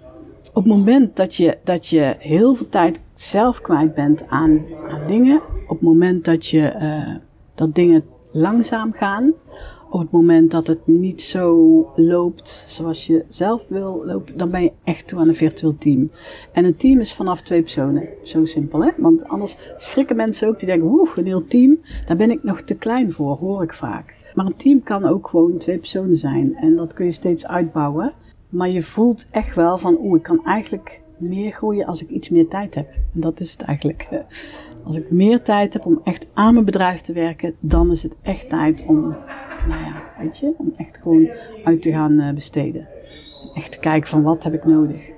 op 0.48 0.64
het 0.64 0.72
moment 0.72 1.16
dat 1.16 1.34
je, 1.34 1.58
dat 1.64 1.86
je 1.86 2.16
heel 2.18 2.54
veel 2.54 2.68
tijd 2.68 3.00
zelf 3.14 3.60
kwijt 3.60 3.94
bent 3.94 4.28
aan, 4.28 4.64
aan 4.88 5.06
dingen, 5.06 5.40
op 5.62 5.68
het 5.68 5.80
moment 5.80 6.24
dat, 6.24 6.46
je, 6.46 6.74
uh, 6.80 7.16
dat 7.54 7.74
dingen 7.74 8.04
langzaam 8.32 8.92
gaan, 8.92 9.32
op 9.90 10.00
het 10.00 10.10
moment 10.10 10.50
dat 10.50 10.66
het 10.66 10.86
niet 10.86 11.22
zo 11.22 11.52
loopt 11.96 12.48
zoals 12.68 13.06
je 13.06 13.24
zelf 13.28 13.68
wil 13.68 14.02
lopen, 14.04 14.38
dan 14.38 14.50
ben 14.50 14.62
je 14.62 14.72
echt 14.84 15.08
toe 15.08 15.18
aan 15.18 15.28
een 15.28 15.34
virtueel 15.34 15.76
team. 15.78 16.10
En 16.52 16.64
een 16.64 16.76
team 16.76 17.00
is 17.00 17.14
vanaf 17.14 17.40
twee 17.40 17.60
personen. 17.60 18.08
Zo 18.22 18.44
simpel, 18.44 18.84
hè? 18.84 18.90
Want 18.96 19.28
anders 19.28 19.56
schrikken 19.76 20.16
mensen 20.16 20.48
ook 20.48 20.58
die 20.58 20.68
denken, 20.68 20.88
oeh, 20.88 21.16
een 21.16 21.26
heel 21.26 21.46
team, 21.46 21.78
daar 22.06 22.16
ben 22.16 22.30
ik 22.30 22.42
nog 22.42 22.60
te 22.60 22.76
klein 22.76 23.12
voor, 23.12 23.36
hoor 23.36 23.62
ik 23.62 23.72
vaak. 23.72 24.14
Maar 24.34 24.46
een 24.46 24.56
team 24.56 24.82
kan 24.82 25.04
ook 25.04 25.28
gewoon 25.28 25.56
twee 25.56 25.78
personen 25.78 26.16
zijn. 26.16 26.56
En 26.56 26.76
dat 26.76 26.92
kun 26.92 27.04
je 27.04 27.12
steeds 27.12 27.46
uitbouwen. 27.46 28.12
Maar 28.48 28.70
je 28.70 28.82
voelt 28.82 29.28
echt 29.30 29.54
wel 29.54 29.78
van, 29.78 29.98
oeh, 30.00 30.16
ik 30.16 30.22
kan 30.22 30.44
eigenlijk 30.44 31.00
meer 31.16 31.52
groeien 31.52 31.86
als 31.86 32.02
ik 32.02 32.08
iets 32.08 32.28
meer 32.28 32.48
tijd 32.48 32.74
heb. 32.74 32.92
En 33.14 33.20
dat 33.20 33.40
is 33.40 33.52
het 33.52 33.62
eigenlijk. 33.62 34.08
Als 34.84 34.96
ik 34.96 35.10
meer 35.10 35.42
tijd 35.42 35.72
heb 35.72 35.86
om 35.86 36.00
echt 36.04 36.26
aan 36.34 36.52
mijn 36.52 36.64
bedrijf 36.64 37.00
te 37.00 37.12
werken, 37.12 37.54
dan 37.60 37.90
is 37.90 38.02
het 38.02 38.16
echt 38.22 38.48
tijd 38.48 38.84
om, 38.86 39.00
nou 39.68 39.84
ja, 39.84 40.02
weet 40.18 40.38
je, 40.38 40.54
om 40.56 40.72
echt 40.76 40.98
gewoon 41.02 41.28
uit 41.64 41.82
te 41.82 41.90
gaan 41.90 42.20
eh, 42.20 42.34
besteden. 42.34 42.88
Echt 43.54 43.72
te 43.72 43.78
kijken 43.78 44.08
van 44.08 44.22
wat 44.22 44.44
heb 44.44 44.54
ik 44.54 44.64
nodig. 44.64 45.10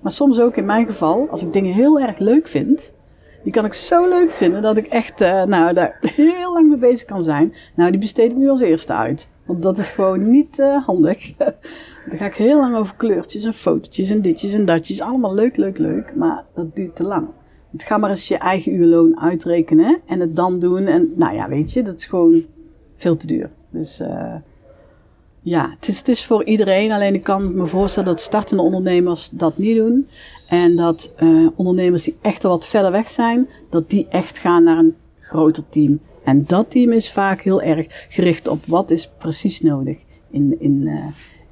Maar 0.00 0.12
soms 0.12 0.40
ook 0.40 0.56
in 0.56 0.64
mijn 0.64 0.86
geval, 0.86 1.28
als 1.30 1.42
ik 1.42 1.52
dingen 1.52 1.72
heel 1.72 2.00
erg 2.00 2.18
leuk 2.18 2.48
vind, 2.48 2.94
die 3.42 3.52
kan 3.52 3.64
ik 3.64 3.72
zo 3.72 4.08
leuk 4.08 4.30
vinden 4.30 4.62
dat 4.62 4.76
ik 4.76 4.86
echt, 4.86 5.20
uh, 5.20 5.42
nou, 5.42 5.74
daar 5.74 5.96
heel 6.16 6.52
lang 6.52 6.68
mee 6.68 6.78
bezig 6.78 7.06
kan 7.06 7.22
zijn. 7.22 7.54
Nou, 7.74 7.90
die 7.90 8.00
besteed 8.00 8.30
ik 8.30 8.36
nu 8.36 8.48
als 8.48 8.60
eerste 8.60 8.92
uit. 8.92 9.30
Want 9.46 9.62
dat 9.62 9.78
is 9.78 9.88
gewoon 9.88 10.30
niet 10.30 10.62
handig. 10.86 11.30
Dan 12.08 12.18
ga 12.18 12.26
ik 12.26 12.34
heel 12.34 12.56
lang 12.56 12.76
over 12.76 12.94
kleurtjes 12.96 13.44
en 13.44 13.54
fotootjes 13.54 14.10
en 14.10 14.20
ditjes 14.20 14.52
en 14.52 14.64
datjes. 14.64 15.00
Allemaal 15.00 15.34
leuk, 15.34 15.56
leuk, 15.56 15.78
leuk. 15.78 16.14
Maar 16.14 16.44
dat 16.54 16.76
duurt 16.76 16.96
te 16.96 17.02
lang. 17.02 17.28
Het 17.72 17.82
ga 17.82 17.96
maar 17.98 18.10
eens 18.10 18.28
je 18.28 18.36
eigen 18.38 18.74
uurloon 18.74 19.20
uitrekenen 19.20 20.00
en 20.06 20.20
het 20.20 20.36
dan 20.36 20.58
doen. 20.58 20.86
En 20.86 21.12
nou 21.16 21.34
ja, 21.34 21.48
weet 21.48 21.72
je, 21.72 21.82
dat 21.82 21.94
is 21.94 22.06
gewoon 22.06 22.44
veel 22.96 23.16
te 23.16 23.26
duur. 23.26 23.50
Dus 23.70 24.00
uh, 24.00 24.34
ja, 25.40 25.70
het 25.78 25.88
is, 25.88 25.98
het 25.98 26.08
is 26.08 26.24
voor 26.24 26.44
iedereen. 26.44 26.92
Alleen 26.92 27.14
ik 27.14 27.22
kan 27.22 27.54
me 27.56 27.66
voorstellen 27.66 28.08
dat 28.08 28.20
startende 28.20 28.62
ondernemers 28.62 29.28
dat 29.32 29.58
niet 29.58 29.76
doen. 29.76 30.06
En 30.48 30.76
dat 30.76 31.12
uh, 31.22 31.48
ondernemers 31.56 32.04
die 32.04 32.16
echt 32.20 32.44
al 32.44 32.50
wat 32.50 32.66
verder 32.66 32.90
weg 32.90 33.08
zijn, 33.08 33.48
dat 33.70 33.90
die 33.90 34.06
echt 34.08 34.38
gaan 34.38 34.64
naar 34.64 34.78
een 34.78 34.96
groter 35.18 35.68
team. 35.68 36.00
En 36.24 36.44
dat 36.46 36.70
team 36.70 36.92
is 36.92 37.12
vaak 37.12 37.40
heel 37.40 37.62
erg 37.62 38.06
gericht 38.08 38.48
op 38.48 38.66
wat 38.66 38.90
is 38.90 39.10
precies 39.18 39.60
nodig 39.60 39.96
in, 40.30 40.56
in, 40.60 40.80
uh, 40.84 41.06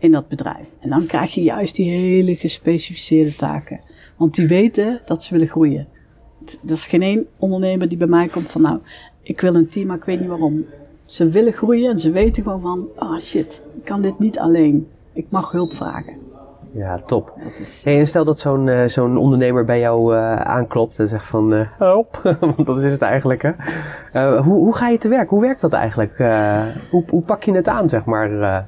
in 0.07 0.13
dat 0.13 0.29
bedrijf. 0.29 0.69
En 0.81 0.91
dan 0.91 1.07
krijg 1.07 1.35
je 1.35 1.43
juist 1.43 1.77
die 1.77 1.91
hele 1.91 2.35
gespecificeerde 2.35 3.37
taken. 3.37 3.81
Want 4.17 4.35
die 4.35 4.47
weten 4.47 5.01
dat 5.07 5.25
ze 5.25 5.33
willen 5.33 5.49
groeien. 5.49 5.87
Er 6.67 6.73
is 6.73 6.87
geen 6.87 7.03
één 7.03 7.27
ondernemer 7.39 7.89
die 7.89 7.99
bij 7.99 8.07
mij 8.07 8.29
komt 8.29 8.51
van 8.51 8.63
nou, 8.63 8.79
ik 9.23 9.41
wil 9.41 9.55
een 9.55 9.69
team, 9.69 9.87
maar 9.87 9.97
ik 9.97 10.05
weet 10.05 10.21
niet 10.21 10.29
waarom. 10.29 10.65
Ze 11.05 11.29
willen 11.29 11.53
groeien 11.53 11.91
en 11.91 11.99
ze 11.99 12.11
weten 12.11 12.43
gewoon 12.43 12.61
van, 12.61 12.89
ah 12.97 13.11
oh 13.11 13.19
shit, 13.19 13.63
ik 13.77 13.85
kan 13.85 14.03
dit 14.03 14.19
niet 14.19 14.39
alleen. 14.39 14.89
Ik 15.13 15.27
mag 15.31 15.51
hulp 15.51 15.75
vragen. 15.75 16.15
Ja, 16.73 16.99
top. 16.99 17.35
Is, 17.61 17.85
hey, 17.85 17.99
en 17.99 18.07
stel 18.07 18.25
dat 18.25 18.39
zo'n 18.39 18.67
uh, 18.67 18.85
zo'n 18.87 19.17
ondernemer 19.17 19.65
bij 19.65 19.81
jou 19.81 20.15
uh, 20.15 20.37
aanklopt 20.37 20.99
en 20.99 21.09
zegt 21.09 21.27
van 21.27 21.53
uh, 21.53 21.67
help, 21.79 22.17
want 22.57 22.67
dat 22.67 22.83
is 22.83 22.93
het 22.93 23.03
eigenlijk. 23.03 23.43
Hè? 23.43 23.53
hoe, 24.39 24.55
hoe 24.55 24.77
ga 24.77 24.89
je 24.89 24.99
te 24.99 25.09
werk? 25.09 25.31
Hoe 25.31 25.41
werkt 25.41 25.61
dat 25.61 25.73
eigenlijk? 25.73 26.17
hoe, 26.91 27.05
hoe 27.09 27.23
pak 27.23 27.43
je 27.43 27.53
het 27.53 27.69
aan, 27.69 27.89
zeg 27.89 28.05
maar? 28.05 28.65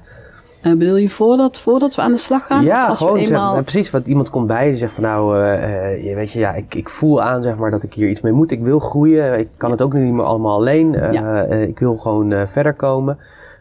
Uh, 0.63 0.73
bedoel 0.73 0.97
je 0.97 1.09
voordat, 1.09 1.59
voordat 1.59 1.95
we 1.95 2.03
aan 2.03 2.13
de 2.13 2.19
slag 2.19 2.47
gaan? 2.47 2.65
Ja, 2.65 2.87
als 2.87 2.99
gewoon 2.99 3.17
eenmaal... 3.17 3.55
zeg, 3.55 3.63
precies. 3.63 3.91
Want 3.91 4.07
iemand 4.07 4.31
komt 4.31 4.47
bij 4.47 4.65
die 4.65 4.77
zegt 4.77 4.93
van 4.93 5.03
nou, 5.03 5.39
uh, 5.39 6.05
je 6.05 6.15
weet 6.15 6.33
je, 6.33 6.39
ja, 6.39 6.55
ik, 6.55 6.75
ik 6.75 6.89
voel 6.89 7.23
aan 7.23 7.43
zeg 7.43 7.57
maar 7.57 7.71
dat 7.71 7.83
ik 7.83 7.93
hier 7.93 8.09
iets 8.09 8.21
mee 8.21 8.33
moet. 8.33 8.51
Ik 8.51 8.63
wil 8.63 8.79
groeien. 8.79 9.39
Ik 9.39 9.49
kan 9.57 9.71
het 9.71 9.83
ook 9.83 9.93
niet 9.93 10.13
meer 10.13 10.25
allemaal 10.25 10.57
alleen. 10.57 10.93
Ja. 10.93 11.43
ik 11.45 11.79
wil 11.79 11.97
gewoon 11.97 12.49
verder 12.49 12.75
komen. 12.75 13.19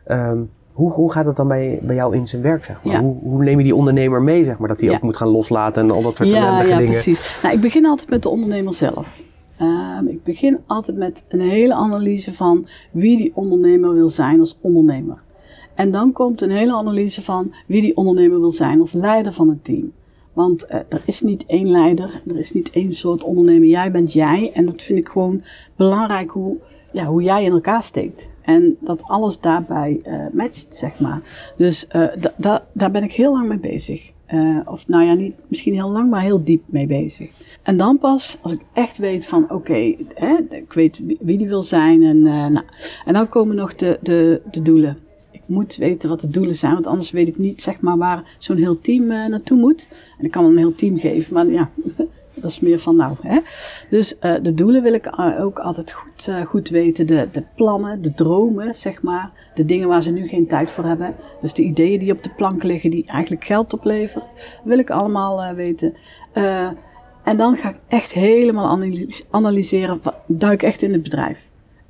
Um, 0.07 0.49
hoe, 0.77 0.91
hoe 0.91 1.11
gaat 1.11 1.25
het 1.25 1.35
dan 1.35 1.47
bij, 1.47 1.79
bij 1.81 1.95
jou 1.95 2.15
in 2.15 2.27
zijn 2.27 2.41
werk, 2.41 2.63
zeg 2.63 2.83
maar? 2.83 2.93
Ja. 2.93 2.99
Hoe, 2.99 3.15
hoe 3.21 3.43
neem 3.43 3.57
je 3.57 3.63
die 3.63 3.75
ondernemer 3.75 4.21
mee, 4.21 4.43
zeg 4.43 4.57
maar? 4.57 4.67
Dat 4.67 4.79
hij 4.81 4.93
ook 4.93 5.01
moet 5.01 5.17
gaan 5.17 5.27
loslaten 5.27 5.83
en 5.83 5.91
al 5.91 6.01
dat 6.01 6.17
soort 6.17 6.29
ja, 6.29 6.35
ja, 6.35 6.61
dingen. 6.61 6.79
Ja, 6.79 6.85
precies. 6.85 7.39
Nou, 7.43 7.55
ik 7.55 7.61
begin 7.61 7.85
altijd 7.85 8.09
met 8.09 8.23
de 8.23 8.29
ondernemer 8.29 8.73
zelf. 8.73 9.21
Um, 9.61 10.07
ik 10.07 10.23
begin 10.23 10.59
altijd 10.67 10.97
met 10.97 11.25
een 11.29 11.39
hele 11.39 11.73
analyse 11.73 12.33
van 12.33 12.67
wie 12.91 13.17
die 13.17 13.31
ondernemer 13.35 13.93
wil 13.93 14.09
zijn 14.09 14.39
als 14.39 14.57
ondernemer. 14.61 15.17
En 15.77 15.91
dan 15.91 16.11
komt 16.11 16.41
een 16.41 16.51
hele 16.51 16.73
analyse 16.73 17.21
van 17.21 17.53
wie 17.67 17.81
die 17.81 17.97
ondernemer 17.97 18.39
wil 18.39 18.51
zijn 18.51 18.79
als 18.79 18.93
leider 18.93 19.33
van 19.33 19.49
het 19.49 19.63
team. 19.63 19.91
Want 20.33 20.65
uh, 20.65 20.75
er 20.75 21.01
is 21.05 21.21
niet 21.21 21.45
één 21.45 21.69
leider, 21.69 22.21
er 22.27 22.37
is 22.37 22.53
niet 22.53 22.69
één 22.69 22.93
soort 22.93 23.23
ondernemer. 23.23 23.67
Jij 23.67 23.91
bent 23.91 24.13
jij. 24.13 24.51
En 24.53 24.65
dat 24.65 24.81
vind 24.81 24.99
ik 24.99 25.07
gewoon 25.07 25.43
belangrijk 25.75 26.31
hoe, 26.31 26.57
ja, 26.91 27.05
hoe 27.05 27.23
jij 27.23 27.43
in 27.43 27.51
elkaar 27.51 27.83
steekt. 27.83 28.31
En 28.41 28.77
dat 28.79 29.03
alles 29.03 29.39
daarbij 29.39 30.01
uh, 30.03 30.25
matcht, 30.31 30.75
zeg 30.75 30.99
maar. 30.99 31.21
Dus 31.57 31.87
uh, 31.95 32.07
daar 32.73 32.91
ben 32.91 33.03
ik 33.03 33.13
heel 33.13 33.31
lang 33.31 33.47
mee 33.47 33.59
bezig. 33.59 34.11
Of 34.65 34.87
nou 34.87 35.05
ja, 35.05 35.13
niet 35.13 35.35
misschien 35.47 35.73
heel 35.73 35.91
lang, 35.91 36.09
maar 36.09 36.21
heel 36.21 36.43
diep 36.43 36.71
mee 36.71 36.87
bezig. 36.87 37.29
En 37.63 37.77
dan 37.77 37.97
pas, 37.97 38.37
als 38.41 38.53
ik 38.53 38.61
echt 38.73 38.97
weet 38.97 39.25
van 39.25 39.43
oké, 39.43 39.53
okay, 39.53 39.97
ik 40.49 40.73
weet 40.73 41.01
wie 41.19 41.37
die 41.37 41.47
wil 41.47 41.63
zijn. 41.63 42.03
En, 42.03 42.21
nou, 42.21 42.65
en 43.05 43.13
dan 43.13 43.27
komen 43.27 43.55
nog 43.55 43.75
de, 43.75 43.99
de, 44.01 44.41
de 44.51 44.61
doelen 44.61 44.97
moet 45.47 45.75
weten 45.75 46.09
wat 46.09 46.21
de 46.21 46.29
doelen 46.29 46.55
zijn. 46.55 46.73
Want 46.73 46.87
anders 46.87 47.11
weet 47.11 47.27
ik 47.27 47.37
niet 47.37 47.61
zeg 47.61 47.81
maar, 47.81 47.97
waar 47.97 48.35
zo'n 48.37 48.57
heel 48.57 48.79
team 48.79 49.11
uh, 49.11 49.27
naartoe 49.27 49.57
moet. 49.57 49.87
En 50.17 50.25
ik 50.25 50.31
kan 50.31 50.45
een 50.45 50.57
heel 50.57 50.75
team 50.75 50.97
geven, 50.97 51.33
maar 51.33 51.47
ja, 51.47 51.69
dat 52.33 52.51
is 52.51 52.59
meer 52.59 52.79
van 52.79 52.95
nou. 52.95 53.15
Hè. 53.21 53.39
Dus 53.89 54.17
uh, 54.21 54.35
de 54.41 54.53
doelen 54.53 54.83
wil 54.83 54.93
ik 54.93 55.05
eh, 55.05 55.43
ook 55.43 55.59
altijd 55.59 55.91
goed, 55.91 56.31
goed 56.45 56.69
weten. 56.69 57.07
De, 57.07 57.27
de 57.31 57.43
plannen, 57.55 58.01
de 58.01 58.13
dromen, 58.13 58.75
zeg 58.75 59.01
maar. 59.01 59.31
De 59.53 59.65
dingen 59.65 59.87
waar 59.87 60.03
ze 60.03 60.11
nu 60.11 60.27
geen 60.27 60.47
tijd 60.47 60.71
voor 60.71 60.83
hebben. 60.83 61.15
Dus 61.41 61.53
de 61.53 61.63
ideeën 61.63 61.99
die 61.99 62.11
op 62.11 62.23
de 62.23 62.33
plank 62.35 62.63
liggen, 62.63 62.89
die 62.89 63.05
eigenlijk 63.05 63.45
geld 63.45 63.73
opleveren, 63.73 64.27
wil 64.63 64.79
ik 64.79 64.89
allemaal 64.89 65.55
weten. 65.55 65.93
en 67.23 67.37
dan 67.37 67.55
ga 67.55 67.69
ik 67.69 67.77
echt 67.87 68.11
helemaal 68.11 68.79
analyseren, 69.29 69.99
duik 70.25 70.63
echt 70.63 70.81
in 70.81 70.93
het 70.93 71.03
bedrijf. 71.03 71.46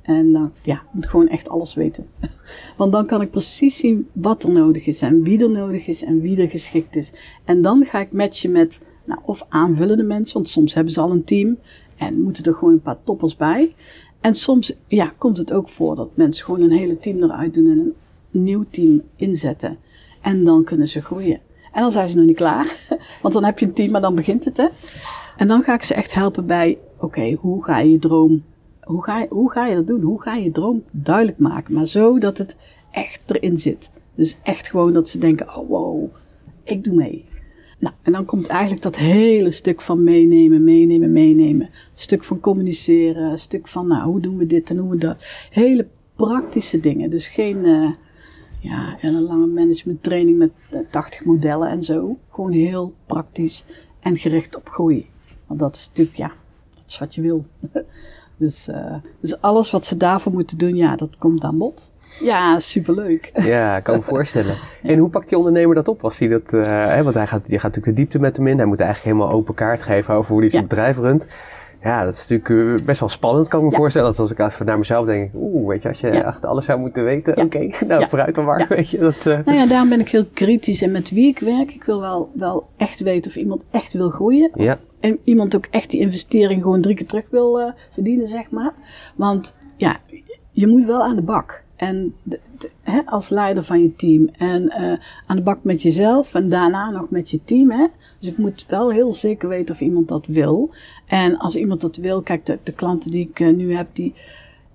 En 0.08 0.32
dan, 0.32 0.52
ja, 0.62 0.82
moet 0.90 1.06
gewoon 1.06 1.28
echt 1.28 1.48
alles 1.48 1.74
weten. 1.74 2.06
Want 2.76 2.92
dan 2.92 3.06
kan 3.06 3.20
ik 3.20 3.30
precies 3.30 3.76
zien 3.76 4.08
wat 4.12 4.42
er 4.42 4.50
nodig 4.50 4.86
is 4.86 5.02
en 5.02 5.22
wie 5.22 5.42
er 5.42 5.50
nodig 5.50 5.86
is 5.86 6.02
en 6.02 6.20
wie 6.20 6.42
er 6.42 6.50
geschikt 6.50 6.96
is. 6.96 7.12
En 7.44 7.62
dan 7.62 7.84
ga 7.84 7.98
ik 8.00 8.12
matchen 8.12 8.52
met, 8.52 8.80
nou, 9.04 9.20
of 9.24 9.46
aanvullende 9.48 10.02
mensen, 10.02 10.34
want 10.34 10.48
soms 10.48 10.74
hebben 10.74 10.92
ze 10.92 11.00
al 11.00 11.10
een 11.10 11.24
team 11.24 11.58
en 11.96 12.20
moeten 12.20 12.44
er 12.44 12.54
gewoon 12.54 12.72
een 12.72 12.80
paar 12.80 13.02
toppers 13.04 13.36
bij. 13.36 13.74
En 14.20 14.34
soms, 14.34 14.76
ja, 14.86 15.12
komt 15.18 15.36
het 15.36 15.52
ook 15.52 15.68
voor 15.68 15.96
dat 15.96 16.16
mensen 16.16 16.44
gewoon 16.44 16.60
een 16.60 16.78
hele 16.78 16.98
team 16.98 17.22
eruit 17.22 17.54
doen 17.54 17.70
en 17.70 17.78
een 17.78 17.94
nieuw 18.42 18.64
team 18.70 19.02
inzetten. 19.16 19.78
En 20.22 20.44
dan 20.44 20.64
kunnen 20.64 20.88
ze 20.88 21.02
groeien. 21.02 21.40
En 21.72 21.82
dan 21.82 21.92
zijn 21.92 22.08
ze 22.08 22.16
nog 22.16 22.26
niet 22.26 22.36
klaar, 22.36 22.76
want 23.22 23.34
dan 23.34 23.44
heb 23.44 23.58
je 23.58 23.66
een 23.66 23.72
team, 23.72 23.90
maar 23.90 24.00
dan 24.00 24.14
begint 24.14 24.44
het, 24.44 24.56
hè. 24.56 24.66
En 25.36 25.46
dan 25.46 25.62
ga 25.62 25.74
ik 25.74 25.82
ze 25.82 25.94
echt 25.94 26.14
helpen 26.14 26.46
bij, 26.46 26.78
oké, 26.98 27.32
hoe 27.40 27.64
ga 27.64 27.78
je 27.78 27.90
je 27.90 27.98
droom 27.98 28.42
hoe 28.88 29.04
ga, 29.04 29.18
je, 29.18 29.26
hoe 29.30 29.50
ga 29.50 29.66
je 29.66 29.74
dat 29.74 29.86
doen? 29.86 30.00
Hoe 30.00 30.22
ga 30.22 30.34
je 30.34 30.50
droom 30.50 30.84
duidelijk 30.90 31.38
maken? 31.38 31.74
Maar 31.74 31.86
zo 31.86 32.18
dat 32.18 32.38
het 32.38 32.56
echt 32.90 33.22
erin 33.26 33.56
zit. 33.56 33.90
Dus 34.14 34.36
echt 34.42 34.68
gewoon 34.68 34.92
dat 34.92 35.08
ze 35.08 35.18
denken: 35.18 35.56
oh 35.56 35.68
wow, 35.68 36.14
ik 36.62 36.84
doe 36.84 36.94
mee. 36.94 37.24
Nou, 37.78 37.94
en 38.02 38.12
dan 38.12 38.24
komt 38.24 38.46
eigenlijk 38.46 38.82
dat 38.82 38.96
hele 38.96 39.50
stuk 39.50 39.80
van 39.80 40.04
meenemen, 40.04 40.64
meenemen, 40.64 41.12
meenemen. 41.12 41.66
Een 41.66 41.72
stuk 41.94 42.24
van 42.24 42.40
communiceren, 42.40 43.38
stuk 43.38 43.68
van, 43.68 43.86
nou, 43.86 44.10
hoe 44.10 44.20
doen 44.20 44.36
we 44.36 44.46
dit 44.46 44.70
en 44.70 44.76
hoe 44.76 44.90
we 44.90 44.96
dat. 44.96 45.26
Hele 45.50 45.86
praktische 46.16 46.80
dingen. 46.80 47.10
Dus 47.10 47.28
geen, 47.28 47.56
uh, 47.64 47.92
ja, 48.60 48.98
een 49.00 49.22
lange 49.22 49.46
management 49.46 50.02
training 50.02 50.38
met 50.38 50.50
80 50.90 51.24
modellen 51.24 51.68
en 51.68 51.82
zo. 51.84 52.18
Gewoon 52.30 52.52
heel 52.52 52.94
praktisch 53.06 53.64
en 54.00 54.16
gericht 54.16 54.56
op 54.56 54.68
groei. 54.68 55.06
Want 55.46 55.60
dat 55.60 55.74
is 55.74 55.88
natuurlijk, 55.88 56.16
ja, 56.16 56.32
dat 56.74 56.84
is 56.86 56.98
wat 56.98 57.14
je 57.14 57.20
wil. 57.20 57.44
Dus, 58.38 58.68
uh, 58.68 58.94
dus 59.20 59.40
alles 59.40 59.70
wat 59.70 59.84
ze 59.84 59.96
daarvoor 59.96 60.32
moeten 60.32 60.58
doen, 60.58 60.74
ja, 60.74 60.96
dat 60.96 61.16
komt 61.18 61.44
aan 61.44 61.58
bod. 61.58 61.90
Ja, 62.20 62.60
superleuk. 62.60 63.30
Ja, 63.34 63.76
ik 63.76 63.82
kan 63.82 63.96
me 63.96 64.02
voorstellen. 64.14 64.56
En 64.82 64.98
hoe 64.98 65.10
pakt 65.10 65.28
die 65.28 65.38
ondernemer 65.38 65.74
dat 65.74 65.88
op 65.88 66.04
als 66.04 66.18
hij 66.18 66.28
dat, 66.28 66.52
uh, 66.52 66.62
hè, 66.64 67.02
want 67.02 67.14
hij 67.14 67.26
gaat, 67.26 67.48
je 67.48 67.58
gaat 67.58 67.62
natuurlijk 67.62 67.96
de 67.96 68.02
diepte 68.02 68.18
met 68.18 68.36
hem 68.36 68.46
in. 68.46 68.56
Hij 68.56 68.66
moet 68.66 68.80
eigenlijk 68.80 69.14
helemaal 69.14 69.36
open 69.36 69.54
kaart 69.54 69.82
geven 69.82 70.14
over 70.14 70.32
hoe 70.32 70.40
hij 70.40 70.50
zijn 70.50 70.66
bedrijf 70.66 70.98
runt. 70.98 71.26
Ja, 71.82 72.04
dat 72.04 72.14
is 72.14 72.26
natuurlijk 72.26 72.80
eh, 72.80 72.86
best 72.86 73.00
wel 73.00 73.08
spannend, 73.08 73.48
kan 73.48 73.64
ik 73.64 73.70
me 73.70 73.76
voorstellen. 73.76 74.10
Dat 74.10 74.18
als 74.18 74.30
ik 74.30 74.38
even 74.38 74.66
naar 74.66 74.78
mezelf 74.78 75.06
denk, 75.06 75.30
oeh, 75.34 75.68
weet 75.68 75.82
je, 75.82 75.88
als 75.88 76.00
je 76.00 76.08
echt 76.08 76.44
alles 76.44 76.64
zou 76.64 76.78
moeten 76.78 77.04
weten, 77.04 77.36
oké, 77.36 77.70
nou 77.86 78.04
vooruit 78.08 78.34
dan 78.34 78.44
maar, 78.44 78.66
weet 78.68 78.90
je. 78.90 78.98
Dat, 78.98 79.26
uh... 79.26 79.38
Nou 79.44 79.56
ja, 79.56 79.66
daarom 79.66 79.88
ben 79.88 80.00
ik 80.00 80.10
heel 80.10 80.26
kritisch 80.32 80.82
en 80.82 80.90
met 80.90 81.10
wie 81.10 81.28
ik 81.28 81.38
werk. 81.38 81.74
Ik 81.74 81.84
wil 81.84 82.00
wel, 82.00 82.30
wel 82.34 82.68
echt 82.76 83.00
weten 83.00 83.30
of 83.30 83.36
iemand 83.36 83.66
echt 83.70 83.92
wil 83.92 84.10
groeien. 84.10 84.50
Ja. 84.54 84.78
En 85.00 85.18
iemand 85.24 85.56
ook 85.56 85.66
echt 85.70 85.90
die 85.90 86.00
investering 86.00 86.62
gewoon 86.62 86.80
drie 86.80 86.94
keer 86.94 87.06
terug 87.06 87.24
wil 87.30 87.60
uh, 87.60 87.70
verdienen, 87.90 88.28
zeg 88.28 88.50
maar. 88.50 88.74
Want 89.16 89.56
ja, 89.76 89.96
je 90.50 90.66
moet 90.66 90.84
wel 90.84 91.02
aan 91.02 91.16
de 91.16 91.22
bak. 91.22 91.62
En 91.76 92.14
de, 92.22 92.40
de, 92.58 92.70
hè, 92.82 93.00
als 93.06 93.28
leider 93.28 93.64
van 93.64 93.82
je 93.82 93.94
team. 93.94 94.28
En 94.38 94.62
uh, 94.62 94.92
aan 95.26 95.36
de 95.36 95.42
bak 95.42 95.58
met 95.62 95.82
jezelf 95.82 96.34
en 96.34 96.48
daarna 96.48 96.90
nog 96.90 97.10
met 97.10 97.30
je 97.30 97.44
team. 97.44 97.70
Hè. 97.70 97.86
Dus 98.18 98.28
ik 98.28 98.38
moet 98.38 98.66
wel 98.68 98.90
heel 98.90 99.12
zeker 99.12 99.48
weten 99.48 99.74
of 99.74 99.80
iemand 99.80 100.08
dat 100.08 100.26
wil. 100.26 100.70
En 101.06 101.36
als 101.36 101.56
iemand 101.56 101.80
dat 101.80 101.96
wil, 101.96 102.22
kijk, 102.22 102.46
de, 102.46 102.58
de 102.62 102.72
klanten 102.72 103.10
die 103.10 103.28
ik 103.28 103.40
uh, 103.40 103.54
nu 103.54 103.74
heb, 103.74 103.88
die, 103.92 104.14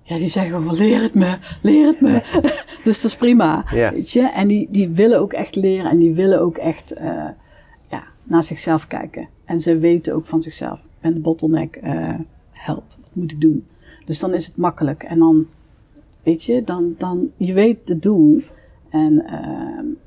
ja, 0.02 0.16
die 0.16 0.28
zeggen 0.28 0.62
van 0.62 0.76
leer 0.76 1.02
het 1.02 1.14
me, 1.14 1.38
leer 1.62 1.86
het 1.86 2.00
me. 2.00 2.22
dus 2.84 3.02
dat 3.02 3.10
is 3.10 3.16
prima. 3.16 3.64
Ja. 3.70 3.92
Weet 3.92 4.10
je? 4.10 4.20
En 4.20 4.48
die, 4.48 4.68
die 4.70 4.88
willen 4.88 5.20
ook 5.20 5.32
echt 5.32 5.54
leren 5.54 5.90
en 5.90 5.98
die 5.98 6.14
willen 6.14 6.40
ook 6.40 6.56
echt 6.56 6.94
uh, 6.98 7.28
ja, 7.90 8.02
naar 8.22 8.44
zichzelf 8.44 8.86
kijken. 8.86 9.28
En 9.44 9.60
ze 9.60 9.78
weten 9.78 10.14
ook 10.14 10.26
van 10.26 10.42
zichzelf, 10.42 10.78
ik 10.78 11.00
ben 11.00 11.14
de 11.14 11.20
bottleneck, 11.20 11.80
uh, 11.84 12.14
help, 12.50 12.84
wat 13.00 13.14
moet 13.14 13.32
ik 13.32 13.40
doen? 13.40 13.66
Dus 14.04 14.18
dan 14.18 14.34
is 14.34 14.46
het 14.46 14.56
makkelijk. 14.56 15.02
En 15.02 15.18
dan, 15.18 15.46
weet 16.22 16.44
je, 16.44 16.62
dan, 16.62 16.94
dan 16.98 17.30
je 17.36 17.52
weet 17.52 17.88
het 17.88 18.02
doel. 18.02 18.42
En 18.90 19.24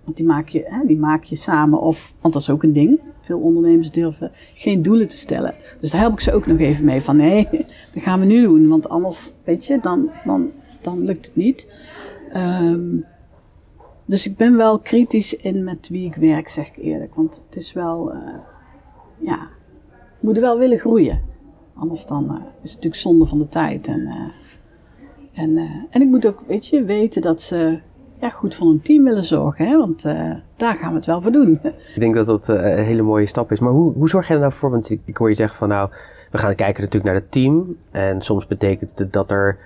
want 0.04 0.18
die 0.18 0.26
maak, 0.26 0.48
je, 0.48 0.64
hè, 0.66 0.86
die 0.86 0.98
maak 0.98 1.24
je 1.24 1.36
samen. 1.36 1.82
Of, 1.82 2.16
want 2.22 2.34
dat 2.34 2.44
is 2.44 2.50
ook 2.50 2.64
een 2.64 2.74
ding. 2.74 3.00
Veel 3.22 3.40
ondernemers 3.40 3.92
durven 3.92 4.32
geen 4.34 4.82
doelen 4.82 5.08
te 5.08 5.18
stellen. 5.18 5.54
Dus 5.80 5.92
daar 5.92 6.02
help 6.02 6.14
ik 6.14 6.20
ze 6.20 6.34
ook 6.34 6.46
nog 6.48 6.60
even 6.60 6.86
mee. 6.86 7.02
Van 7.02 7.18
nee, 7.18 7.48
dat 7.94 8.04
gaan 8.04 8.20
we 8.20 8.26
nu 8.26 8.42
doen. 8.42 8.68
Want 8.68 8.90
anders, 8.90 9.34
weet 9.44 9.66
je, 9.66 9.80
dan, 9.82 10.10
dan, 10.26 10.52
dan 10.82 11.04
lukt 11.04 11.26
het 11.26 11.36
niet. 11.36 11.68
Um, 12.36 13.06
dus 14.06 14.28
ik 14.28 14.38
ben 14.38 14.56
wel 14.58 14.80
kritisch 14.80 15.36
in 15.36 15.64
met 15.64 15.90
wie 15.90 16.06
ik 16.06 16.16
werk, 16.16 16.50
zeg 16.50 16.68
ik 16.68 16.78
eerlijk. 16.78 17.16
Want 17.16 17.44
het 17.46 17.56
is 17.56 17.74
wel, 17.74 18.14
uh, 18.14 18.20
ja, 19.18 19.48
moeten 20.20 20.44
wel 20.44 20.58
willen 20.58 20.80
groeien. 20.80 21.22
Anders 21.76 22.06
dan 22.06 22.24
uh, 22.24 22.32
is 22.62 22.72
het 22.72 22.76
natuurlijk 22.76 22.96
zonde 22.96 23.26
van 23.26 23.38
de 23.38 23.48
tijd. 23.48 23.88
En, 23.88 24.00
uh, 24.00 25.44
en, 25.44 25.58
en 25.90 26.02
ik 26.02 26.08
moet 26.08 26.28
ook, 26.28 26.44
weet 26.48 26.68
je, 26.68 26.84
weten 26.84 27.22
dat 27.22 27.42
ze 27.42 27.80
ja, 28.22 28.30
goed 28.30 28.56
voor 28.56 28.68
een 28.68 28.82
team 28.82 29.04
willen 29.04 29.24
zorgen. 29.24 29.68
Hè? 29.68 29.78
Want 29.78 30.02
daar 30.56 30.76
gaan 30.76 30.90
we 30.90 30.96
het 30.96 31.06
wel 31.06 31.22
voor 31.22 31.32
doen. 31.32 31.60
Ik 31.96 32.00
denk 32.00 32.16
dat 32.16 32.26
dat 32.26 32.48
een 32.48 32.84
hele 32.84 33.02
mooie 33.02 33.26
stap 33.26 33.52
is. 33.52 33.60
Maar 33.60 33.72
hoe, 33.72 33.94
hoe 33.94 34.10
zorg 34.10 34.28
je 34.28 34.34
er 34.34 34.40
nou 34.40 34.52
voor? 34.52 34.70
Want 34.70 34.90
ik 35.06 35.18
hoor 35.18 35.30
je 35.30 35.36
zeggen 35.36 35.58
van 35.58 35.68
nou, 35.68 35.90
we 36.32 36.38
gaan 36.38 36.56
kijken 36.56 36.84
natuurlijk 36.84 37.14
naar 37.14 37.22
het 37.22 37.32
team. 37.32 37.78
En 37.92 38.22
soms 38.22 38.48
betekent 38.48 38.98
het 38.98 39.14
dat 39.14 39.32
er 39.32 39.58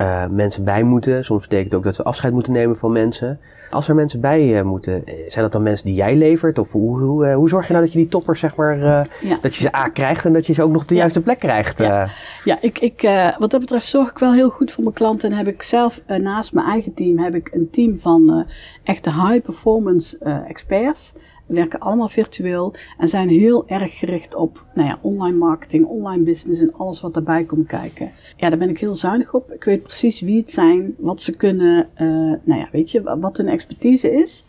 uh, 0.00 0.26
mensen 0.26 0.64
bij 0.64 0.82
moeten. 0.82 1.24
Soms 1.24 1.42
betekent 1.42 1.66
het 1.66 1.74
ook 1.74 1.84
dat 1.84 1.96
we 1.96 2.02
afscheid 2.02 2.32
moeten 2.32 2.52
nemen 2.52 2.76
van 2.76 2.92
mensen. 2.92 3.40
Als 3.70 3.88
er 3.88 3.94
mensen 3.94 4.20
bij 4.20 4.62
moeten, 4.62 5.02
zijn 5.04 5.42
dat 5.42 5.52
dan 5.52 5.62
mensen 5.62 5.86
die 5.86 5.94
jij 5.94 6.16
levert? 6.16 6.58
Of 6.58 6.72
hoe, 6.72 7.00
hoe, 7.00 7.32
hoe 7.32 7.48
zorg 7.48 7.66
je 7.66 7.72
nou 7.72 7.84
dat 7.84 7.92
je 7.92 7.98
die 7.98 8.08
toppers, 8.08 8.40
zeg 8.40 8.56
maar, 8.56 8.78
ja. 8.78 9.38
dat 9.42 9.54
je 9.54 9.62
ze 9.62 9.76
A 9.76 9.88
krijgt 9.88 10.24
en 10.24 10.32
dat 10.32 10.46
je 10.46 10.52
ze 10.52 10.62
ook 10.62 10.70
nog 10.70 10.82
op 10.82 10.88
de 10.88 10.94
ja. 10.94 11.00
juiste 11.00 11.22
plek 11.22 11.38
krijgt? 11.38 11.78
Ja, 11.78 12.08
ja 12.44 12.58
ik, 12.60 12.78
ik, 12.78 13.10
wat 13.38 13.50
dat 13.50 13.60
betreft 13.60 13.86
zorg 13.86 14.10
ik 14.10 14.18
wel 14.18 14.32
heel 14.32 14.50
goed 14.50 14.72
voor 14.72 14.82
mijn 14.82 14.94
klanten. 14.94 15.30
En 15.30 15.36
heb 15.36 15.46
ik 15.46 15.62
zelf 15.62 16.02
naast 16.06 16.52
mijn 16.52 16.66
eigen 16.66 16.94
team 16.94 17.18
heb 17.18 17.34
ik 17.34 17.48
een 17.52 17.70
team 17.70 17.98
van 17.98 18.46
echte 18.84 19.10
high 19.10 19.40
performance 19.40 20.18
experts. 20.46 21.14
We 21.46 21.56
werken 21.56 21.78
allemaal 21.78 22.08
virtueel 22.08 22.74
en 22.98 23.08
zijn 23.08 23.28
heel 23.28 23.68
erg 23.68 23.98
gericht 23.98 24.34
op 24.34 24.64
nou 24.74 24.88
ja, 24.88 24.98
online 25.00 25.36
marketing, 25.36 25.86
online 25.86 26.22
business 26.22 26.60
en 26.60 26.74
alles 26.74 27.00
wat 27.00 27.14
daarbij 27.14 27.44
komt 27.44 27.66
kijken. 27.66 28.10
Ja, 28.40 28.48
daar 28.48 28.58
ben 28.58 28.68
ik 28.68 28.80
heel 28.80 28.94
zuinig 28.94 29.34
op. 29.34 29.52
Ik 29.52 29.64
weet 29.64 29.82
precies 29.82 30.20
wie 30.20 30.40
het 30.40 30.50
zijn, 30.50 30.94
wat 30.98 31.22
ze 31.22 31.36
kunnen, 31.36 31.88
uh, 31.94 32.08
nou 32.44 32.60
ja, 32.60 32.68
weet 32.72 32.90
je, 32.90 33.18
wat 33.18 33.36
hun 33.36 33.48
expertise 33.48 34.12
is. 34.12 34.44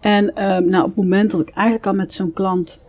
En 0.00 0.24
uh, 0.24 0.58
nou, 0.58 0.84
op 0.84 0.86
het 0.86 0.96
moment 0.96 1.30
dat 1.30 1.40
ik 1.40 1.48
eigenlijk 1.48 1.86
al 1.86 1.94
met 1.94 2.12
zo'n 2.12 2.32
klant 2.32 2.80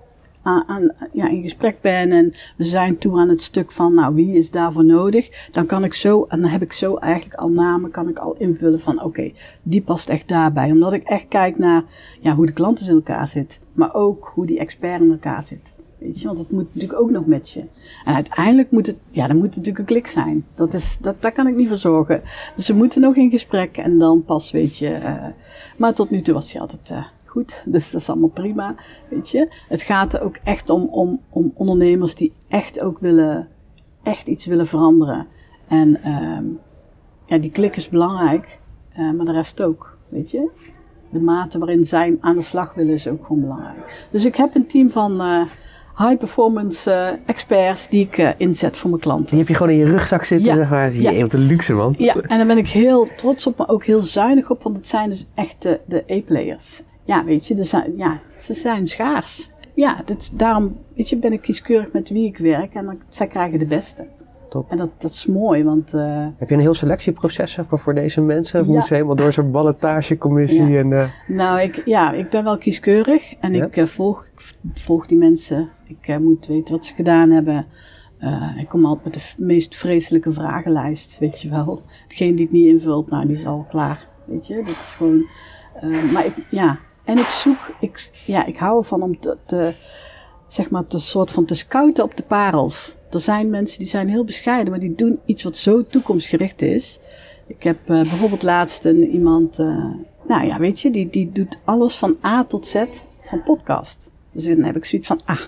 aan, 0.41 0.63
aan, 0.67 0.91
ja, 1.13 1.29
in 1.29 1.41
gesprek 1.41 1.81
ben 1.81 2.11
en 2.11 2.33
we 2.55 2.63
zijn 2.63 2.97
toe 2.97 3.19
aan 3.19 3.29
het 3.29 3.41
stuk 3.41 3.71
van, 3.71 3.93
nou, 3.93 4.15
wie 4.15 4.35
is 4.35 4.51
daarvoor 4.51 4.85
nodig? 4.85 5.47
Dan 5.51 5.65
kan 5.65 5.83
ik 5.83 5.93
zo, 5.93 6.25
en 6.29 6.41
dan 6.41 6.49
heb 6.49 6.61
ik 6.61 6.73
zo 6.73 6.95
eigenlijk 6.95 7.39
al 7.39 7.49
namen, 7.49 7.91
kan 7.91 8.09
ik 8.09 8.19
al 8.19 8.35
invullen 8.37 8.79
van, 8.79 9.03
oké, 9.03 9.31
die 9.63 9.81
past 9.81 10.09
echt 10.09 10.27
daarbij. 10.27 10.71
Omdat 10.71 10.93
ik 10.93 11.03
echt 11.03 11.27
kijk 11.27 11.57
naar, 11.57 11.83
ja, 12.19 12.35
hoe 12.35 12.45
de 12.45 12.53
klant 12.53 12.81
in 12.81 12.95
elkaar 12.95 13.27
zit, 13.27 13.59
maar 13.73 13.93
ook 13.93 14.31
hoe 14.33 14.45
die 14.45 14.59
expert 14.59 15.01
in 15.01 15.11
elkaar 15.11 15.43
zit. 15.43 15.75
Je, 16.11 16.25
want 16.25 16.37
dat 16.37 16.51
moet 16.51 16.73
natuurlijk 16.73 16.99
ook 16.99 17.11
nog 17.11 17.25
met 17.25 17.49
je. 17.49 17.59
En 18.05 18.13
uiteindelijk 18.13 18.71
moet 18.71 18.87
het, 18.87 18.97
ja, 19.09 19.27
dan 19.27 19.35
moet 19.35 19.45
het 19.45 19.55
natuurlijk 19.55 19.89
een 19.89 19.95
klik 19.95 20.07
zijn. 20.07 20.45
Dat 20.55 20.73
is, 20.73 20.97
dat, 20.97 21.21
daar 21.21 21.31
kan 21.31 21.47
ik 21.47 21.55
niet 21.55 21.67
voor 21.67 21.77
zorgen. 21.77 22.21
Dus 22.55 22.67
we 22.67 22.73
moeten 22.73 23.01
nog 23.01 23.15
in 23.15 23.29
gesprek 23.29 23.77
en 23.77 23.97
dan 23.97 24.23
pas, 24.23 24.51
weet 24.51 24.77
je. 24.77 24.89
Uh, 24.89 25.25
maar 25.77 25.93
tot 25.93 26.09
nu 26.09 26.21
toe 26.21 26.33
was 26.33 26.51
hij 26.51 26.61
altijd 26.61 26.89
uh, 26.89 27.05
goed. 27.25 27.63
Dus 27.65 27.91
dat 27.91 28.01
is 28.01 28.09
allemaal 28.09 28.29
prima, 28.29 28.75
weet 29.09 29.29
je. 29.29 29.47
Het 29.67 29.81
gaat 29.81 30.19
ook 30.19 30.35
echt 30.43 30.69
om, 30.69 30.83
om, 30.83 31.19
om 31.29 31.51
ondernemers 31.55 32.15
die 32.15 32.33
echt 32.47 32.81
ook 32.81 32.99
willen, 32.99 33.47
echt 34.03 34.27
iets 34.27 34.45
willen 34.45 34.67
veranderen. 34.67 35.27
En 35.67 36.11
um, 36.11 36.59
ja, 37.25 37.37
die 37.37 37.51
klik 37.51 37.75
is 37.75 37.89
belangrijk, 37.89 38.59
uh, 38.99 39.11
maar 39.11 39.25
de 39.25 39.31
rest 39.31 39.61
ook, 39.61 39.97
weet 40.09 40.31
je. 40.31 40.49
De 41.09 41.19
mate 41.19 41.57
waarin 41.57 41.83
zij 41.83 42.17
aan 42.19 42.35
de 42.35 42.41
slag 42.41 42.73
willen 42.73 42.93
is 42.93 43.07
ook 43.07 43.25
gewoon 43.25 43.41
belangrijk. 43.41 44.07
Dus 44.11 44.25
ik 44.25 44.35
heb 44.35 44.55
een 44.55 44.67
team 44.67 44.89
van 44.89 45.21
high 45.97 46.17
performance 46.17 46.91
uh, 46.91 47.29
experts 47.29 47.89
die 47.89 48.05
ik 48.05 48.17
uh, 48.17 48.29
inzet 48.37 48.77
voor 48.77 48.89
mijn 48.89 49.01
klanten. 49.01 49.29
Die 49.29 49.37
heb 49.37 49.47
je 49.47 49.53
gewoon 49.53 49.71
in 49.71 49.77
je 49.77 49.85
rugzak 49.85 50.23
zitten, 50.23 50.47
ja. 50.47 50.55
zeg 50.55 50.69
maar. 50.69 50.93
Ja. 50.93 51.11
Je, 51.11 51.21
wat 51.21 51.33
een 51.33 51.39
luxe 51.45 51.73
man. 51.73 51.95
Ja, 51.97 52.15
en 52.15 52.37
daar 52.37 52.47
ben 52.47 52.57
ik 52.57 52.69
heel 52.69 53.07
trots 53.15 53.47
op, 53.47 53.57
maar 53.57 53.69
ook 53.69 53.85
heel 53.85 54.01
zuinig 54.01 54.49
op, 54.49 54.63
want 54.63 54.75
het 54.75 54.87
zijn 54.87 55.09
dus 55.09 55.25
echt 55.33 55.61
de, 55.61 55.79
de 55.85 56.03
A-players. 56.11 56.81
Ja, 57.03 57.23
weet 57.23 57.47
je, 57.47 57.55
dus, 57.55 57.71
ja, 57.95 58.19
ze 58.37 58.53
zijn 58.53 58.87
schaars. 58.87 59.51
Ja, 59.73 60.01
dit, 60.05 60.39
daarom 60.39 60.77
weet 60.95 61.09
je, 61.09 61.17
ben 61.17 61.33
ik 61.33 61.41
kieskeurig 61.41 61.91
met 61.91 62.09
wie 62.09 62.25
ik 62.25 62.37
werk 62.37 62.73
en 62.73 62.85
dan, 62.85 62.99
zij 63.09 63.27
krijgen 63.27 63.59
de 63.59 63.65
beste. 63.65 64.07
Top. 64.49 64.71
En 64.71 64.77
dat, 64.77 64.89
dat 64.97 65.11
is 65.11 65.25
mooi, 65.25 65.63
want... 65.63 65.93
Uh, 65.93 66.25
Heb 66.37 66.49
je 66.49 66.55
een 66.55 66.61
heel 66.61 66.73
selectieproces 66.73 67.57
voor 67.69 67.93
deze 67.93 68.21
mensen? 68.21 68.59
Of 68.59 68.65
ja. 68.65 68.71
moeten 68.71 68.87
ze 68.87 68.93
helemaal 68.93 69.15
door 69.15 69.33
zo'n 69.33 69.51
ballotagecommissie? 69.51 70.67
Ja. 70.67 70.79
En, 70.79 70.91
uh... 70.91 71.09
Nou, 71.27 71.61
ik, 71.61 71.81
ja, 71.85 72.11
ik 72.11 72.29
ben 72.29 72.43
wel 72.43 72.57
kieskeurig 72.57 73.33
en 73.39 73.53
ja? 73.53 73.65
ik, 73.65 73.77
uh, 73.77 73.85
volg, 73.85 74.29
ik 74.35 74.55
volg 74.73 75.07
die 75.07 75.17
mensen. 75.17 75.69
Ik 75.87 76.19
moet 76.19 76.45
weten 76.45 76.75
wat 76.75 76.85
ze 76.85 76.93
gedaan 76.93 77.29
hebben. 77.29 77.65
ik 78.57 78.67
kom 78.67 78.85
altijd 78.85 79.15
met 79.15 79.35
de 79.37 79.43
meest 79.43 79.77
vreselijke 79.77 80.31
vragenlijst, 80.31 81.17
weet 81.19 81.41
je 81.41 81.49
wel. 81.49 81.81
Degene 82.07 82.33
die 82.33 82.45
het 82.45 82.53
niet 82.53 82.65
invult, 82.65 83.09
nou, 83.09 83.27
die 83.27 83.35
is 83.35 83.45
al 83.45 83.65
klaar, 83.69 84.07
weet 84.25 84.47
je. 84.47 84.55
Dat 84.55 84.67
is 84.67 84.93
gewoon... 84.97 85.25
maar 86.11 86.25
ik, 86.25 86.33
ja, 86.51 86.79
en 87.03 87.17
ik 87.17 87.25
zoek, 87.25 87.75
ik, 87.79 88.09
ja, 88.25 88.45
ik 88.45 88.57
hou 88.57 88.77
ervan 88.77 89.01
om 89.01 89.19
te, 89.19 89.73
zeg 90.47 90.69
maar, 90.69 90.87
te 90.87 90.99
soort 90.99 91.31
van 91.31 91.45
te 91.45 91.55
scouten 91.55 92.03
op 92.03 92.17
de 92.17 92.23
parels. 92.23 92.95
Er 93.09 93.19
zijn 93.19 93.49
mensen 93.49 93.79
die 93.79 93.87
zijn 93.87 94.09
heel 94.09 94.23
bescheiden, 94.23 94.71
maar 94.71 94.79
die 94.79 94.95
doen 94.95 95.19
iets 95.25 95.43
wat 95.43 95.57
zo 95.57 95.85
toekomstgericht 95.85 96.61
is. 96.61 96.99
Ik 97.47 97.63
heb 97.63 97.77
bijvoorbeeld 97.85 98.43
laatst 98.43 98.85
een, 98.85 99.09
iemand, 99.09 99.57
nou 100.27 100.45
ja, 100.45 100.59
weet 100.59 100.79
je, 100.79 100.91
die, 100.91 101.09
die 101.09 101.31
doet 101.31 101.57
alles 101.65 101.97
van 101.97 102.17
A 102.23 102.43
tot 102.43 102.67
Z 102.67 102.83
van 103.25 103.43
podcast. 103.43 104.11
Dus 104.31 104.45
dan 104.45 104.63
heb 104.63 104.75
ik 104.75 104.85
zoiets 104.85 105.07
van, 105.07 105.21
ah, 105.25 105.41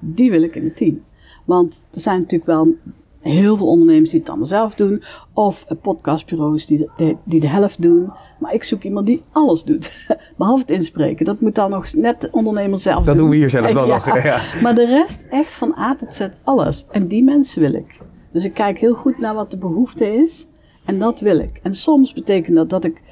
die 0.00 0.30
wil 0.30 0.42
ik 0.42 0.56
in 0.56 0.64
het 0.64 0.76
team. 0.76 1.02
Want 1.44 1.84
er 1.90 2.00
zijn 2.00 2.18
natuurlijk 2.18 2.50
wel 2.50 2.74
heel 3.20 3.56
veel 3.56 3.66
ondernemers 3.66 4.10
die 4.10 4.20
het 4.20 4.28
allemaal 4.28 4.46
zelf 4.46 4.74
doen. 4.74 5.02
Of 5.32 5.66
podcastbureaus 5.82 6.66
die 6.66 6.90
de, 6.96 7.16
die 7.24 7.40
de 7.40 7.48
helft 7.48 7.82
doen. 7.82 8.12
Maar 8.38 8.54
ik 8.54 8.64
zoek 8.64 8.82
iemand 8.82 9.06
die 9.06 9.22
alles 9.32 9.64
doet. 9.64 10.06
Behalve 10.36 10.60
het 10.60 10.70
inspreken. 10.70 11.24
Dat 11.24 11.40
moet 11.40 11.54
dan 11.54 11.70
nog 11.70 11.94
net 11.94 12.20
de 12.20 12.28
ondernemer 12.32 12.78
zelf 12.78 13.04
dat 13.04 13.04
doen. 13.04 13.14
Dat 13.14 13.22
doen 13.22 13.30
we 13.30 13.36
hier 13.36 13.50
zelf 13.50 13.70
dan 13.70 13.86
ja. 13.86 13.94
nog. 13.94 14.22
Ja. 14.22 14.40
Maar 14.62 14.74
de 14.74 14.86
rest 14.86 15.24
echt 15.30 15.54
van 15.54 15.74
A 15.78 15.94
tot 15.94 16.14
Z 16.14 16.28
alles. 16.44 16.86
En 16.90 17.06
die 17.06 17.24
mensen 17.24 17.60
wil 17.60 17.74
ik. 17.74 17.98
Dus 18.32 18.44
ik 18.44 18.54
kijk 18.54 18.78
heel 18.78 18.94
goed 18.94 19.18
naar 19.18 19.34
wat 19.34 19.50
de 19.50 19.58
behoefte 19.58 20.14
is. 20.14 20.48
En 20.84 20.98
dat 20.98 21.20
wil 21.20 21.38
ik. 21.38 21.60
En 21.62 21.74
soms 21.74 22.12
betekent 22.12 22.56
dat 22.56 22.70
dat 22.70 22.84
ik 22.84 23.02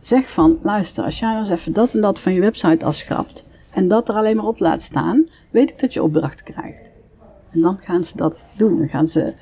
zeg 0.00 0.30
van... 0.30 0.58
Luister, 0.62 1.04
als 1.04 1.18
jij 1.18 1.28
nou 1.28 1.40
eens 1.40 1.50
even 1.50 1.72
dat 1.72 1.94
en 1.94 2.00
dat 2.00 2.20
van 2.20 2.32
je 2.32 2.40
website 2.40 2.84
afschrapt... 2.84 3.46
en 3.76 3.88
dat 3.88 4.08
er 4.08 4.14
alleen 4.14 4.36
maar 4.36 4.46
op 4.46 4.58
laat 4.58 4.82
staan, 4.82 5.26
weet 5.50 5.70
ik 5.70 5.80
dat 5.80 5.94
je 5.94 6.02
opdrachten 6.02 6.44
krijgt. 6.44 6.92
En 7.50 7.60
dan 7.60 7.78
gaan 7.82 8.04
ze 8.04 8.16
dat 8.16 8.36
doen. 8.52 8.78
Dan 8.78 8.88
gaan 8.88 9.06
ze, 9.06 9.32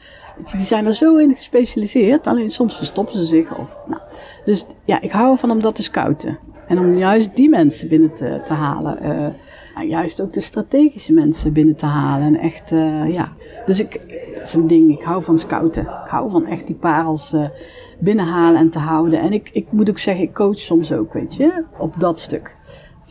die 0.51 0.61
zijn 0.61 0.87
er 0.87 0.95
zo 0.95 1.17
in 1.17 1.35
gespecialiseerd, 1.35 2.27
alleen 2.27 2.51
soms 2.51 2.77
verstoppen 2.77 3.19
ze 3.19 3.25
zich. 3.25 3.59
Of, 3.59 3.79
nou. 3.87 4.01
Dus 4.45 4.67
ja, 4.85 5.01
ik 5.01 5.11
hou 5.11 5.33
ervan 5.33 5.51
om 5.51 5.63
dat 5.63 5.75
te 5.75 5.83
scouten. 5.83 6.39
En 6.67 6.79
om 6.79 6.95
juist 6.95 7.37
die 7.37 7.49
mensen 7.49 7.89
binnen 7.89 8.15
te, 8.15 8.53
halen. 8.53 8.99
Uh, 9.77 9.89
juist 9.89 10.21
ook 10.21 10.33
de 10.33 10.41
strategische 10.41 11.13
mensen 11.13 11.53
binnen 11.53 11.77
te 11.77 11.87
halen. 11.87 12.27
En 12.27 12.37
echt, 12.37 12.73
uh, 12.73 13.15
ja. 13.15 13.33
Dus 13.67 13.81
ik, 13.81 13.93
dat 14.35 14.43
is 14.43 14.55
een 14.55 14.67
ding, 14.67 14.93
ik 14.93 15.03
hou 15.03 15.23
van 15.23 15.39
scouten. 15.39 15.83
Ik 15.83 16.11
hou 16.11 16.31
van 16.31 16.47
echt 16.47 16.67
die 16.67 16.77
parels 16.77 17.33
uh, 17.33 17.49
binnenhalen 17.99 18.61
en 18.61 18.71
te 18.71 18.79
houden. 18.79 19.21
En 19.21 19.33
ik, 19.33 19.51
ik 19.53 19.67
moet 19.71 19.91
ook 19.91 19.99
zeggen, 19.99 20.25
ik 20.25 20.35
coach 20.35 20.59
soms 20.59 20.93
ook, 20.93 21.13
weet 21.13 21.35
je, 21.35 21.65
op 21.79 22.01
dat 22.01 22.21
stuk. 22.21 22.57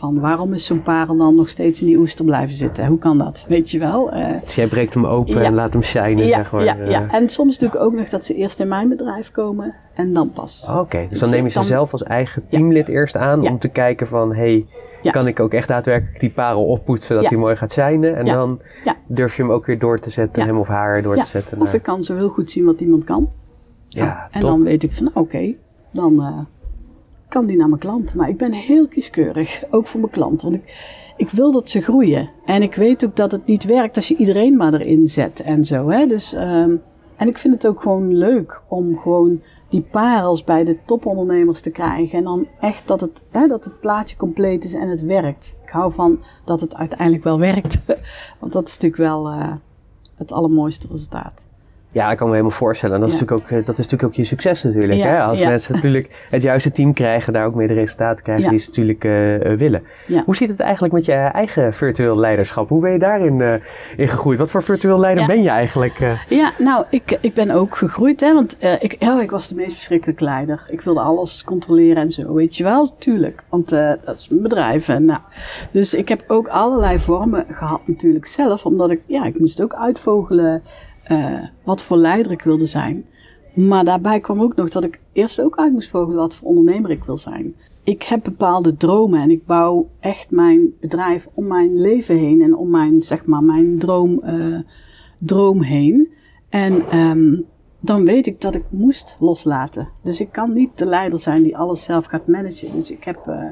Van 0.04 0.20
waarom 0.20 0.54
is 0.54 0.66
zo'n 0.66 0.82
parel 0.82 1.18
dan 1.18 1.36
nog 1.36 1.50
steeds 1.50 1.82
in 1.82 1.88
die 1.88 1.98
oester 1.98 2.26
blijven 2.26 2.56
zitten? 2.56 2.88
Hoe 2.88 2.98
kan 2.98 3.18
dat? 3.18 3.46
Weet 3.50 3.72
je 3.72 3.80
wel? 3.80 4.14
Uh, 4.14 4.42
dus 4.44 4.56
jij 4.56 4.68
breekt 4.68 4.94
hem 4.94 5.06
open 5.06 5.42
en 5.42 5.54
laat 5.54 5.74
hem 5.74 5.82
shinen, 5.82 6.26
ja, 6.26 6.36
zeg 6.36 6.52
maar. 6.52 6.64
Ja, 6.64 6.76
ja, 6.76 7.08
en 7.10 7.30
soms 7.30 7.58
doe 7.58 7.70
ik 7.70 7.76
ook 7.76 7.94
nog 7.94 8.10
dat 8.10 8.26
ze 8.26 8.36
eerst 8.36 8.60
in 8.60 8.68
mijn 8.68 8.90
bedrijf 8.90 9.32
komen 9.32 9.76
en 9.94 10.14
dan 10.14 10.32
pas. 10.32 10.70
Oké, 10.78 11.06
dus 11.10 11.20
dan 11.20 11.30
neem 11.30 11.44
je 11.44 11.50
ze 11.50 11.62
zelf 11.62 11.92
als 11.92 12.04
eigen 12.04 12.48
teamlid 12.50 12.88
eerst 12.88 13.18
aan 13.18 13.48
om 13.50 13.60
te 13.60 13.68
kijken 13.68 14.08
van... 14.08 14.34
hey, 14.34 14.66
kan 15.02 15.28
ik 15.28 15.40
ook 15.40 15.54
echt 15.54 15.68
daadwerkelijk 15.68 16.20
die 16.20 16.32
parel 16.32 16.66
oppoetsen 16.66 17.16
dat 17.16 17.26
hij 17.26 17.38
mooi 17.38 17.56
gaat 17.56 17.72
shinen? 17.72 18.16
En 18.16 18.26
dan 18.26 18.62
durf 19.08 19.36
je 19.36 19.42
hem 19.42 19.52
ook 19.52 19.66
weer 19.66 19.80
door 19.80 20.00
te 20.00 20.10
zetten, 20.10 20.44
hem 20.44 20.58
of 20.58 20.68
haar 20.68 21.02
door 21.02 21.16
te 21.16 21.26
zetten. 21.26 21.62
Of 21.62 21.74
ik 21.74 21.82
kan 21.82 22.04
zo 22.04 22.16
heel 22.16 22.30
goed 22.30 22.52
zien 22.52 22.66
wat 22.66 22.82
iemand 22.82 23.04
kan. 23.04 23.30
Ja, 23.88 24.28
En 24.32 24.42
dan 24.42 24.64
weet 24.64 24.84
ik 24.84 24.92
van, 24.92 25.12
oké, 25.14 25.54
dan... 25.92 26.14
Uh, 26.14 26.40
kan 27.34 27.46
die 27.46 27.58
naar 27.58 27.68
mijn 27.68 27.80
klant. 27.80 28.16
Maar 28.16 28.30
ik 28.30 28.38
ben 28.38 28.54
heel 28.54 28.88
kieskeurig, 28.88 29.64
ook 29.70 29.88
voor 29.88 30.00
mijn 30.00 30.12
klant. 30.12 30.42
Want 30.42 30.56
ik, 30.56 30.64
ik 31.18 31.30
wil 31.30 31.52
dat 31.52 31.70
ze 31.70 31.82
groeien. 31.82 32.30
En 32.46 32.62
ik 32.62 32.76
weet 32.76 33.06
ook 33.06 33.16
dat 33.16 33.32
het 33.32 33.46
niet 33.46 33.64
werkt 33.64 33.96
als 33.96 34.08
je 34.08 34.16
iedereen 34.16 34.58
maar 34.58 34.74
erin 34.74 35.08
zet 35.08 35.40
en 35.42 35.66
zo. 35.66 35.90
Hè? 35.90 36.08
Dus, 36.08 36.34
um, 36.34 36.82
en 37.18 37.28
ik 37.28 37.38
vind 37.38 37.54
het 37.54 37.68
ook 37.68 37.82
gewoon 37.82 38.18
leuk 38.18 38.62
om 38.68 38.98
gewoon 38.98 39.42
die 39.70 39.82
parels 39.82 40.44
bij 40.44 40.64
de 40.64 40.78
topondernemers 40.86 41.62
te 41.62 41.72
krijgen. 41.72 42.18
En 42.18 42.24
dan 42.24 42.48
echt 42.60 42.88
dat 42.88 43.02
het, 43.02 43.24
hè, 43.32 43.48
dat 43.48 43.64
het 43.64 43.80
plaatje 43.80 44.18
compleet 44.18 44.64
is 44.64 44.74
en 44.74 44.90
het 44.90 45.02
werkt. 45.02 45.58
Ik 45.64 45.70
hou 45.70 45.94
van 45.94 46.20
dat 46.46 46.62
het 46.62 46.76
uiteindelijk 46.76 47.24
wel 47.24 47.40
werkt. 47.40 47.82
Want 48.40 48.52
dat 48.54 48.68
is 48.68 48.74
natuurlijk 48.74 49.02
wel 49.02 49.32
uh, 49.32 49.54
het 50.16 50.32
allermooiste 50.32 50.88
resultaat. 50.88 51.48
Ja, 51.94 52.12
ik 52.12 52.18
kan 52.18 52.28
me 52.28 52.34
helemaal 52.34 52.58
voorstellen. 52.58 52.96
En 52.96 53.02
dat, 53.02 53.10
is, 53.10 53.20
natuurlijk 53.20 53.52
ook, 53.52 53.58
eh, 53.58 53.66
dat 53.66 53.78
is 53.78 53.84
natuurlijk 53.84 54.04
ook 54.04 54.14
je 54.14 54.24
succes 54.24 54.64
natuurlijk. 54.64 55.02
hè? 55.02 55.22
Als 55.22 55.40
mensen 55.40 55.74
natuurlijk 55.74 56.26
het 56.30 56.42
juiste 56.42 56.72
team 56.72 56.94
krijgen, 56.94 57.34
daar 57.34 57.46
ook 57.46 57.56
mee 57.56 57.68
de 57.68 57.74
resultaten 57.74 58.24
krijgen 58.24 58.50
die 58.50 58.60
ze 58.60 58.70
natuurlijk 58.70 59.04
uh, 59.04 59.58
willen. 59.58 59.84
Hoe 60.26 60.36
zit 60.36 60.50
het 60.50 60.60
eigenlijk 60.60 60.94
met 60.94 61.06
je 61.06 61.14
eigen 61.14 61.74
virtueel 61.74 62.20
leiderschap? 62.20 62.70
Hoe 62.70 62.82
ben 62.82 62.92
je 62.92 63.00
daarin 63.00 63.40
uh, 63.40 63.54
in 63.98 64.08
gegroeid? 64.08 64.38
Wat 64.38 64.50
voor 64.50 64.64
virtueel 64.64 65.00
leider 65.00 65.26
ben 65.26 65.42
je 65.44 65.50
eigenlijk? 65.50 66.18
Ja, 66.28 66.52
nou, 66.58 66.86
ik, 66.90 67.18
ik 67.22 67.34
ben 67.34 67.52
ook 67.52 67.78
gegroeid. 67.78 68.22
Hè, 68.22 68.34
want 68.34 68.58
ik, 68.80 68.96
ja, 69.00 69.22
ik 69.22 69.32
was 69.32 69.48
de 69.48 69.56
meest 69.56 69.76
verschrikkelijke 69.76 70.24
leider. 70.24 70.66
Ik 70.68 70.82
wilde 70.82 71.00
alles 71.00 71.44
controleren 71.44 72.04
en 72.04 72.12
zo, 72.12 72.34
weet 72.34 72.58
je 72.58 72.64
wel. 72.64 72.96
Tuurlijk, 72.98 73.44
want 73.50 73.70
dat 73.70 74.16
is 74.16 74.28
mijn 74.28 74.42
bedrijf. 74.42 74.90
En, 74.90 75.06
nou, 75.06 75.20
dus 75.72 75.94
ik 75.94 76.10
heb 76.10 76.24
ook 76.28 76.48
allerlei 76.48 77.00
vormen 77.00 77.46
gehad 77.50 77.82
natuurlijk 77.86 78.26
zelf. 78.26 78.66
Omdat 78.66 78.92
ik, 78.92 79.02
ja, 79.06 79.26
ik 79.26 79.40
moest 79.40 79.62
ook 79.62 79.74
uitvogelen 79.74 80.64
uh, 81.12 81.44
wat 81.64 81.84
voor 81.84 81.98
leider 81.98 82.32
ik 82.32 82.42
wilde 82.42 82.66
zijn. 82.66 83.06
Maar 83.54 83.86
daarbij 83.86 84.20
kwam 84.20 84.42
ook 84.42 84.56
nog 84.56 84.70
dat 84.70 84.84
ik 84.84 85.00
eerst 85.12 85.42
ook 85.42 85.56
uit 85.58 85.72
moest 85.72 85.90
vogelen 85.90 86.18
wat 86.18 86.36
voor 86.36 86.48
ondernemer 86.48 86.92
ik 86.92 87.04
wil 87.04 87.18
zijn. 87.18 87.56
Ik 87.84 88.04
heb 88.04 88.24
bepaalde 88.24 88.76
dromen 88.76 89.22
en 89.22 89.32
ik 89.32 89.46
bouw 89.46 89.90
echt 90.00 90.32
mijn 90.32 90.74
bedrijf 90.80 91.30
om 91.34 91.48
mijn 91.48 91.80
leven 91.80 92.18
heen 92.18 92.42
en 92.42 92.56
om 92.56 92.70
mijn, 92.70 93.02
zeg 93.02 93.26
maar, 93.26 93.44
mijn 93.44 93.80
droom, 93.80 94.22
uh, 94.26 94.60
droom 95.18 95.62
heen. 95.62 96.10
En 96.50 97.00
um, 97.00 97.46
dan 97.80 98.06
weet 98.06 98.28
ik 98.28 98.42
dat 98.42 98.56
ik 98.56 98.64
moest 98.70 99.18
loslaten. 99.20 99.90
Dus 100.04 100.20
ik 100.20 100.32
kan 100.32 100.54
niet 100.54 100.78
de 100.78 100.86
leider 100.86 101.20
zijn 101.20 101.44
die 101.44 101.58
alles 101.58 101.84
zelf 101.84 102.06
gaat 102.06 102.28
managen. 102.28 102.72
Dus 102.74 102.92
ik 102.92 103.04
heb, 103.04 103.28
uh, 103.28 103.46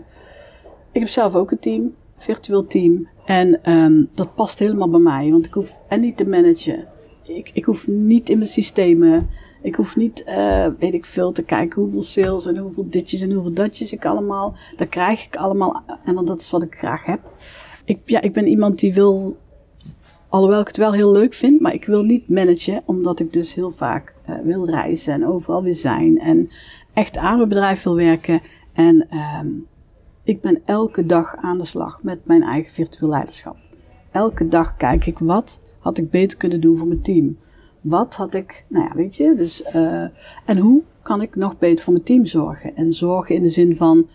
ik 0.91 0.99
heb 0.99 1.09
zelf 1.09 1.35
ook 1.35 1.51
een 1.51 1.59
team, 1.59 1.93
virtueel 2.17 2.65
team. 2.65 3.07
En 3.25 3.71
um, 3.71 4.09
dat 4.13 4.35
past 4.35 4.59
helemaal 4.59 4.89
bij 4.89 4.99
mij, 4.99 5.31
want 5.31 5.45
ik 5.45 5.53
hoef 5.53 5.79
en 5.87 5.99
niet 5.99 6.17
te 6.17 6.27
managen 6.27 6.87
ik, 7.35 7.51
ik 7.53 7.65
hoef 7.65 7.87
niet 7.87 8.29
in 8.29 8.37
mijn 8.37 8.49
systemen. 8.49 9.29
Ik 9.61 9.75
hoef 9.75 9.95
niet, 9.95 10.23
uh, 10.27 10.67
weet 10.79 10.93
ik 10.93 11.05
veel, 11.05 11.31
te 11.31 11.43
kijken 11.43 11.81
hoeveel 11.81 12.01
sales 12.01 12.45
en 12.45 12.57
hoeveel 12.57 12.85
ditjes 12.89 13.21
en 13.21 13.31
hoeveel 13.31 13.53
datjes 13.53 13.91
ik 13.91 14.05
allemaal. 14.05 14.55
Dat 14.77 14.89
krijg 14.89 15.25
ik 15.25 15.35
allemaal. 15.35 15.83
En 16.05 16.13
want 16.13 16.27
dat 16.27 16.41
is 16.41 16.49
wat 16.49 16.63
ik 16.63 16.75
graag 16.75 17.05
heb. 17.05 17.19
Ik, 17.85 17.99
ja, 18.05 18.21
ik 18.21 18.33
ben 18.33 18.47
iemand 18.47 18.79
die 18.79 18.93
wil, 18.93 19.37
alhoewel 20.29 20.59
ik 20.59 20.67
het 20.67 20.77
wel 20.77 20.93
heel 20.93 21.11
leuk 21.11 21.33
vind, 21.33 21.61
maar 21.61 21.73
ik 21.73 21.85
wil 21.85 22.03
niet 22.03 22.29
managen, 22.29 22.81
omdat 22.85 23.19
ik 23.19 23.33
dus 23.33 23.53
heel 23.53 23.71
vaak 23.71 24.13
uh, 24.29 24.35
wil 24.43 24.65
reizen 24.65 25.13
en 25.13 25.27
overal 25.27 25.63
weer 25.63 25.75
zijn. 25.75 26.19
En 26.19 26.49
echt 26.93 27.17
aan 27.17 27.37
mijn 27.37 27.49
bedrijf 27.49 27.83
wil 27.83 27.95
werken. 27.95 28.41
En 28.73 29.07
um, 29.43 29.67
ik 30.23 30.41
ben 30.41 30.61
elke 30.65 31.05
dag 31.05 31.35
aan 31.35 31.57
de 31.57 31.65
slag 31.65 32.03
met 32.03 32.27
mijn 32.27 32.43
eigen 32.43 32.73
virtueel 32.73 33.09
leiderschap. 33.09 33.57
Elke 34.11 34.47
dag 34.47 34.75
kijk 34.75 35.05
ik 35.05 35.19
wat 35.19 35.59
had 35.81 35.97
ik 35.97 36.09
beter 36.09 36.37
kunnen 36.37 36.61
doen 36.61 36.77
voor 36.77 36.87
mijn 36.87 37.01
team? 37.01 37.37
Wat 37.81 38.15
had 38.15 38.33
ik, 38.33 38.65
nou 38.67 38.85
ja, 38.85 38.95
weet 38.95 39.15
je, 39.15 39.33
dus, 39.35 39.63
uh, 39.75 40.05
en 40.45 40.57
hoe 40.57 40.81
kan 41.01 41.21
ik 41.21 41.35
nog 41.35 41.59
beter 41.59 41.83
voor 41.83 41.93
mijn 41.93 42.05
team 42.05 42.25
zorgen? 42.25 42.75
En 42.75 42.93
zorgen 42.93 43.35
in 43.35 43.41
de 43.41 43.49
zin 43.49 43.75
van, 43.75 44.07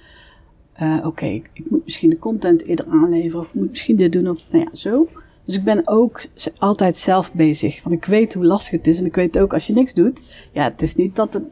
uh, 0.82 0.96
oké, 1.04 1.26
ik 1.26 1.62
moet 1.68 1.84
misschien 1.84 2.10
de 2.10 2.18
content 2.18 2.64
eerder 2.64 2.86
aanleveren, 2.88 3.40
of 3.40 3.54
moet 3.54 3.70
misschien 3.70 3.96
dit 3.96 4.12
doen, 4.12 4.28
of 4.28 4.42
nou 4.50 4.64
ja, 4.64 4.76
zo. 4.76 5.08
Dus 5.44 5.56
ik 5.56 5.64
ben 5.64 5.82
ook 5.84 6.20
altijd 6.58 6.96
zelf 6.96 7.34
bezig, 7.34 7.82
want 7.82 7.94
ik 7.94 8.04
weet 8.04 8.34
hoe 8.34 8.44
lastig 8.44 8.72
het 8.72 8.86
is. 8.86 9.00
En 9.00 9.06
ik 9.06 9.14
weet 9.14 9.38
ook, 9.38 9.52
als 9.52 9.66
je 9.66 9.72
niks 9.72 9.94
doet, 9.94 10.22
ja, 10.52 10.62
het 10.62 10.82
is 10.82 10.94
niet 10.94 11.16
dat 11.16 11.42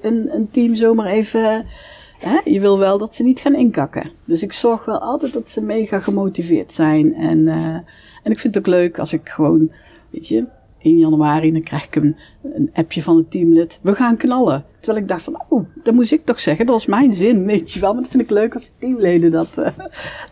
een, 0.00 0.34
een 0.34 0.48
team 0.50 0.74
zomaar 0.74 1.06
even, 1.06 1.66
hè, 2.18 2.38
je 2.44 2.60
wil 2.60 2.78
wel 2.78 2.98
dat 2.98 3.14
ze 3.14 3.22
niet 3.22 3.40
gaan 3.40 3.54
inkakken. 3.54 4.10
Dus 4.24 4.42
ik 4.42 4.52
zorg 4.52 4.84
wel 4.84 4.98
altijd 4.98 5.32
dat 5.32 5.48
ze 5.48 5.62
mega 5.62 5.98
gemotiveerd 6.00 6.72
zijn 6.72 7.14
en, 7.14 7.38
uh, 7.38 7.78
en 8.28 8.34
ik 8.34 8.40
vind 8.40 8.54
het 8.54 8.66
ook 8.66 8.74
leuk 8.74 8.98
als 8.98 9.12
ik 9.12 9.28
gewoon, 9.28 9.70
weet 10.10 10.28
je, 10.28 10.46
1 10.78 10.98
januari, 10.98 11.52
dan 11.52 11.62
krijg 11.62 11.84
ik 11.84 11.96
een, 11.96 12.16
een 12.42 12.70
appje 12.72 13.02
van 13.02 13.16
het 13.16 13.30
teamlid. 13.30 13.80
We 13.82 13.94
gaan 13.94 14.16
knallen. 14.16 14.64
Terwijl 14.80 15.02
ik 15.02 15.08
dacht 15.08 15.22
van, 15.22 15.44
oh, 15.48 15.64
dat 15.82 15.94
moest 15.94 16.12
ik 16.12 16.24
toch 16.24 16.40
zeggen. 16.40 16.66
Dat 16.66 16.74
was 16.74 16.86
mijn 16.86 17.12
zin, 17.12 17.46
weet 17.52 17.72
je 17.72 17.80
wel. 17.80 17.92
Maar 17.92 18.02
dat 18.02 18.10
vind 18.10 18.22
ik 18.22 18.30
leuk 18.30 18.54
als 18.54 18.70
teamleden 18.78 19.30
dat, 19.30 19.58
uh, 19.58 19.68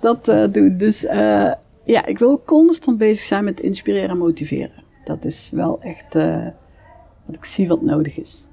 dat 0.00 0.28
uh, 0.28 0.44
doen. 0.52 0.76
Dus 0.76 1.04
uh, 1.04 1.52
ja, 1.84 2.06
ik 2.06 2.18
wil 2.18 2.42
constant 2.44 2.98
bezig 2.98 3.24
zijn 3.24 3.44
met 3.44 3.60
inspireren 3.60 4.10
en 4.10 4.18
motiveren. 4.18 4.84
Dat 5.04 5.24
is 5.24 5.50
wel 5.54 5.80
echt 5.80 6.14
wat 7.24 7.34
ik 7.34 7.44
zie 7.44 7.68
wat 7.68 7.82
nodig 7.82 8.18
is. 8.18 8.48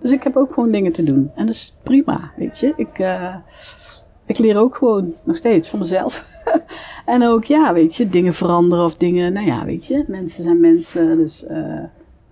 Dus 0.00 0.12
ik 0.12 0.22
heb 0.22 0.36
ook 0.36 0.52
gewoon 0.52 0.70
dingen 0.70 0.92
te 0.92 1.02
doen. 1.02 1.30
En 1.34 1.46
dat 1.46 1.54
is 1.54 1.76
prima, 1.82 2.32
weet 2.36 2.58
je. 2.58 2.72
Ik, 2.76 2.98
ik 4.26 4.38
leer 4.38 4.58
ook 4.58 4.76
gewoon 4.76 5.14
nog 5.24 5.36
steeds 5.36 5.68
van 5.68 5.78
mezelf. 5.78 6.33
en 7.14 7.22
ook, 7.22 7.44
ja, 7.44 7.72
weet 7.72 7.96
je, 7.96 8.08
dingen 8.08 8.34
veranderen 8.34 8.84
of 8.84 8.96
dingen, 8.96 9.32
nou 9.32 9.46
ja, 9.46 9.64
weet 9.64 9.86
je, 9.86 10.04
mensen 10.08 10.42
zijn 10.42 10.60
mensen. 10.60 11.16
Dus 11.16 11.44
uh, 11.50 11.78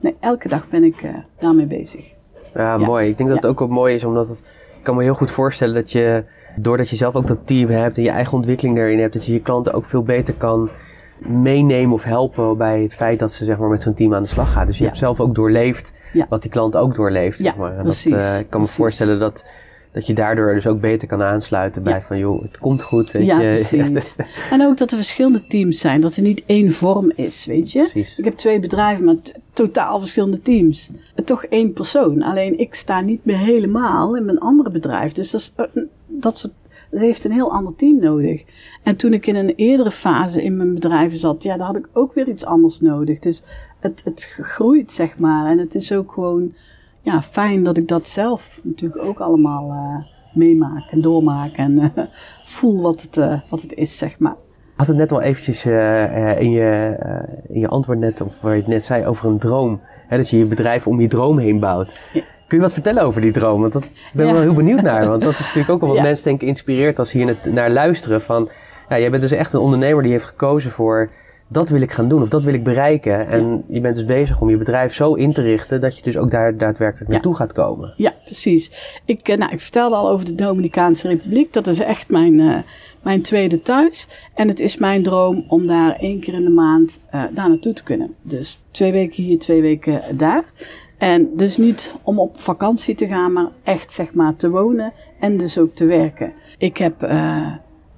nee, 0.01 0.17
elke 0.21 0.49
dag 0.49 0.69
ben 0.69 0.85
ik 0.85 1.03
uh, 1.03 1.17
daarmee 1.39 1.67
bezig. 1.67 2.15
Ja, 2.55 2.77
mooi. 2.77 3.09
Ik 3.09 3.17
denk 3.17 3.29
dat 3.29 3.39
het 3.39 3.51
ook 3.51 3.59
wel 3.59 3.69
mooi 3.69 3.95
is, 3.95 4.05
omdat 4.05 4.29
het, 4.29 4.39
ik 4.79 4.85
kan 4.85 4.97
me 4.97 5.03
heel 5.03 5.15
goed 5.15 5.31
voorstellen 5.31 5.75
dat 5.75 5.93
je, 5.93 6.25
doordat 6.57 6.89
je 6.89 6.97
zelf 6.97 7.15
ook 7.15 7.27
dat 7.27 7.47
team 7.47 7.71
hebt 7.71 7.97
en 7.97 8.03
je 8.03 8.11
eigen 8.11 8.33
ontwikkeling 8.33 8.77
daarin 8.77 8.99
hebt, 8.99 9.13
dat 9.13 9.27
je 9.27 9.33
je 9.33 9.41
klanten 9.41 9.73
ook 9.73 9.85
veel 9.85 10.03
beter 10.03 10.35
kan 10.35 10.71
meenemen 11.19 11.93
of 11.93 12.05
helpen 12.05 12.57
bij 12.57 12.83
het 12.83 12.95
feit 12.95 13.19
dat 13.19 13.33
ze 13.33 13.45
zeg 13.45 13.59
maar, 13.59 13.69
met 13.69 13.83
zo'n 13.83 13.95
team 13.95 14.15
aan 14.15 14.23
de 14.23 14.29
slag 14.29 14.53
gaan. 14.53 14.67
Dus 14.67 14.79
je 14.79 14.85
hebt 14.85 14.97
zelf 14.97 15.21
ook 15.21 15.35
doorleefd 15.35 15.95
wat 16.29 16.43
die 16.43 16.51
klant 16.51 16.77
ook 16.77 16.95
doorleeft. 16.95 17.39
Zeg 17.39 17.57
maar. 17.57 17.77
En 17.77 17.83
precies, 17.83 18.11
dat, 18.11 18.21
uh, 18.21 18.39
ik 18.39 18.51
kan 18.51 18.61
me 18.61 18.67
voorstellen 18.67 19.19
dat 19.19 19.51
dat 19.93 20.07
je 20.07 20.15
daardoor 20.15 20.55
dus 20.55 20.67
ook 20.67 20.81
beter 20.81 21.09
kan 21.09 21.23
aansluiten 21.23 21.83
bij 21.83 22.03
van 22.03 22.19
joh, 22.19 22.43
het 22.43 22.59
komt 22.59 22.83
goed. 22.83 23.11
Weet 23.11 23.27
ja, 23.27 23.41
je. 23.41 23.49
precies. 23.93 24.17
en 24.51 24.63
ook 24.63 24.79
dat 24.79 24.91
er 24.91 24.97
verschillende 24.97 25.47
teams 25.47 25.79
zijn, 25.79 26.01
dat 26.01 26.17
er 26.17 26.23
niet 26.23 26.43
één 26.47 26.73
vorm 26.73 27.13
is, 27.15 27.47
weet 27.47 27.73
je. 27.73 27.79
Precies. 27.79 28.19
Ik 28.19 28.25
heb 28.25 28.35
twee 28.35 28.61
bedrijven 28.61 29.05
met 29.05 29.35
totaal 29.53 29.99
verschillende 29.99 30.43
teams. 30.43 30.91
Toch 31.25 31.45
één 31.45 31.73
persoon. 31.73 32.23
Alleen 32.23 32.59
ik 32.59 32.75
sta 32.75 33.01
niet 33.01 33.25
meer 33.25 33.39
helemaal 33.39 34.17
in 34.17 34.25
mijn 34.25 34.39
andere 34.39 34.71
bedrijf. 34.71 35.13
Dus 35.13 35.31
dat, 35.31 35.41
is, 35.41 35.53
eh, 35.57 35.83
dat, 36.07 36.39
soort, 36.39 36.53
dat 36.91 37.01
heeft 37.01 37.25
een 37.25 37.33
heel 37.33 37.53
ander 37.53 37.75
team 37.75 38.01
nodig. 38.01 38.45
En 38.83 38.97
toen 38.97 39.13
ik 39.13 39.27
in 39.27 39.37
een 39.37 39.55
eerdere 39.55 39.91
fase 39.91 40.43
in 40.43 40.57
mijn 40.57 40.75
bedrijven 40.75 41.19
zat, 41.19 41.43
ja, 41.43 41.57
daar 41.57 41.67
had 41.67 41.79
ik 41.79 41.89
ook 41.93 42.15
weer 42.15 42.29
iets 42.29 42.45
anders 42.45 42.81
nodig. 42.81 43.19
Dus 43.19 43.43
het, 43.81 44.03
het 44.05 44.35
groeit, 44.41 44.93
zeg 44.93 45.19
maar. 45.19 45.47
En 45.47 45.59
het 45.59 45.75
is 45.75 45.93
ook 45.93 46.13
gewoon 46.13 46.55
ja, 47.03 47.23
fijn 47.23 47.63
dat 47.63 47.77
ik 47.77 47.89
dat 47.89 48.09
zelf 48.09 48.61
natuurlijk 48.63 49.03
ook 49.03 49.21
allemaal 49.21 49.71
uh, 49.71 50.05
meemaak 50.35 50.91
en 50.91 51.01
doormaak 51.01 51.53
en 51.57 51.73
uh, 51.79 52.05
voel 52.57 52.83
wat 52.83 53.03
het, 53.03 53.17
uh, 53.17 53.41
wat 53.49 53.63
het 53.63 53.75
is, 53.75 53.99
zeg 53.99 54.19
maar. 54.19 54.37
Had 54.77 54.87
het 54.87 54.97
net 54.97 55.13
al 55.13 55.21
eventjes 55.21 55.65
in, 55.65 56.51
je, 56.51 56.97
in 57.49 57.61
je 57.61 57.69
antwoord 57.69 57.99
net, 57.99 58.21
of 58.21 58.41
waar 58.41 58.55
je 58.55 58.61
het 58.61 58.69
net 58.69 58.85
zei, 58.85 59.07
over 59.07 59.27
een 59.27 59.39
droom. 59.39 59.81
Hè, 60.09 60.17
dat 60.17 60.29
je 60.29 60.39
je 60.39 60.45
bedrijf 60.45 60.87
om 60.87 61.01
je 61.01 61.09
droom 61.09 61.39
heen 61.39 61.61
bouwt. 61.61 62.01
Kun 62.13 62.61
je 62.61 62.67
wat 62.67 62.73
vertellen 62.73 63.03
over 63.03 63.21
die 63.21 63.33
droom? 63.33 63.61
Want 63.61 63.73
dat 63.73 63.89
ben 64.13 64.27
ik 64.27 64.33
wel 64.33 64.43
heel 64.43 64.55
benieuwd 64.55 64.83
naar. 64.91 65.09
Want 65.09 65.23
dat 65.23 65.33
is 65.33 65.39
natuurlijk 65.39 65.71
ook 65.71 65.81
wel 65.81 65.95
wat 65.95 66.03
mensen 66.03 66.25
denken 66.25 66.47
inspireert 66.47 66.99
als 66.99 67.11
ze 67.11 67.17
hier 67.17 67.37
naar 67.45 67.71
luisteren. 67.71 68.23
Van, 68.23 68.49
Ja, 68.89 68.99
jij 68.99 69.11
bent 69.11 69.23
dus 69.23 69.33
echt 69.33 69.53
een 69.53 69.61
ondernemer 69.61 70.03
die 70.03 70.13
heeft 70.13 70.25
gekozen 70.25 70.71
voor 70.71 71.11
dat 71.53 71.69
wil 71.69 71.81
ik 71.81 71.93
gaan 71.93 72.09
doen 72.09 72.23
of 72.23 72.29
dat 72.29 72.43
wil 72.43 72.55
ik 72.55 72.65
bereiken. 72.65 73.29
En 73.29 73.65
je 73.69 73.81
bent 73.81 73.95
dus 73.95 74.05
bezig 74.05 74.41
om 74.41 74.51
je 74.51 74.57
bedrijf 74.57 74.95
zo 74.95 75.15
in 75.15 75.33
te 75.33 75.43
richten 75.43 75.81
dat 75.81 75.97
je 75.97 76.03
dus 76.03 76.17
ook 76.17 76.31
daar 76.31 76.57
daadwerkelijk 76.57 77.11
naartoe 77.11 77.37
gaat 77.37 77.53
komen. 77.53 77.95
Ja, 77.97 78.13
precies. 78.25 78.71
Ik, 79.05 79.29
eh, 79.29 79.37
nou, 79.37 79.53
ik 79.53 79.61
vertelde 79.61 79.97
al 79.97 80.11
over 80.11 80.27
de 80.27 80.35
Dominicaanse 80.35 81.09
Republiek. 81.09 81.53
Dat 81.53 81.67
is 81.67 81.79
echt 81.79 82.11
mijn, 82.11 82.35
uh, 82.35 82.57
mijn 83.03 83.23
tweede 83.23 83.63
thuis. 83.63 84.09
En 84.35 84.49
het 84.49 84.61
is 84.61 84.77
mijn 84.77 85.03
droom 85.03 85.45
om 85.49 85.67
daar 85.67 85.97
één 85.97 86.21
keer 86.21 86.35
in 86.35 86.45
de 86.45 86.51
maand 86.51 87.01
uh, 87.15 87.25
daar 87.33 87.49
naartoe 87.49 87.73
te 87.73 87.83
kunnen. 87.83 88.15
Dus 88.23 88.63
twee 88.71 88.93
weken 88.93 89.23
hier, 89.23 89.39
twee 89.39 89.61
weken 89.61 90.01
daar. 90.13 90.45
En 90.99 91.29
dus 91.37 91.57
niet 91.57 91.95
om 92.03 92.19
op 92.19 92.41
vakantie 92.41 92.95
te 92.95 93.07
gaan, 93.07 93.33
maar 93.33 93.49
echt 93.63 93.93
zeg 93.93 94.15
maar 94.15 94.37
te 94.37 94.51
wonen 94.51 94.93
en 95.21 95.37
dus 95.37 95.59
ook 95.59 95.75
te 95.75 95.85
werken. 95.85 96.33
Ik 96.59 96.77
heb 96.77 97.03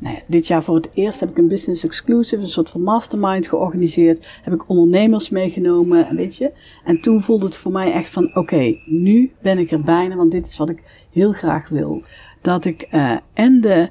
nou 0.04 0.18
dit 0.26 0.46
jaar 0.46 0.62
voor 0.62 0.74
het 0.74 0.90
eerst 0.94 1.20
heb 1.20 1.30
ik 1.30 1.38
een 1.38 1.48
business 1.48 1.84
exclusive, 1.84 2.42
een 2.42 2.48
soort 2.48 2.70
van 2.70 2.82
mastermind 2.82 3.48
georganiseerd. 3.48 4.40
Heb 4.42 4.54
ik 4.54 4.68
ondernemers 4.68 5.30
meegenomen, 5.30 6.16
weet 6.16 6.36
je. 6.36 6.52
En 6.84 7.00
toen 7.00 7.22
voelde 7.22 7.44
het 7.44 7.56
voor 7.56 7.72
mij 7.72 7.92
echt 7.92 8.10
van, 8.10 8.36
oké, 8.36 8.76
nu 8.84 9.32
ben 9.42 9.58
ik 9.58 9.70
er 9.70 9.80
bijna, 9.80 10.16
want 10.16 10.30
dit 10.30 10.46
is 10.46 10.56
wat 10.56 10.68
ik 10.68 11.06
heel 11.12 11.32
graag 11.32 11.68
wil. 11.68 12.02
Dat 12.40 12.64
ik 12.64 12.88
uh, 12.92 13.16
en 13.34 13.60
de, 13.60 13.88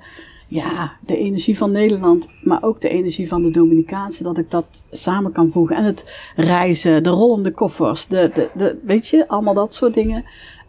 ja, 0.48 0.98
de 1.06 1.18
energie 1.18 1.58
van 1.58 1.72
Nederland, 1.72 2.28
maar 2.44 2.64
ook 2.64 2.82
de 2.82 2.90
energie 2.90 3.28
van 3.28 3.42
de 3.44 3.50
Dominicaanse, 3.50 4.24
dat 4.24 4.38
ik 4.38 4.52
dat 4.52 4.86
samen 4.92 5.32
kan 5.32 5.52
voegen. 5.52 5.76
En 5.76 5.84
het 5.84 6.32
reizen, 6.36 7.04
de 7.04 7.10
rollende 7.10 7.52
koffers, 7.52 8.08
de, 8.08 8.32
de, 8.34 8.50
de 8.56 8.80
weet 8.84 9.08
je, 9.08 9.28
allemaal 9.28 9.54
dat 9.54 9.76
soort 9.76 9.94
dingen. 9.94 10.26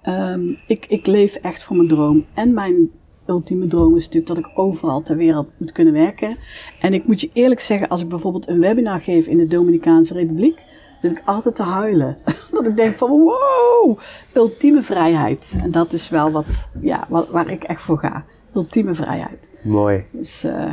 Um, 0.08 0.56
ik, 0.66 0.86
ik 0.88 1.06
leef 1.06 1.34
echt 1.34 1.62
voor 1.62 1.76
mijn 1.76 1.88
droom. 1.88 2.26
En 2.34 2.54
mijn 2.54 2.90
ultieme 3.26 3.66
droom 3.66 3.96
is 3.96 4.04
natuurlijk 4.04 4.34
dat 4.34 4.38
ik 4.38 4.58
overal 4.58 5.02
ter 5.02 5.16
wereld 5.16 5.52
moet 5.56 5.72
kunnen 5.72 5.92
werken. 5.92 6.36
En 6.80 6.94
ik 6.94 7.06
moet 7.06 7.20
je 7.20 7.30
eerlijk 7.32 7.60
zeggen, 7.60 7.88
als 7.88 8.02
ik 8.02 8.08
bijvoorbeeld 8.08 8.48
een 8.48 8.60
webinar 8.60 9.00
geef 9.00 9.26
in 9.26 9.38
de 9.38 9.46
Dominicaanse 9.46 10.14
Republiek, 10.14 10.58
zit 11.02 11.10
ik 11.10 11.22
altijd 11.24 11.54
te 11.54 11.62
huilen. 11.62 12.16
dat 12.52 12.66
ik 12.66 12.76
denk 12.76 12.94
van 12.94 13.10
wow, 13.10 13.98
ultieme 14.32 14.82
vrijheid. 14.82 15.56
En 15.62 15.70
dat 15.70 15.92
is 15.92 16.08
wel 16.08 16.30
wat, 16.30 16.68
ja, 16.80 17.06
wat, 17.08 17.28
waar 17.28 17.50
ik 17.50 17.62
echt 17.62 17.82
voor 17.82 17.98
ga. 17.98 18.24
Ultieme 18.54 18.94
vrijheid. 18.94 19.50
Mooi. 19.62 20.04
Dus 20.10 20.44
uh, 20.44 20.72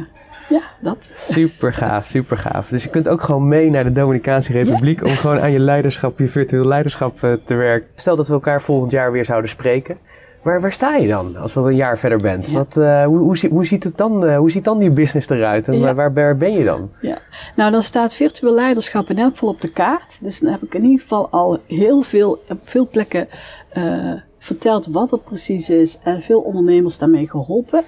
ja, 0.50 0.62
dat. 0.82 1.12
Super 1.14 1.74
gaaf, 1.74 2.06
super 2.08 2.38
gaaf. 2.38 2.68
Dus 2.68 2.84
je 2.84 2.90
kunt 2.90 3.08
ook 3.08 3.22
gewoon 3.22 3.48
mee 3.48 3.70
naar 3.70 3.84
de 3.84 3.92
Dominicaanse 3.92 4.52
Republiek 4.52 5.06
om 5.06 5.12
gewoon 5.12 5.40
aan 5.40 5.52
je 5.52 5.60
leiderschap, 5.60 6.20
je 6.20 6.28
virtueel 6.28 6.66
leiderschap 6.66 7.24
uh, 7.24 7.34
te 7.44 7.54
werken. 7.54 7.92
Stel 7.96 8.16
dat 8.16 8.28
we 8.28 8.34
elkaar 8.34 8.62
volgend 8.62 8.92
jaar 8.92 9.12
weer 9.12 9.26
zouden 9.26 9.50
spreken. 9.50 9.98
Waar, 10.42 10.62
waar 10.62 10.72
sta 10.72 10.96
je 10.96 11.08
dan 11.08 11.36
als 11.36 11.54
we 11.54 11.60
een 11.60 11.76
jaar 11.76 11.98
verder 11.98 12.18
bent? 12.18 12.50
Wat, 12.52 12.76
uh, 12.76 13.06
hoe, 13.06 13.18
hoe, 13.18 13.48
hoe, 13.50 13.66
ziet 13.66 13.84
het 13.84 13.98
dan, 13.98 14.26
uh, 14.26 14.38
hoe 14.38 14.52
ziet 14.52 14.64
dan 14.64 14.78
die 14.78 14.92
business 14.92 15.30
eruit 15.30 15.68
en 15.68 15.96
waar, 15.96 16.14
waar, 16.14 16.38
ben 16.38 16.52
je 16.52 16.64
dan? 16.64 16.90
Ja. 17.02 17.18
Nou, 17.56 17.72
dan 17.72 17.84
staat 17.84 18.14
virtueel 18.14 18.54
leiderschap 18.54 19.10
in 19.10 19.18
elk 19.18 19.32
geval 19.32 19.50
op 19.50 19.62
de 19.62 19.72
kaart. 19.72 20.20
Dus 20.22 20.40
dan 20.40 20.52
heb 20.52 20.62
ik 20.62 20.74
in 20.74 20.84
ieder 20.84 21.00
geval 21.00 21.30
al 21.30 21.60
heel 21.68 22.02
veel, 22.02 22.44
op 22.50 22.60
veel 22.64 22.88
plekken 22.88 23.28
uh, 23.74 24.14
verteld 24.38 24.86
wat 24.86 25.12
het 25.12 25.24
precies 25.24 25.70
is 25.70 26.00
en 26.04 26.22
veel 26.22 26.40
ondernemers 26.40 26.98
daarmee 26.98 27.30
geholpen. 27.30 27.84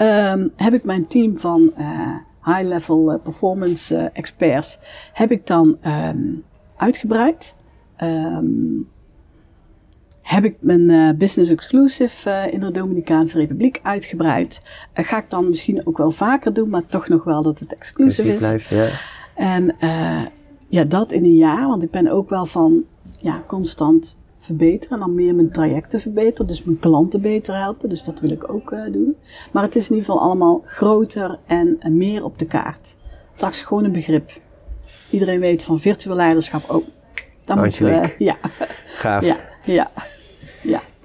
Um, 0.00 0.52
heb 0.56 0.72
ik 0.72 0.84
mijn 0.84 1.06
team 1.06 1.36
van 1.36 1.72
high-level 2.44 3.20
performance 3.22 4.10
experts 4.12 4.78
heb 5.12 5.30
ik 5.30 5.46
dan 5.46 5.78
um, 5.84 6.44
uitgebreid. 6.76 7.54
Um, 8.02 8.88
heb 10.28 10.44
ik 10.44 10.56
mijn 10.60 10.88
uh, 10.88 11.10
business 11.16 11.50
exclusive 11.50 12.30
uh, 12.30 12.52
in 12.52 12.60
de 12.60 12.70
Dominicaanse 12.70 13.38
Republiek 13.38 13.80
uitgebreid. 13.82 14.62
Uh, 14.94 15.04
ga 15.04 15.18
ik 15.18 15.30
dan 15.30 15.48
misschien 15.48 15.86
ook 15.86 15.98
wel 15.98 16.10
vaker 16.10 16.52
doen, 16.52 16.70
maar 16.70 16.86
toch 16.86 17.08
nog 17.08 17.24
wel 17.24 17.42
dat 17.42 17.58
het 17.58 17.74
exclusive 17.74 18.32
is. 18.32 18.36
Blijft, 18.36 18.68
ja. 18.68 18.88
En 19.34 19.76
ja, 20.68 20.84
dat 20.84 21.12
in 21.12 21.24
een 21.24 21.36
jaar, 21.36 21.68
want 21.68 21.82
ik 21.82 21.90
ben 21.90 22.08
ook 22.08 22.30
wel 22.30 22.46
van 22.46 22.84
ja, 23.20 23.42
constant 23.46 24.18
verbeteren 24.36 24.96
en 24.96 25.02
dan 25.04 25.14
meer 25.14 25.34
mijn 25.34 25.50
trajecten 25.50 26.00
verbeteren, 26.00 26.46
dus 26.46 26.64
mijn 26.64 26.78
klanten 26.78 27.20
beter 27.20 27.56
helpen. 27.56 27.88
Dus 27.88 28.04
dat 28.04 28.20
wil 28.20 28.30
ik 28.30 28.52
ook 28.52 28.74
doen. 28.92 29.16
Maar 29.52 29.62
het 29.62 29.76
is 29.76 29.90
in 29.90 29.96
ieder 29.96 30.10
geval 30.10 30.26
allemaal 30.26 30.60
groter 30.64 31.38
en 31.46 31.78
meer 31.96 32.24
op 32.24 32.38
de 32.38 32.46
kaart. 32.46 32.96
Straks 33.34 33.62
gewoon 33.62 33.84
een 33.84 33.92
begrip. 33.92 34.30
Iedereen 35.10 35.40
weet 35.40 35.62
van 35.62 35.80
virtueel 35.80 36.16
leiderschap 36.16 36.70
ook. 36.70 36.82
Oh, 36.82 36.88
dan 37.44 37.58
moeten 37.58 37.84
we. 37.84 38.14
Ja. 38.18 38.36
Gaaf. 38.84 39.26
Ja, 39.26 39.36
ja. 39.64 39.90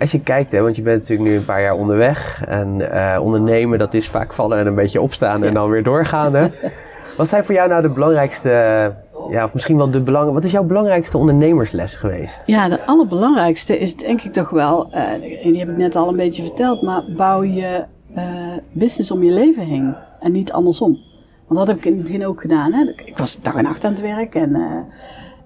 Als 0.04 0.12
je 0.12 0.22
kijkt, 0.22 0.52
hè, 0.52 0.62
want 0.62 0.76
je 0.76 0.82
bent 0.82 1.02
natuurlijk 1.02 1.30
nu 1.30 1.36
een 1.36 1.46
paar 1.46 1.62
jaar 1.62 1.76
onderweg. 1.76 2.44
En 2.48 2.80
uh, 2.80 3.18
ondernemen, 3.22 3.80
dat 3.80 3.94
is 3.94 4.08
vaak 4.08 4.34
vallen 4.34 4.58
en 4.58 4.68
een 4.68 4.76
beetje 4.76 5.02
opstaan 5.02 5.40
ja. 5.40 5.48
en 5.48 5.54
dan 5.54 5.70
weer 5.70 5.84
doorgaan. 5.84 6.34
Hè? 6.34 6.48
Wat 7.18 7.28
zijn 7.28 7.44
voor 7.44 7.56
jou 7.56 7.70
nou 7.70 7.82
de 7.82 7.90
belangrijkste, 7.90 8.50
ja, 9.30 9.44
of 9.44 9.54
misschien 9.54 9.78
wel 9.78 9.92
de 9.92 10.02
belang, 10.02 10.34
wat 10.34 10.44
is 10.44 10.52
jouw 10.52 10.64
belangrijkste 10.64 11.18
ondernemersles 11.18 11.96
geweest? 11.96 12.48
Ja, 12.48 12.70
de 12.70 12.86
allerbelangrijkste 12.86 13.80
is 13.80 13.96
denk 13.96 14.22
ik 14.22 14.34
toch 14.34 14.50
wel, 14.50 14.90
uh, 14.94 15.12
die 15.44 15.60
heb 15.60 15.70
ik 15.70 15.78
net 15.78 15.96
al 15.96 16.08
een 16.08 16.16
beetje 16.16 16.44
verteld, 16.44 16.82
maar 16.82 17.04
bouw 17.18 17.44
je 17.44 17.84
uh, 18.16 18.58
business 18.72 19.12
om 19.12 19.24
je 19.24 19.32
leven 19.32 19.64
heen 19.64 19.96
en 20.20 20.32
niet 20.32 20.52
andersom. 20.52 20.98
Want 21.48 21.60
dat 21.60 21.68
heb 21.68 21.78
ik 21.78 21.86
in 21.86 21.94
het 21.94 22.04
begin 22.04 22.28
ook 22.28 22.42
gedaan. 22.42 22.74
Hè. 22.74 22.94
Ik 23.06 23.18
was 23.18 23.42
dag 23.42 23.56
en 23.56 23.64
nacht 23.64 23.84
aan 23.84 23.92
het 23.92 24.02
werk 24.02 24.36
en 24.36 24.56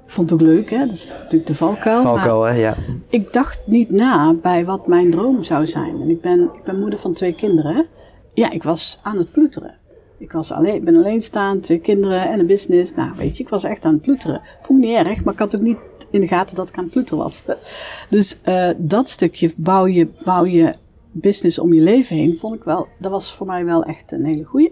vond 0.07 0.29
het 0.29 0.41
ook 0.41 0.47
leuk, 0.47 0.69
hè? 0.69 0.85
Dat 0.85 0.95
is 0.95 1.07
natuurlijk 1.07 1.47
de 1.47 1.55
valkuil. 1.55 2.01
Valkuil, 2.01 2.43
hè? 2.43 2.53
Ja. 2.53 2.75
Ik 3.09 3.33
dacht 3.33 3.59
niet 3.65 3.89
na 3.91 4.33
bij 4.41 4.65
wat 4.65 4.87
mijn 4.87 5.11
droom 5.11 5.43
zou 5.43 5.67
zijn. 5.67 6.01
En 6.01 6.09
ik 6.09 6.21
ben, 6.21 6.41
ik 6.41 6.63
ben 6.63 6.79
moeder 6.79 6.99
van 6.99 7.13
twee 7.13 7.33
kinderen. 7.33 7.85
Ja, 8.33 8.51
ik 8.51 8.63
was 8.63 8.99
aan 9.01 9.17
het 9.17 9.31
ploeteren. 9.31 9.75
Ik 10.17 10.31
was 10.31 10.51
alleen, 10.51 10.83
ben 10.83 10.95
alleenstaand, 10.95 11.63
twee 11.63 11.79
kinderen 11.79 12.29
en 12.29 12.39
een 12.39 12.45
business. 12.45 12.95
Nou, 12.95 13.11
weet 13.17 13.37
je, 13.37 13.43
ik 13.43 13.49
was 13.49 13.63
echt 13.63 13.85
aan 13.85 13.93
het 13.93 14.01
ploeteren. 14.01 14.41
Vond 14.61 14.83
ik 14.83 14.89
niet 14.89 14.97
erg, 14.97 15.23
maar 15.23 15.33
ik 15.33 15.39
had 15.39 15.55
ook 15.55 15.61
niet 15.61 15.77
in 16.09 16.21
de 16.21 16.27
gaten 16.27 16.55
dat 16.55 16.69
ik 16.69 16.77
aan 16.77 16.83
het 16.83 16.93
ploeteren 16.93 17.23
was. 17.23 17.43
Dus 18.09 18.37
uh, 18.45 18.69
dat 18.77 19.09
stukje 19.09 19.51
bouw 19.57 19.87
je, 19.87 20.07
bouw 20.23 20.45
je 20.45 20.73
business 21.11 21.59
om 21.59 21.73
je 21.73 21.81
leven 21.81 22.15
heen, 22.15 22.37
vond 22.37 22.55
ik 22.55 22.63
wel, 22.63 22.87
dat 22.99 23.11
was 23.11 23.33
voor 23.33 23.47
mij 23.47 23.65
wel 23.65 23.83
echt 23.83 24.11
een 24.11 24.25
hele 24.25 24.43
goeie. 24.43 24.71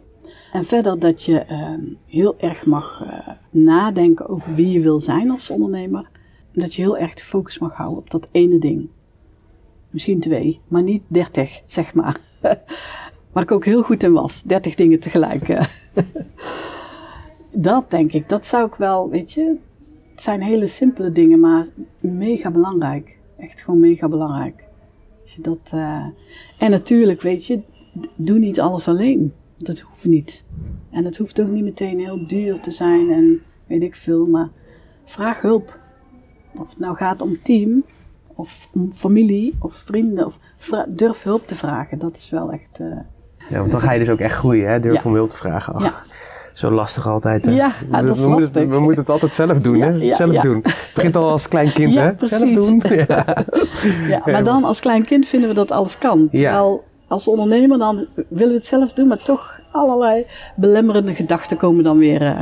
En 0.56 0.66
verder 0.66 1.00
dat 1.00 1.24
je 1.24 1.46
uh, 1.50 1.94
heel 2.06 2.36
erg 2.40 2.66
mag 2.66 3.04
uh, 3.06 3.28
nadenken 3.50 4.30
over 4.30 4.56
wie 4.56 4.72
je 4.72 4.80
wil 4.80 5.00
zijn 5.00 5.32
als 5.32 5.50
ondernemer. 5.50 6.10
En 6.54 6.62
dat 6.62 6.74
je 6.74 6.82
heel 6.82 6.98
erg 6.98 7.14
de 7.14 7.24
focus 7.24 7.60
mag 7.60 7.76
houden 7.76 7.98
op 7.98 8.10
dat 8.10 8.30
ene 8.32 8.58
ding. 8.58 8.90
Misschien 9.90 10.20
twee, 10.20 10.60
maar 10.68 10.84
niet 10.84 11.02
dertig, 11.08 11.62
zeg 11.66 11.94
maar. 11.94 12.20
Waar 13.32 13.44
ik 13.44 13.52
ook 13.52 13.66
heel 13.66 13.84
goed 13.84 14.04
in 14.04 14.14
was. 14.14 14.44
Dertig 14.44 14.76
dingen 14.76 15.00
tegelijk. 15.00 15.68
dat 17.70 17.92
denk 17.92 18.12
ik, 18.12 18.30
dat 18.30 18.46
zou 18.46 18.68
ik 18.68 18.76
wel, 18.76 19.10
weet 19.10 19.32
je. 19.32 19.56
Het 20.12 20.22
zijn 20.22 20.42
hele 20.42 20.68
simpele 20.68 21.12
dingen, 21.12 21.40
maar 21.40 21.66
mega 22.00 22.52
belangrijk. 22.52 23.20
Echt 23.38 23.62
gewoon 23.62 23.80
mega 23.80 24.08
belangrijk. 24.08 24.68
Dat, 25.42 25.72
uh, 25.76 26.06
en 26.60 26.72
natuurlijk, 26.72 27.22
weet 27.22 27.46
je, 27.46 27.62
doe 28.16 28.40
niet 28.40 28.60
alles 28.60 28.88
alleen. 28.88 29.34
Dat 29.58 29.80
hoeft 29.80 30.06
niet. 30.06 30.46
En 30.92 31.06
het 31.06 31.18
hoeft 31.18 31.42
ook 31.42 31.48
niet 31.48 31.64
meteen 31.64 32.00
heel 32.00 32.28
duur 32.28 32.60
te 32.60 32.72
zijn 32.72 33.12
en 33.12 33.42
weet 33.68 33.82
ik 33.82 33.96
veel, 33.96 34.26
maar 34.26 34.50
vraag 35.06 35.42
hulp. 35.42 35.80
Of 36.54 36.70
het 36.70 36.80
nou 36.80 36.96
gaat 36.96 37.22
om 37.22 37.42
team, 37.42 37.84
of 38.28 38.70
om 38.74 38.94
familie, 38.94 39.56
of 39.60 39.74
vrienden, 39.74 40.26
of 40.26 40.40
durf 40.88 41.24
hulp 41.24 41.48
te 41.48 41.56
vragen. 41.56 42.00
Dat 42.00 42.16
is 42.16 42.30
wel 42.30 42.52
echt. 42.52 42.80
Uh, 42.80 43.00
ja, 43.50 43.60
want 43.60 43.72
dan 43.72 43.80
ga 43.80 43.92
je 43.92 44.00
dus 44.00 44.10
ook 44.10 44.20
echt 44.20 44.36
groeien, 44.36 44.70
hè? 44.70 44.80
Durf 44.80 45.04
ja. 45.04 45.10
om 45.10 45.16
hulp 45.16 45.30
te 45.30 45.38
vragen. 45.38 45.74
Ach, 45.74 45.84
ja. 45.84 46.14
Zo 46.54 46.72
lastig 46.72 47.08
altijd. 47.08 47.46
Hè? 47.46 47.52
Ja, 47.52 47.74
dat 47.92 48.04
is 48.04 48.22
we, 48.22 48.28
lastig. 48.28 48.28
Moeten, 48.28 48.70
we 48.70 48.80
moeten 48.80 49.02
het 49.02 49.10
altijd 49.10 49.34
zelf 49.34 49.62
doen, 49.62 49.80
hè? 49.80 49.90
Ja, 49.90 50.16
zelf 50.16 50.36
doen. 50.36 50.60
Het 50.64 50.92
begint 50.94 51.16
al 51.16 51.30
als 51.30 51.48
klein 51.48 51.74
kind, 51.74 51.94
ja, 51.94 52.04
hè? 52.04 52.16
Precies. 52.16 52.38
Zelf 52.38 52.54
doen. 52.54 52.82
Ja. 54.08 54.22
maar 54.26 54.44
dan 54.44 54.64
als 54.64 54.80
klein 54.80 55.06
kind 55.06 55.28
vinden 55.28 55.50
we 55.50 55.56
dat 55.56 55.72
alles 55.72 55.98
kan. 55.98 56.30
Terwijl 56.32 56.84
als 57.08 57.28
ondernemer 57.28 57.78
dan 57.78 57.96
willen 58.30 58.54
we 58.54 58.54
het 58.54 58.66
zelf 58.66 58.94
doen, 58.94 59.08
maar 59.08 59.24
toch 59.24 59.60
allerlei 59.72 60.26
belemmerende 60.56 61.14
gedachten 61.14 61.58
komen 61.58 61.84
dan 61.84 61.98
weer 61.98 62.22
uh, 62.22 62.42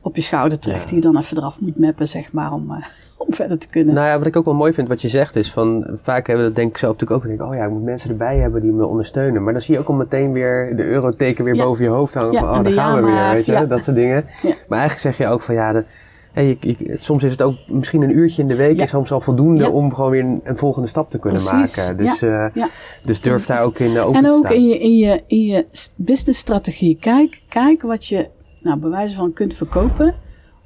op 0.00 0.16
je 0.16 0.22
schouder 0.22 0.58
terecht. 0.58 0.86
Die 0.88 0.96
je 0.96 1.02
dan 1.02 1.16
even 1.16 1.36
eraf 1.36 1.60
moet 1.60 1.78
mappen, 1.78 2.08
zeg 2.08 2.32
maar, 2.32 2.52
om, 2.52 2.70
uh, 2.70 2.76
om 3.26 3.34
verder 3.34 3.58
te 3.58 3.68
kunnen. 3.68 3.94
Nou 3.94 4.06
ja, 4.06 4.18
wat 4.18 4.26
ik 4.26 4.36
ook 4.36 4.44
wel 4.44 4.54
mooi 4.54 4.72
vind 4.72 4.88
wat 4.88 5.02
je 5.02 5.08
zegt 5.08 5.36
is 5.36 5.52
van, 5.52 5.86
vaak 5.92 6.26
hebben 6.26 6.44
we 6.44 6.50
dat 6.50 6.60
denk 6.60 6.70
ik 6.70 6.76
zelf 6.76 6.92
natuurlijk 6.92 7.20
ook. 7.20 7.28
Denk, 7.28 7.50
oh 7.50 7.56
ja, 7.56 7.64
ik 7.64 7.70
moet 7.70 7.82
mensen 7.82 8.10
erbij 8.10 8.36
hebben 8.38 8.62
die 8.62 8.72
me 8.72 8.86
ondersteunen. 8.86 9.42
Maar 9.42 9.52
dan 9.52 9.62
zie 9.62 9.74
je 9.74 9.80
ook 9.80 9.88
al 9.88 9.94
meteen 9.94 10.32
weer 10.32 10.76
de 10.76 10.84
euroteken 10.84 11.44
weer 11.44 11.54
ja. 11.54 11.64
boven 11.64 11.84
je 11.84 11.90
hoofd 11.90 12.14
hangen. 12.14 12.32
Ja, 12.32 12.40
van, 12.40 12.48
oh, 12.48 12.64
daar 12.64 12.72
gaan 12.72 12.94
we 12.94 13.10
weer, 13.10 13.32
weet 13.32 13.46
je, 13.46 13.66
dat 13.66 13.82
soort 13.82 13.96
dingen. 13.96 14.24
Maar 14.42 14.78
eigenlijk 14.78 14.98
zeg 14.98 15.16
je 15.16 15.26
ook 15.26 15.40
van, 15.40 15.54
ja... 15.54 15.72
De, 15.72 15.84
Hey, 16.32 16.56
je, 16.60 16.74
je, 16.78 16.96
soms 17.00 17.22
is 17.22 17.30
het 17.30 17.42
ook 17.42 17.54
misschien 17.68 18.02
een 18.02 18.16
uurtje 18.16 18.42
in 18.42 18.48
de 18.48 18.54
week 18.56 18.76
Ja. 18.76 18.82
is 18.82 18.90
soms 18.90 19.12
al 19.12 19.20
voldoende 19.20 19.62
Ja. 19.64 19.70
om 19.70 19.94
gewoon 19.94 20.10
weer 20.10 20.24
een, 20.24 20.40
een 20.44 20.56
volgende 20.56 20.88
stap 20.88 21.10
te 21.10 21.18
kunnen 21.18 21.42
Precies. 21.44 21.76
maken. 21.76 21.96
Dus, 21.96 22.20
Ja. 22.20 22.50
eh, 22.54 22.64
dus 23.04 23.20
durf 23.20 23.46
daar 23.46 23.62
ook 23.62 23.78
in 23.78 23.90
uh, 23.90 24.06
open 24.06 24.16
En 24.16 24.22
te 24.24 24.30
ook 24.30 24.38
staan. 24.44 24.54
in 24.54 24.66
je, 24.66 24.78
in 24.78 24.96
je, 24.96 25.22
in 25.26 25.40
je 25.44 25.66
businessstrategie. 25.96 26.96
Kijk, 27.00 27.42
kijk 27.48 27.82
wat 27.82 28.06
je 28.06 28.28
nou, 28.62 28.78
bij 28.78 28.90
wijze 28.90 29.16
van 29.16 29.32
kunt 29.32 29.54
verkopen 29.54 30.14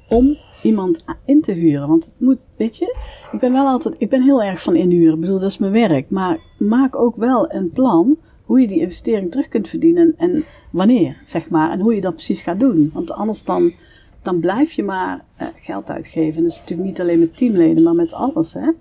om 0.09 0.37
iemand 0.63 1.05
in 1.25 1.41
te 1.41 1.51
huren. 1.51 1.87
Want 1.87 2.05
het 2.05 2.13
moet, 2.19 2.37
weet 2.57 2.77
je, 2.77 2.95
ik 3.31 3.39
ben 3.39 3.51
wel 3.51 3.65
altijd, 3.67 3.95
ik 3.97 4.09
ben 4.09 4.21
heel 4.21 4.43
erg 4.43 4.61
van 4.61 4.75
inhuren. 4.75 5.13
Ik 5.13 5.19
bedoel, 5.19 5.39
dat 5.39 5.49
is 5.49 5.57
mijn 5.57 5.71
werk. 5.71 6.09
Maar 6.09 6.37
maak 6.57 6.95
ook 6.95 7.15
wel 7.15 7.51
een 7.53 7.71
plan 7.71 8.17
hoe 8.43 8.61
je 8.61 8.67
die 8.67 8.79
investering 8.79 9.31
terug 9.31 9.47
kunt 9.47 9.67
verdienen. 9.67 10.13
En, 10.17 10.31
en 10.33 10.43
wanneer, 10.71 11.17
zeg 11.25 11.49
maar, 11.49 11.71
en 11.71 11.79
hoe 11.81 11.95
je 11.95 12.01
dat 12.01 12.13
precies 12.13 12.41
gaat 12.41 12.59
doen. 12.59 12.89
Want 12.93 13.11
anders 13.11 13.43
dan, 13.43 13.71
dan 14.25 14.39
blijf 14.39 14.71
je 14.71 14.83
maar 14.83 15.21
uh, 15.41 15.47
geld 15.55 15.89
uitgeven. 15.89 16.41
Dat 16.41 16.51
is 16.51 16.59
natuurlijk 16.59 16.87
niet 16.87 17.01
alleen 17.01 17.19
met 17.19 17.37
teamleden, 17.37 17.83
maar 17.83 17.95
met 17.95 18.13
alles, 18.13 18.53
hè. 18.53 18.71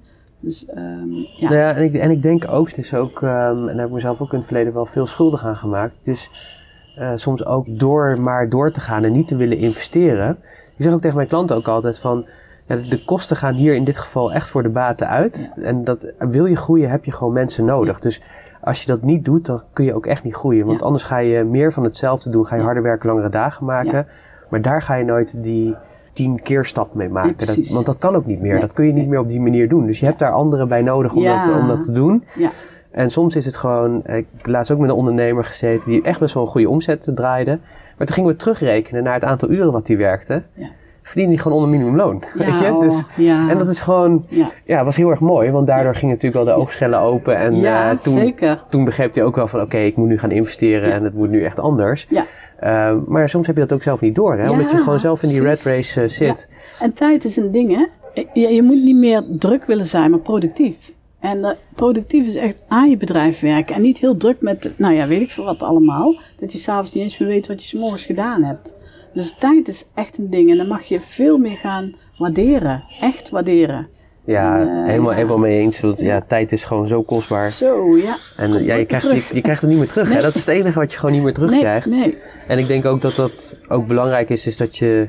Dus, 0.41 0.69
um, 0.77 1.13
ja. 1.37 1.49
Nou 1.49 1.57
ja, 1.57 1.75
en 1.75 1.83
ik, 1.83 1.95
en 1.95 2.11
ik 2.11 2.23
denk 2.23 2.49
ook, 2.51 2.69
het 2.69 2.79
is 2.79 2.95
ook, 2.95 3.21
um, 3.21 3.29
en 3.29 3.67
daar 3.67 3.77
heb 3.77 3.87
ik 3.87 3.93
mezelf 3.93 4.21
ook 4.21 4.33
in 4.33 4.39
het 4.39 4.47
verleden 4.47 4.73
wel 4.73 4.87
veel 4.87 5.07
schuldig 5.07 5.45
aan 5.45 5.57
gemaakt. 5.57 5.95
Dus 6.03 6.31
uh, 6.99 7.13
soms 7.15 7.45
ook 7.45 7.67
door 7.79 8.21
maar 8.21 8.49
door 8.49 8.71
te 8.71 8.81
gaan 8.81 9.05
en 9.05 9.13
niet 9.13 9.29
te 9.29 9.37
willen 9.37 9.59
investeren. 9.59 10.39
Ik 10.77 10.85
zeg 10.85 10.93
ook 10.93 11.01
tegen 11.01 11.17
mijn 11.17 11.29
klanten 11.29 11.57
ook 11.57 11.69
altijd 11.69 11.99
van, 11.99 12.27
ja, 12.67 12.77
de 12.77 13.05
kosten 13.05 13.37
gaan 13.37 13.55
hier 13.55 13.75
in 13.75 13.85
dit 13.85 13.99
geval 13.99 14.33
echt 14.33 14.49
voor 14.49 14.63
de 14.63 14.71
baten 14.71 15.09
uit. 15.09 15.53
En 15.57 15.85
dat, 15.85 16.13
wil 16.19 16.47
je 16.47 16.57
groeien, 16.57 16.91
heb 16.91 17.05
je 17.05 17.13
gewoon 17.13 17.33
mensen 17.33 17.65
nodig. 17.65 18.01
Dus 18.01 18.23
als 18.61 18.81
je 18.81 18.87
dat 18.87 19.03
niet 19.03 19.25
doet, 19.25 19.47
dan 19.47 19.63
kun 19.73 19.85
je 19.85 19.95
ook 19.95 20.07
echt 20.07 20.23
niet 20.23 20.35
groeien. 20.35 20.67
Want 20.67 20.83
anders 20.83 21.03
ga 21.03 21.19
je 21.19 21.45
meer 21.45 21.73
van 21.73 21.85
hetzelfde 21.85 22.31
doen. 22.31 22.47
Ga 22.47 22.57
je 22.57 22.63
harder 22.63 22.83
werken, 22.83 23.09
langere 23.09 23.29
dagen 23.29 23.67
maken. 23.67 24.07
Maar 24.55 24.63
daar 24.63 24.83
ga 24.83 24.95
je 24.95 25.05
nooit 25.05 25.43
die 25.43 25.75
tien 26.13 26.43
keer 26.43 26.65
stap 26.65 26.95
mee 26.95 27.09
maken. 27.09 27.47
Dat, 27.47 27.69
want 27.69 27.87
dat 27.87 27.99
kan 27.99 28.15
ook 28.15 28.27
niet 28.27 28.41
meer. 28.41 28.61
Dat 28.61 28.73
kun 28.73 28.87
je 28.87 28.93
niet 28.93 29.09
meer 29.09 29.19
op 29.19 29.29
die 29.29 29.41
manier 29.41 29.69
doen. 29.69 29.87
Dus 29.87 30.01
je 30.01 30.07
hebt 30.07 30.19
daar 30.19 30.33
anderen 30.33 30.69
bij 30.69 30.83
nodig 30.83 31.15
om, 31.15 31.25
dat, 31.25 31.51
om 31.53 31.69
dat 31.69 31.85
te 31.85 31.93
doen. 31.93 32.25
En 32.91 33.11
soms 33.11 33.37
is 33.37 33.45
het 33.45 33.57
gewoon, 33.57 33.99
ik 33.99 34.27
heb 34.37 34.47
laatst 34.47 34.71
ook 34.71 34.79
met 34.79 34.91
een 34.91 34.97
ondernemer 34.97 35.45
gezeten 35.45 35.91
die 35.91 36.03
echt 36.03 36.19
best 36.19 36.35
wel 36.35 36.43
een 36.43 36.49
goede 36.49 36.69
omzet 36.69 37.11
draaide. 37.15 37.59
Maar 37.97 38.07
toen 38.07 38.17
gingen 38.17 38.31
we 38.31 38.37
terugrekenen 38.37 39.03
naar 39.03 39.15
het 39.15 39.25
aantal 39.25 39.51
uren 39.51 39.73
wat 39.73 39.87
hij 39.87 39.97
werkte. 39.97 40.43
Ja 40.55 40.71
verdiende 41.05 41.35
hij 41.35 41.43
gewoon 41.43 41.59
onder 41.59 41.79
minimumloon. 41.79 42.23
Ja, 42.39 42.45
weet 42.51 42.59
je? 42.59 42.77
Dus, 42.81 43.03
ja. 43.17 43.49
En 43.49 43.59
dat 43.59 43.69
is 43.69 43.81
gewoon, 43.81 44.27
ja. 44.29 44.51
ja, 44.65 44.85
was 44.85 44.97
heel 44.97 45.11
erg 45.11 45.21
mooi, 45.21 45.51
want 45.51 45.67
daardoor 45.67 45.95
gingen 45.95 46.15
natuurlijk 46.15 46.45
wel 46.45 46.55
de 46.55 46.61
oogschellen 46.61 46.99
open. 46.99 47.37
En 47.37 47.57
ja, 47.57 47.93
uh, 47.93 47.99
toen, 47.99 48.13
zeker. 48.13 48.65
toen 48.69 48.85
begreep 48.85 49.15
hij 49.15 49.25
ook 49.25 49.37
wel 49.37 49.47
van, 49.47 49.61
oké, 49.61 49.79
ik 49.79 49.97
moet 49.97 50.09
nu 50.09 50.19
gaan 50.19 50.31
investeren 50.31 50.93
en 50.93 51.05
het 51.05 51.15
moet 51.15 51.31
nu 51.31 51.43
echt 51.45 51.61
anders. 51.61 52.07
Ja. 52.09 52.25
Uh, 52.63 52.97
maar 53.07 53.29
soms 53.29 53.47
heb 53.47 53.55
je 53.55 53.61
dat 53.61 53.73
ook 53.73 53.83
zelf 53.83 54.01
niet 54.01 54.15
door, 54.15 54.37
hè? 54.37 54.51
omdat 54.51 54.71
je 54.71 54.77
gewoon 54.77 55.01
zelf 55.01 55.23
in 55.23 55.29
die 55.29 55.43
red 55.43 55.63
race 55.63 56.03
uh, 56.03 56.09
zit. 56.09 56.49
En 56.81 56.93
tijd 56.93 57.25
is 57.25 57.37
een 57.37 57.51
ding, 57.51 57.77
hè? 57.77 57.87
Je, 58.33 58.49
je 58.49 58.63
moet 58.63 58.83
niet 58.85 58.97
meer 58.97 59.23
druk 59.29 59.65
willen 59.65 59.87
zijn, 59.87 60.11
maar 60.11 60.21
productief. 60.21 60.93
En 61.21 61.39
uh, 61.39 61.51
productief 61.75 62.27
is 62.27 62.35
echt 62.35 62.57
aan 62.69 62.91
je 62.91 62.97
bedrijf 62.97 63.41
werken. 63.41 63.75
En 63.75 63.83
niet 63.83 63.99
heel 63.99 64.17
druk 64.17 64.41
met, 64.41 64.73
nou 64.77 64.95
ja, 64.95 65.07
weet 65.07 65.21
ik 65.21 65.31
veel 65.31 65.45
wat 65.45 65.63
allemaal. 65.63 66.15
Dat 66.41 66.53
je 66.53 66.59
s'avonds 66.59 66.93
niet 66.93 67.03
eens 67.03 67.19
meer 67.19 67.29
weet 67.29 67.47
wat 67.47 67.63
je 67.63 67.69
s 67.69 67.73
morgens 67.81 68.05
gedaan 68.05 68.43
hebt. 68.43 68.77
Dus 69.15 69.35
tijd 69.39 69.69
is 69.69 69.87
echt 69.95 70.19
een 70.19 70.31
ding 70.31 70.51
en 70.51 70.57
dan 70.57 70.69
mag 70.69 70.83
je 70.83 71.01
veel 71.01 71.39
meer 71.39 71.57
gaan 71.57 71.95
waarderen. 72.19 72.85
Echt 73.01 73.31
waarderen. 73.31 73.89
Ja, 74.25 74.61
uh, 74.61 74.85
helemaal, 74.87 75.11
ja. 75.11 75.17
helemaal 75.17 75.39
mee 75.39 75.61
eens. 75.61 75.81
Want 75.81 76.01
ja. 76.01 76.21
tijd 76.21 76.53
is 76.53 76.65
gewoon 76.65 76.89
zo 76.89 77.03
kostbaar. 77.03 77.49
Zo, 77.49 77.97
ja. 77.97 78.19
En 78.37 78.65
ja, 78.65 78.75
je, 78.75 78.85
krijgt, 78.85 79.11
je, 79.11 79.35
je, 79.35 79.41
krijgt 79.41 79.61
het 79.61 79.71
niet 79.71 79.79
meer 79.79 79.89
terug. 79.89 80.13
Hè? 80.13 80.21
Dat 80.21 80.35
is 80.35 80.47
het 80.47 80.55
enige 80.55 80.79
wat 80.79 80.93
je 80.93 80.99
gewoon 80.99 81.15
niet 81.15 81.25
meer 81.25 81.35
terugkrijgt. 81.35 81.87
Nee, 81.87 82.01
nee. 82.01 82.19
En 82.47 82.59
ik 82.59 82.67
denk 82.67 82.85
ook 82.85 83.01
dat 83.01 83.17
dat 83.17 83.61
ook 83.69 83.87
belangrijk 83.87 84.31
is, 84.31 84.47
is 84.47 84.57
dat 84.57 84.77
je 84.77 85.09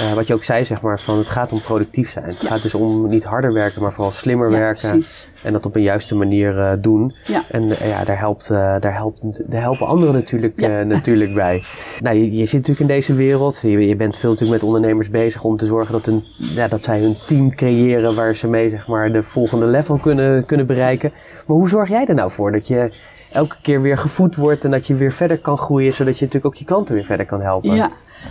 uh, 0.00 0.12
wat 0.12 0.26
je 0.26 0.34
ook 0.34 0.44
zei, 0.44 0.64
zeg 0.64 0.80
maar, 0.80 1.00
van 1.00 1.18
het 1.18 1.28
gaat 1.28 1.52
om 1.52 1.60
productief 1.60 2.10
zijn. 2.10 2.24
Het 2.24 2.46
gaat 2.46 2.62
dus 2.62 2.74
om 2.74 3.08
niet 3.08 3.24
harder 3.24 3.52
werken, 3.52 3.82
maar 3.82 3.92
vooral 3.92 4.12
slimmer 4.12 4.50
ja, 4.50 4.58
werken. 4.58 4.90
Precies. 4.90 5.30
En 5.42 5.52
dat 5.52 5.66
op 5.66 5.74
een 5.74 5.82
juiste 5.82 6.14
manier 6.14 6.56
uh, 6.56 6.72
doen. 6.78 7.14
Ja. 7.26 7.44
En 7.50 7.62
uh, 7.62 7.88
ja, 7.88 8.04
daar, 8.04 8.18
helpt, 8.18 8.48
daar, 8.48 8.94
helpt, 8.94 9.50
daar 9.50 9.60
helpen 9.60 9.86
anderen 9.86 10.14
natuurlijk, 10.14 10.56
natuurlijk 10.86 11.34
bij. 11.44 11.64
Nou, 12.00 12.16
je, 12.16 12.36
je, 12.36 12.46
zit 12.46 12.52
natuurlijk 12.52 12.80
in 12.80 12.96
deze 12.96 13.14
wereld. 13.14 13.60
Je, 13.60 13.86
je, 13.86 13.96
bent 13.96 14.16
veel 14.16 14.30
natuurlijk 14.30 14.60
met 14.60 14.70
ondernemers 14.70 15.10
bezig 15.10 15.44
om 15.44 15.56
te 15.56 15.66
zorgen 15.66 15.92
dat, 15.92 16.06
een, 16.06 16.24
ja, 16.38 16.68
dat 16.68 16.82
zij 16.82 17.00
hun 17.00 17.16
team 17.26 17.54
creëren 17.54 18.14
waar 18.14 18.34
ze 18.34 18.48
mee 18.48 18.68
zeg 18.68 18.88
maar, 18.88 19.12
de 19.12 19.22
volgende 19.22 19.66
level 19.66 19.96
kunnen, 19.96 20.44
kunnen 20.46 20.66
bereiken. 20.66 21.12
Maar 21.46 21.56
hoe 21.56 21.68
zorg 21.68 21.88
jij 21.88 22.06
er 22.06 22.14
nou 22.14 22.30
voor 22.30 22.52
dat 22.52 22.66
je 22.68 22.92
elke 23.32 23.56
keer 23.62 23.80
weer 23.82 23.98
gevoed 23.98 24.36
wordt 24.36 24.64
en 24.64 24.70
dat 24.70 24.86
je 24.86 24.94
weer 24.94 25.12
verder 25.12 25.38
kan 25.38 25.58
groeien, 25.58 25.94
zodat 25.94 26.18
je 26.18 26.24
natuurlijk 26.24 26.54
ook 26.54 26.60
je 26.60 26.64
klanten 26.64 26.94
weer 26.94 27.04
verder 27.04 27.26
kan 27.26 27.40
helpen? 27.40 27.74
Ja, 27.74 27.90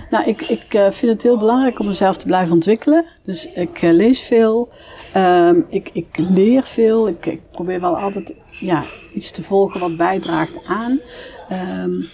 nou, 0.09 0.25
ik, 0.25 0.41
ik 0.41 0.73
uh, 0.73 0.91
vind 0.91 1.11
het 1.11 1.23
heel 1.23 1.37
belangrijk 1.37 1.79
om 1.79 1.87
mezelf 1.87 2.17
te 2.17 2.25
blijven 2.25 2.53
ontwikkelen. 2.53 3.05
Dus 3.23 3.51
ik 3.53 3.81
uh, 3.81 3.91
lees 3.91 4.21
veel, 4.21 4.69
um, 5.17 5.65
ik, 5.69 5.89
ik 5.93 6.07
leer 6.29 6.63
veel. 6.63 7.07
Ik, 7.07 7.39
probeer 7.51 7.81
wel 7.81 7.97
altijd 7.97 8.35
ja, 8.49 8.83
iets 9.13 9.31
te 9.31 9.43
volgen 9.43 9.79
wat 9.79 9.97
bijdraagt 9.97 10.59
aan. 10.65 10.99
Um, 11.83 12.09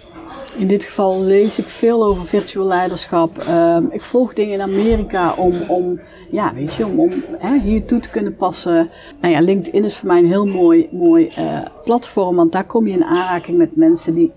in 0.57 0.67
dit 0.67 0.83
geval 0.83 1.21
lees 1.21 1.59
ik 1.59 1.69
veel 1.69 2.05
over 2.05 2.27
virtueel 2.27 2.65
leiderschap. 2.65 3.43
Um, 3.49 3.87
ik 3.91 4.01
volg 4.01 4.33
dingen 4.33 4.53
in 4.53 4.61
Amerika 4.61 5.33
om, 5.33 5.53
om 5.67 5.99
ja, 6.31 6.53
weet 6.53 6.73
je, 6.73 6.85
om, 6.85 6.99
om 6.99 7.11
hè, 7.37 7.59
hier 7.59 7.85
toe 7.85 7.99
te 7.99 8.09
kunnen 8.09 8.35
passen. 8.35 8.89
Nou 9.21 9.33
ja, 9.33 9.41
LinkedIn 9.41 9.83
is 9.83 9.95
voor 9.95 10.07
mij 10.07 10.19
een 10.19 10.27
heel 10.27 10.45
mooi, 10.45 10.87
mooi 10.91 11.31
uh, 11.39 11.61
platform, 11.83 12.35
want 12.35 12.51
daar 12.51 12.65
kom 12.65 12.87
je 12.87 12.93
in 12.93 13.03
aanraking 13.03 13.57
met 13.57 13.75
mensen 13.75 14.13
die 14.13 14.31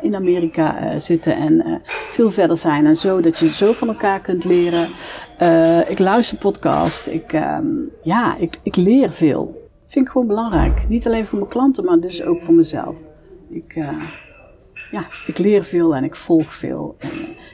in 0.00 0.14
Amerika 0.14 0.94
uh, 0.94 1.00
zitten 1.00 1.36
en 1.36 1.52
uh, 1.52 1.74
veel 1.84 2.30
verder 2.30 2.56
zijn. 2.56 2.86
En 2.86 2.96
zo 2.96 3.20
dat 3.20 3.38
je 3.38 3.48
zo 3.48 3.72
van 3.72 3.88
elkaar 3.88 4.20
kunt 4.20 4.44
leren. 4.44 4.88
Uh, 5.42 5.90
ik 5.90 5.98
luister 5.98 6.38
podcasts. 6.38 7.08
Ik, 7.08 7.32
um, 7.32 7.90
ja, 8.02 8.36
ik, 8.36 8.58
ik 8.62 8.76
leer 8.76 9.12
veel. 9.12 9.70
Vind 9.86 10.06
ik 10.06 10.12
gewoon 10.12 10.26
belangrijk. 10.26 10.84
Niet 10.88 11.06
alleen 11.06 11.24
voor 11.24 11.38
mijn 11.38 11.50
klanten, 11.50 11.84
maar 11.84 12.00
dus 12.00 12.24
ook 12.24 12.42
voor 12.42 12.54
mezelf. 12.54 12.96
Ik, 13.50 13.74
ja, 14.90 15.06
ik 15.26 15.38
leer 15.38 15.64
veel 15.64 15.94
en 15.94 16.04
ik 16.04 16.16
volg 16.16 16.54
veel. 16.54 16.96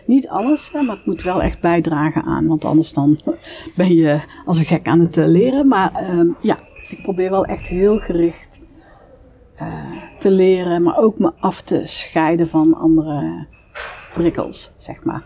Niet 0.07 0.29
alles, 0.29 0.73
maar 0.73 0.97
het 0.97 1.07
moet 1.07 1.23
wel 1.23 1.43
echt 1.43 1.61
bijdragen 1.61 2.23
aan. 2.23 2.47
Want 2.47 2.65
anders 2.65 2.93
dan 2.93 3.19
ben 3.77 3.95
je 3.95 4.21
als 4.45 4.59
een 4.59 4.65
gek 4.65 4.87
aan 4.87 5.01
het 5.01 5.17
leren. 5.17 5.69
Maar 5.69 5.93
ehm, 5.95 6.29
ja, 6.41 6.57
ik 6.89 7.03
probeer 7.03 7.31
wel 7.31 7.45
echt 7.45 7.67
heel 7.69 7.99
gericht 7.99 8.61
te 10.21 10.31
leren, 10.31 10.83
maar 10.83 10.99
ook 10.99 11.19
me 11.19 11.33
af 11.41 11.61
te 11.61 11.81
scheiden 11.85 12.49
van 12.49 12.75
andere 12.75 13.47
prikkels, 14.15 14.73
zeg 14.77 15.05
maar. 15.05 15.23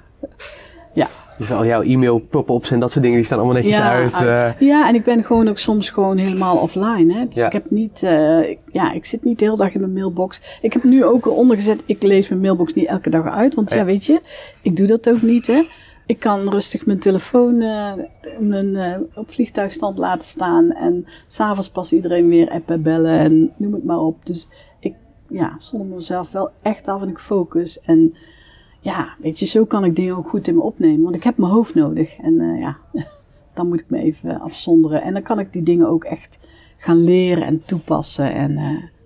ja. 0.95 1.09
Dus 1.38 1.53
al 1.53 1.66
jouw 1.66 1.82
e-mail 1.82 2.18
pop-ups 2.18 2.70
en 2.70 2.80
dat 2.80 2.90
soort 2.90 3.03
dingen, 3.03 3.18
die 3.18 3.26
staan 3.26 3.38
allemaal 3.38 3.57
netjes 3.57 3.76
ja, 3.76 3.90
uit. 3.90 4.20
Uh... 4.20 4.61
Ja, 4.68 4.88
en 4.88 4.95
ik 4.95 5.05
ben 5.05 5.24
gewoon 5.24 5.49
ook 5.49 5.59
soms 5.59 5.90
gewoon 5.90 6.16
helemaal 6.16 6.57
offline. 6.57 7.14
Hè? 7.14 7.26
Dus 7.26 7.34
ja. 7.34 7.47
ik 7.47 7.53
heb 7.53 7.70
niet, 7.70 8.03
uh, 8.03 8.49
ik, 8.49 8.59
ja, 8.72 8.92
ik 8.92 9.05
zit 9.05 9.24
niet 9.24 9.38
de 9.38 9.45
hele 9.45 9.57
dag 9.57 9.74
in 9.74 9.80
mijn 9.80 9.92
mailbox. 9.92 10.59
Ik 10.62 10.72
heb 10.72 10.84
nu 10.84 11.05
ook 11.05 11.26
eronder 11.26 11.57
gezet, 11.57 11.82
ik 11.86 12.03
lees 12.03 12.28
mijn 12.28 12.40
mailbox 12.40 12.74
niet 12.74 12.88
elke 12.88 13.11
dag 13.11 13.26
uit. 13.26 13.55
Want 13.55 13.70
ja, 13.70 13.76
ja 13.76 13.84
weet 13.84 14.05
je, 14.05 14.20
ik 14.62 14.76
doe 14.76 14.86
dat 14.86 15.09
ook 15.09 15.22
niet, 15.22 15.47
hè. 15.47 15.62
Ik 16.07 16.18
kan 16.18 16.51
rustig 16.51 16.86
mijn 16.86 16.99
telefoon 16.99 17.61
uh, 17.61 17.92
mijn, 18.38 18.76
op 19.14 19.30
vliegtuigstand 19.30 19.99
laten 19.99 20.28
staan. 20.28 20.72
En 20.72 21.07
s'avonds 21.26 21.70
pas 21.70 21.92
iedereen 21.92 22.28
weer 22.28 22.51
appen, 22.51 22.82
bellen 22.82 23.18
en 23.18 23.53
noem 23.57 23.72
het 23.72 23.84
maar 23.84 24.01
op. 24.01 24.26
Dus 24.26 24.49
ja, 25.35 25.55
zonder 25.59 25.87
mezelf 25.87 26.32
wel 26.32 26.51
echt 26.62 26.89
af 26.89 27.03
en 27.03 27.09
ik 27.09 27.18
focus. 27.18 27.80
En 27.80 28.14
ja, 28.80 29.14
weet 29.18 29.39
je, 29.39 29.47
zo 29.47 29.64
kan 29.64 29.85
ik 29.85 29.97
dingen 29.97 30.16
ook 30.16 30.28
goed 30.28 30.49
in 30.49 30.55
me 30.55 30.62
opnemen. 30.62 31.03
Want 31.03 31.14
ik 31.14 31.24
heb 31.24 31.39
mijn 31.39 31.53
hoofd 31.53 31.74
nodig. 31.74 32.16
En 32.16 32.41
uh, 32.41 32.61
ja, 32.61 32.76
dan 33.55 33.68
moet 33.68 33.80
ik 33.80 33.91
me 33.91 33.99
even 33.99 34.41
afzonderen. 34.41 35.03
En 35.03 35.12
dan 35.12 35.22
kan 35.22 35.39
ik 35.39 35.53
die 35.53 35.62
dingen 35.62 35.89
ook 35.89 36.05
echt 36.05 36.39
gaan 36.76 37.05
leren 37.05 37.45
en 37.45 37.66
toepassen. 37.66 38.35
En 38.35 38.55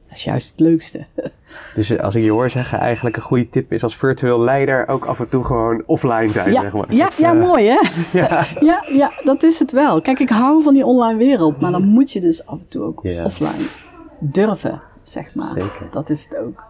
dat 0.08 0.16
is 0.16 0.24
juist 0.24 0.50
het 0.50 0.60
leukste. 0.60 1.02
Dus 1.74 1.90
eh, 1.90 2.00
als 2.00 2.14
ik 2.14 2.22
je 2.22 2.30
hoor 2.30 2.50
zeggen, 2.50 2.78
eigenlijk 2.78 3.16
een 3.16 3.22
goede 3.22 3.48
tip 3.48 3.72
is 3.72 3.82
als 3.82 3.96
virtueel 3.96 4.40
leider 4.40 4.88
ook 4.88 5.04
af 5.04 5.20
en 5.20 5.28
toe 5.28 5.44
gewoon 5.44 5.82
offline 5.86 6.28
zijn, 6.28 6.52
ja, 6.52 6.60
zeg 6.60 6.72
maar. 6.72 6.94
Ja, 6.94 7.08
ja 7.16 7.34
uh, 7.34 7.40
mooi 7.40 7.66
hè? 7.66 7.78
Ja. 8.18 8.46
ja. 8.60 8.84
ja, 8.92 9.12
dat 9.24 9.42
is 9.42 9.58
het 9.58 9.72
wel. 9.72 10.00
Kijk, 10.00 10.18
ik 10.18 10.28
hou 10.28 10.62
van 10.62 10.74
die 10.74 10.84
online 10.84 11.18
wereld, 11.18 11.60
maar 11.60 11.70
dan 11.70 11.84
moet 11.86 12.12
je 12.12 12.20
dus 12.20 12.46
af 12.46 12.58
en 12.60 12.68
toe 12.68 12.82
ook 12.82 13.00
yeah. 13.02 13.24
offline 13.24 13.66
durven, 14.18 14.82
zeg 15.08 15.34
maar. 15.34 15.46
Zeker. 15.46 15.86
Dat 15.90 16.10
is 16.10 16.24
het 16.24 16.38
ook. 16.38 16.64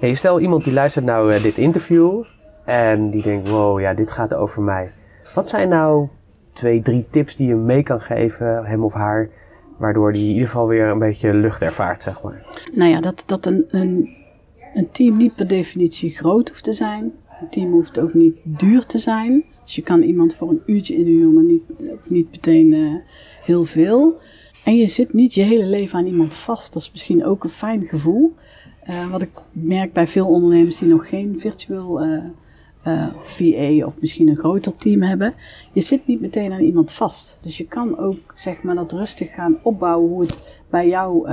Hey, 0.00 0.14
stel 0.14 0.40
iemand 0.40 0.64
die 0.64 0.72
luistert 0.72 1.04
nou 1.04 1.34
uh, 1.34 1.42
dit 1.42 1.58
interview 1.58 2.24
en 2.64 3.10
die 3.10 3.22
denkt, 3.22 3.48
wow, 3.48 3.80
ja, 3.80 3.94
dit 3.94 4.10
gaat 4.10 4.34
over 4.34 4.62
mij. 4.62 4.92
Wat 5.34 5.48
zijn 5.48 5.68
nou 5.68 6.08
twee, 6.52 6.80
drie 6.80 7.06
tips 7.10 7.36
die 7.36 7.48
je 7.48 7.56
mee 7.56 7.82
kan 7.82 8.00
geven, 8.00 8.64
hem 8.64 8.84
of 8.84 8.92
haar, 8.92 9.28
waardoor 9.76 10.12
die 10.12 10.22
in 10.22 10.32
ieder 10.32 10.46
geval 10.46 10.68
weer 10.68 10.86
een 10.86 10.98
beetje 10.98 11.34
lucht 11.34 11.62
ervaart, 11.62 12.02
zeg 12.02 12.22
maar? 12.22 12.46
Nou 12.72 12.90
ja, 12.90 13.00
dat, 13.00 13.22
dat 13.26 13.46
een, 13.46 13.66
een 13.70 14.16
een 14.74 14.90
team 14.90 15.16
niet 15.16 15.34
per 15.34 15.46
definitie 15.46 16.10
groot 16.10 16.48
hoeft 16.48 16.64
te 16.64 16.72
zijn. 16.72 17.12
Een 17.40 17.48
team 17.48 17.72
hoeft 17.72 17.98
ook 17.98 18.14
niet 18.14 18.36
duur 18.44 18.86
te 18.86 18.98
zijn. 18.98 19.44
Dus 19.64 19.74
je 19.74 19.82
kan 19.82 20.02
iemand 20.02 20.34
voor 20.34 20.48
een 20.48 20.62
uurtje 20.66 20.96
inhuren, 20.96 21.34
maar 21.34 21.42
niet, 21.42 21.62
of 21.98 22.10
niet 22.10 22.30
meteen 22.30 22.72
uh, 22.72 22.94
heel 23.44 23.64
veel. 23.64 24.20
En 24.64 24.76
je 24.76 24.86
zit 24.86 25.12
niet 25.12 25.34
je 25.34 25.42
hele 25.42 25.64
leven 25.64 25.98
aan 25.98 26.06
iemand 26.06 26.34
vast. 26.34 26.72
Dat 26.72 26.82
is 26.82 26.92
misschien 26.92 27.24
ook 27.24 27.44
een 27.44 27.50
fijn 27.50 27.86
gevoel. 27.86 28.34
Uh, 28.88 29.10
wat 29.10 29.22
ik 29.22 29.30
merk 29.52 29.92
bij 29.92 30.06
veel 30.06 30.26
ondernemers 30.26 30.78
die 30.78 30.88
nog 30.88 31.08
geen 31.08 31.40
virtueel 31.40 32.04
uh, 32.04 32.24
uh, 32.84 33.06
VA 33.16 33.86
of 33.86 34.00
misschien 34.00 34.28
een 34.28 34.36
groter 34.36 34.76
team 34.76 35.02
hebben. 35.02 35.34
Je 35.72 35.80
zit 35.80 36.06
niet 36.06 36.20
meteen 36.20 36.52
aan 36.52 36.60
iemand 36.60 36.92
vast. 36.92 37.38
Dus 37.42 37.56
je 37.56 37.66
kan 37.66 37.98
ook 37.98 38.32
zeg 38.34 38.62
maar 38.62 38.74
dat 38.74 38.92
rustig 38.92 39.34
gaan 39.34 39.58
opbouwen 39.62 40.10
hoe 40.10 40.22
het 40.22 40.60
bij 40.70 40.88
jou 40.88 41.28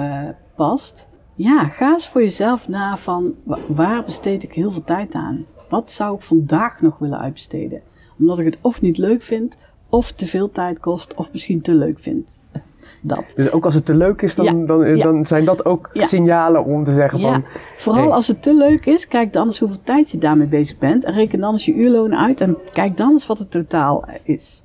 past 0.55 1.09
ja, 1.36 1.67
ga 1.67 1.93
eens 1.93 2.07
voor 2.07 2.21
jezelf 2.21 2.67
na 2.67 2.97
van 2.97 3.36
waar 3.67 4.05
besteed 4.05 4.43
ik 4.43 4.53
heel 4.53 4.71
veel 4.71 4.84
tijd 4.84 5.13
aan? 5.13 5.45
Wat 5.69 5.91
zou 5.91 6.15
ik 6.15 6.21
vandaag 6.21 6.82
nog 6.82 6.97
willen 6.97 7.19
uitbesteden? 7.19 7.82
Omdat 8.19 8.39
ik 8.39 8.45
het 8.45 8.59
of 8.61 8.82
niet 8.82 8.97
leuk 8.97 9.21
vind, 9.21 9.57
of 9.96 10.12
te 10.12 10.26
veel 10.26 10.52
tijd 10.52 10.80
kost 10.80 11.14
of 11.14 11.32
misschien 11.32 11.62
te 11.62 11.74
leuk 11.74 12.00
vindt. 12.00 12.39
Dat. 13.02 13.34
Dus 13.36 13.52
ook 13.52 13.66
als 13.66 13.74
het 13.74 13.86
te 13.86 13.96
leuk 13.96 14.22
is, 14.22 14.36
dan, 14.36 14.66
dan, 14.66 14.98
dan 14.98 15.26
zijn 15.26 15.46
dat 15.46 15.66
ook 15.66 15.89
signalen 15.93 16.66
om 16.66 16.84
te 16.84 16.93
zeggen 16.93 17.20
van... 17.20 17.43
Vooral 17.76 18.14
als 18.14 18.28
het 18.28 18.41
te 18.41 18.54
leuk 18.54 18.86
is, 18.86 19.08
kijk 19.08 19.34
dan 19.34 19.46
eens 19.46 19.60
hoeveel 19.60 19.82
tijd 19.84 20.12
je 20.12 20.18
daarmee 20.18 20.48
bezig 20.48 20.78
bent. 20.78 21.04
En 21.04 21.14
reken 21.14 21.39
dan 21.39 21.52
eens 21.52 21.66
je 21.66 21.74
uurloon 21.74 22.16
uit 22.16 22.41
en 22.41 22.58
kijk 22.72 22.98
dan 22.98 23.12
eens 23.12 23.28
wat 23.28 23.39
het 23.39 23.52
totaal 23.52 24.06
is. 24.24 24.64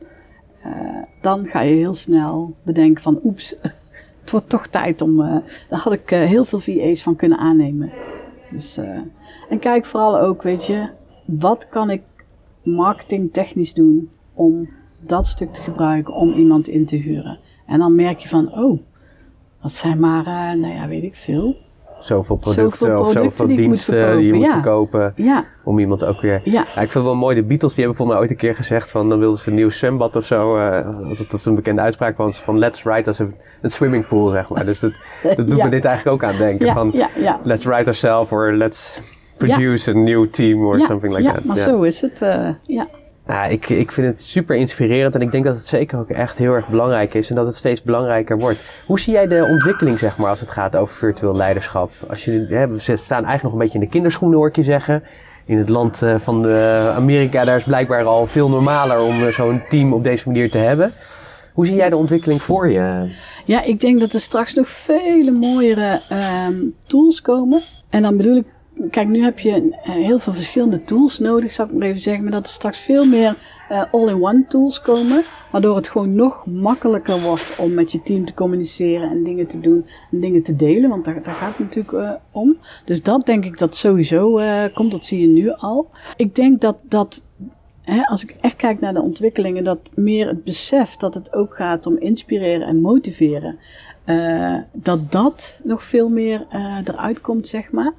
Uh, 0.66 0.72
dan 1.20 1.46
ga 1.46 1.60
je 1.60 1.74
heel 1.74 1.94
snel 1.94 2.54
bedenken 2.62 3.02
van 3.02 3.20
oeps, 3.24 3.50
het 4.20 4.30
wordt 4.30 4.48
toch 4.48 4.66
tijd 4.66 5.02
om... 5.02 5.20
Uh, 5.20 5.36
daar 5.68 5.80
had 5.80 5.92
ik 5.92 6.10
uh, 6.10 6.18
heel 6.18 6.44
veel 6.44 6.60
VA's 6.60 7.02
van 7.02 7.16
kunnen 7.16 7.38
aannemen. 7.38 7.90
Dus, 8.50 8.80
en 9.48 9.58
kijk 9.58 9.84
vooral 9.84 10.18
ook, 10.18 10.42
weet 10.42 10.66
je, 10.66 10.88
wat 11.24 11.68
kan 11.68 11.90
ik 11.90 12.02
marketingtechnisch 12.62 13.74
doen 13.74 14.10
om 14.34 14.68
dat 15.00 15.26
stuk 15.26 15.52
te 15.52 15.60
gebruiken 15.60 16.14
om 16.14 16.32
iemand 16.32 16.68
in 16.68 16.86
te 16.86 16.96
huren. 16.96 17.38
En 17.66 17.78
dan 17.78 17.94
merk 17.94 18.18
je 18.18 18.28
van, 18.28 18.54
oh, 18.54 18.80
dat 19.62 19.72
zijn 19.72 20.00
maar, 20.00 20.26
uh, 20.26 20.60
nou 20.60 20.74
ja, 20.74 20.88
weet 20.88 21.02
ik 21.02 21.16
veel. 21.16 21.56
Zoveel 22.00 22.36
producten, 22.36 22.78
zoveel 22.78 23.00
of 23.00 23.12
zoveel 23.12 23.46
die 23.46 23.56
diensten 23.56 24.16
die 24.16 24.26
je 24.26 24.32
moet 24.32 24.50
verkopen. 24.50 25.12
Ja. 25.16 25.44
Om 25.64 25.78
iemand 25.78 26.04
ook 26.04 26.20
weer. 26.20 26.40
Ja. 26.44 26.52
ja. 26.52 26.62
ik 26.62 26.74
vind 26.74 26.94
het 26.94 27.02
wel 27.02 27.14
mooi. 27.14 27.34
De 27.34 27.42
Beatles 27.42 27.74
die 27.74 27.84
hebben 27.84 27.96
volgens 27.96 28.18
mij 28.18 28.26
ooit 28.26 28.30
een 28.30 28.46
keer 28.46 28.54
gezegd 28.54 28.90
van 28.90 29.08
dan 29.08 29.18
wilden 29.18 29.38
ze 29.38 29.48
een 29.48 29.54
nieuw 29.54 29.70
zwembad 29.70 30.16
of 30.16 30.24
zo. 30.24 30.56
Uh, 30.56 31.08
dat, 31.18 31.32
is 31.32 31.44
een 31.44 31.54
bekende 31.54 31.80
uitspraak 31.80 32.16
van, 32.16 32.32
van 32.32 32.58
let's 32.58 32.82
write 32.82 33.10
as 33.10 33.18
een 33.18 33.34
swimmingpool, 33.62 34.28
zeg 34.28 34.48
maar. 34.48 34.64
Dus 34.64 34.80
dat, 34.80 34.92
dat 35.36 35.48
doet 35.48 35.62
me 35.62 35.68
dit 35.68 35.84
eigenlijk 35.84 36.22
ook 36.22 36.30
aan 36.30 36.38
denken. 36.38 36.72
van 36.72 36.94
let's 37.42 37.64
write 37.64 37.84
ourselves 37.84 38.32
or 38.32 38.52
let's 38.52 39.00
produce 39.36 39.90
a 39.90 39.94
new 39.94 40.26
team 40.26 40.64
or 40.66 40.80
something 40.80 41.12
like 41.12 41.32
that. 41.32 41.42
Ja, 41.42 41.46
maar 41.46 41.56
zo 41.56 41.82
is 41.82 42.00
het. 42.00 42.20
Uh, 42.20 42.48
ja. 42.62 42.86
Nou, 43.30 43.50
ik, 43.50 43.68
ik 43.68 43.92
vind 43.92 44.06
het 44.06 44.20
super 44.20 44.56
inspirerend 44.56 45.14
en 45.14 45.20
ik 45.20 45.30
denk 45.30 45.44
dat 45.44 45.56
het 45.56 45.66
zeker 45.66 45.98
ook 45.98 46.08
echt 46.08 46.38
heel 46.38 46.52
erg 46.52 46.68
belangrijk 46.68 47.14
is 47.14 47.30
en 47.30 47.36
dat 47.36 47.46
het 47.46 47.54
steeds 47.54 47.82
belangrijker 47.82 48.38
wordt. 48.38 48.64
Hoe 48.86 49.00
zie 49.00 49.12
jij 49.12 49.26
de 49.26 49.46
ontwikkeling, 49.50 49.98
zeg 49.98 50.16
maar, 50.16 50.28
als 50.28 50.40
het 50.40 50.50
gaat 50.50 50.76
over 50.76 50.94
virtueel 50.94 51.36
leiderschap? 51.36 51.90
Als 52.08 52.24
je, 52.24 52.46
we 52.46 52.96
staan 52.96 53.24
eigenlijk 53.24 53.42
nog 53.42 53.52
een 53.52 53.58
beetje 53.58 53.78
in 53.78 53.84
de 53.84 53.90
kinderschoenen, 53.90 54.38
hoor 54.38 54.48
ik 54.48 54.56
je 54.56 54.62
zeggen. 54.62 55.02
In 55.44 55.58
het 55.58 55.68
land 55.68 56.02
eh, 56.02 56.18
van 56.18 56.42
de 56.42 56.92
Amerika, 56.94 57.44
daar 57.44 57.56
is 57.56 57.64
blijkbaar 57.64 58.04
al 58.04 58.26
veel 58.26 58.48
normaler 58.48 59.00
om 59.00 59.22
eh, 59.22 59.32
zo'n 59.32 59.62
team 59.68 59.92
op 59.92 60.04
deze 60.04 60.28
manier 60.28 60.50
te 60.50 60.58
hebben. 60.58 60.92
Hoe 61.52 61.66
zie 61.66 61.76
jij 61.76 61.90
de 61.90 61.96
ontwikkeling 61.96 62.42
voor 62.42 62.68
je? 62.68 63.14
Ja, 63.44 63.62
ik 63.62 63.80
denk 63.80 64.00
dat 64.00 64.12
er 64.12 64.20
straks 64.20 64.54
nog 64.54 64.68
vele 64.68 65.30
mooiere 65.30 66.00
um, 66.46 66.74
tools 66.86 67.22
komen. 67.22 67.60
En 67.90 68.02
dan 68.02 68.16
bedoel 68.16 68.36
ik 68.36 68.46
kijk, 68.90 69.08
nu 69.08 69.22
heb 69.22 69.38
je 69.38 69.76
eh, 69.82 69.92
heel 69.92 70.18
veel 70.18 70.32
verschillende 70.32 70.84
tools 70.84 71.18
nodig, 71.18 71.50
zou 71.50 71.68
ik 71.68 71.78
maar 71.78 71.88
even 71.88 72.00
zeggen. 72.00 72.22
Maar 72.22 72.32
dat 72.32 72.44
er 72.44 72.52
straks 72.52 72.78
veel 72.78 73.04
meer 73.04 73.36
uh, 73.70 73.84
all-in-one 73.92 74.44
tools 74.48 74.80
komen. 74.80 75.24
Waardoor 75.50 75.76
het 75.76 75.88
gewoon 75.88 76.14
nog 76.14 76.46
makkelijker 76.46 77.20
wordt 77.20 77.54
om 77.58 77.74
met 77.74 77.92
je 77.92 78.02
team 78.02 78.24
te 78.24 78.34
communiceren 78.34 79.10
en 79.10 79.22
dingen 79.24 79.46
te 79.46 79.60
doen 79.60 79.86
en 80.10 80.20
dingen 80.20 80.42
te 80.42 80.56
delen. 80.56 80.90
Want 80.90 81.04
daar, 81.04 81.22
daar 81.22 81.34
gaat 81.34 81.56
het 81.56 81.58
natuurlijk 81.58 81.92
uh, 81.92 82.12
om. 82.30 82.56
Dus 82.84 83.02
dat 83.02 83.26
denk 83.26 83.44
ik 83.44 83.58
dat 83.58 83.76
sowieso 83.76 84.40
komt. 84.74 84.90
Dat 84.90 85.04
zie 85.04 85.20
je 85.20 85.26
nu 85.26 85.50
al. 85.50 85.88
Ik 86.16 86.34
denk 86.34 86.60
dat 86.60 86.76
dat. 86.82 87.22
Als 88.06 88.22
ik 88.22 88.36
echt 88.40 88.56
kijk 88.56 88.80
naar 88.80 88.94
de 88.94 89.02
ontwikkelingen, 89.02 89.64
dat 89.64 89.90
meer 89.94 90.28
het 90.28 90.44
besef 90.44 90.96
dat 90.96 91.14
het 91.14 91.34
ook 91.34 91.56
gaat 91.56 91.86
om 91.86 91.98
inspireren 91.98 92.66
en 92.66 92.80
motiveren. 92.80 93.58
Dat 94.72 95.12
dat 95.12 95.60
nog 95.64 95.84
veel 95.84 96.08
meer 96.08 96.46
uh, 96.52 96.78
eruit 96.84 97.20
komt, 97.20 97.46
zeg 97.46 97.72
maar. 97.72 97.92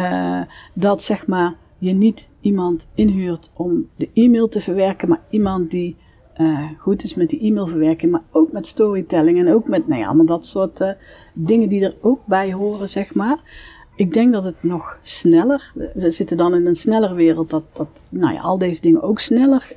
Uh, 0.00 0.42
dat 0.74 1.02
zeg 1.02 1.26
maar 1.26 1.54
je 1.78 1.92
niet 1.92 2.28
iemand 2.40 2.88
inhuurt 2.94 3.50
om 3.54 3.88
de 3.96 4.08
e-mail 4.14 4.48
te 4.48 4.60
verwerken, 4.60 5.08
maar 5.08 5.20
iemand 5.30 5.70
die 5.70 5.96
uh, 6.36 6.64
goed 6.78 7.02
is 7.02 7.14
met 7.14 7.28
die 7.28 7.40
e-mailverwerking, 7.40 8.12
maar 8.12 8.22
ook 8.30 8.52
met 8.52 8.66
storytelling 8.66 9.38
en 9.38 9.52
ook 9.52 9.68
met, 9.68 9.88
nou 9.88 10.00
ja, 10.00 10.06
allemaal 10.06 10.26
dat 10.26 10.46
soort 10.46 10.80
uh, 10.80 10.90
dingen 11.32 11.68
die 11.68 11.84
er 11.84 11.94
ook 12.00 12.26
bij 12.26 12.52
horen, 12.52 12.88
zeg 12.88 13.14
maar. 13.14 13.38
Ik 13.96 14.12
denk 14.12 14.32
dat 14.32 14.44
het 14.44 14.62
nog 14.62 14.98
sneller, 15.02 15.72
we 15.94 16.10
zitten 16.10 16.36
dan 16.36 16.54
in 16.54 16.66
een 16.66 16.74
sneller 16.74 17.14
wereld, 17.14 17.50
dat, 17.50 17.64
dat 17.72 18.04
nou 18.08 18.34
ja, 18.34 18.40
al 18.40 18.58
deze 18.58 18.80
dingen 18.80 19.02
ook 19.02 19.20
sneller 19.20 19.76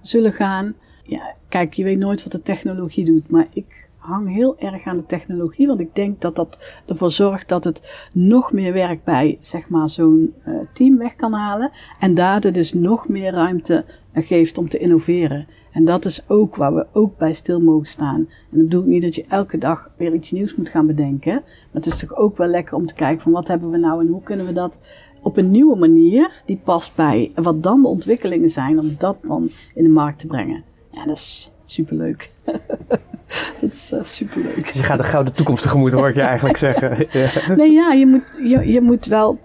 zullen 0.00 0.32
gaan. 0.32 0.74
Ja, 1.04 1.34
kijk, 1.48 1.74
je 1.74 1.84
weet 1.84 1.98
nooit 1.98 2.22
wat 2.22 2.32
de 2.32 2.42
technologie 2.42 3.04
doet, 3.04 3.30
maar 3.30 3.46
ik 3.52 3.88
hang 4.00 4.34
heel 4.34 4.58
erg 4.58 4.84
aan 4.84 4.96
de 4.96 5.06
technologie, 5.06 5.66
want 5.66 5.80
ik 5.80 5.94
denk 5.94 6.20
dat 6.20 6.36
dat 6.36 6.80
ervoor 6.86 7.10
zorgt 7.10 7.48
dat 7.48 7.64
het 7.64 8.08
nog 8.12 8.52
meer 8.52 8.72
werk 8.72 9.04
bij 9.04 9.38
zeg 9.40 9.68
maar, 9.68 9.88
zo'n 9.88 10.34
uh, 10.46 10.54
team 10.72 10.98
weg 10.98 11.16
kan 11.16 11.32
halen 11.32 11.70
en 11.98 12.14
daardoor 12.14 12.52
dus 12.52 12.72
nog 12.72 13.08
meer 13.08 13.32
ruimte 13.32 13.84
uh, 14.12 14.26
geeft 14.26 14.58
om 14.58 14.68
te 14.68 14.78
innoveren. 14.78 15.46
En 15.72 15.84
dat 15.84 16.04
is 16.04 16.28
ook 16.28 16.56
waar 16.56 16.74
we 16.74 16.86
ook 16.92 17.18
bij 17.18 17.32
stil 17.32 17.60
mogen 17.60 17.86
staan. 17.86 18.16
En 18.18 18.58
dat 18.58 18.60
bedoel 18.60 18.82
ik 18.82 18.88
niet 18.88 19.02
dat 19.02 19.14
je 19.14 19.24
elke 19.28 19.58
dag 19.58 19.94
weer 19.96 20.14
iets 20.14 20.30
nieuws 20.30 20.54
moet 20.54 20.68
gaan 20.68 20.86
bedenken, 20.86 21.32
maar 21.32 21.44
het 21.82 21.86
is 21.86 21.98
toch 21.98 22.16
ook 22.16 22.36
wel 22.36 22.48
lekker 22.48 22.74
om 22.74 22.86
te 22.86 22.94
kijken 22.94 23.22
van 23.22 23.32
wat 23.32 23.48
hebben 23.48 23.70
we 23.70 23.78
nou 23.78 24.00
en 24.00 24.08
hoe 24.08 24.22
kunnen 24.22 24.46
we 24.46 24.52
dat 24.52 24.88
op 25.22 25.36
een 25.36 25.50
nieuwe 25.50 25.76
manier 25.76 26.42
die 26.44 26.60
past 26.64 26.94
bij 26.94 27.32
wat 27.34 27.62
dan 27.62 27.82
de 27.82 27.88
ontwikkelingen 27.88 28.48
zijn 28.48 28.78
om 28.78 28.94
dat 28.98 29.16
dan 29.22 29.48
in 29.74 29.82
de 29.82 29.90
markt 29.90 30.18
te 30.18 30.26
brengen. 30.26 30.64
Ja, 30.90 31.04
dat 31.06 31.16
is 31.16 31.52
superleuk. 31.64 32.30
dat 33.60 33.70
is 33.70 33.92
uh, 33.94 34.02
superleuk. 34.02 34.66
Dus 34.66 34.72
je 34.72 34.82
gaat 34.82 34.98
de 34.98 35.04
gouden 35.04 35.32
toekomst 35.32 35.62
tegemoet, 35.62 35.92
hoor 35.92 36.08
ik 36.08 36.14
je 36.14 36.20
eigenlijk 36.20 36.56
zeggen. 36.68 37.06
ja. 37.10 37.54
Nee, 37.54 37.72
ja, 37.72 37.92
je 37.92 38.06
moet, 38.06 38.38
je, 38.42 38.72
je 38.72 38.80
moet 38.80 39.06
wel 39.06 39.38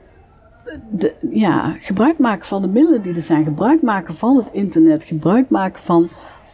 de, 0.90 1.14
ja, 1.30 1.76
gebruik 1.80 2.18
maken 2.18 2.46
van 2.46 2.62
de 2.62 2.68
middelen 2.68 3.02
die 3.02 3.16
er 3.16 3.22
zijn. 3.22 3.44
Gebruik 3.44 3.82
maken 3.82 4.14
van 4.14 4.38
het 4.38 4.50
internet. 4.52 5.04
Gebruik 5.04 5.50
maken 5.50 5.82
van 5.82 6.10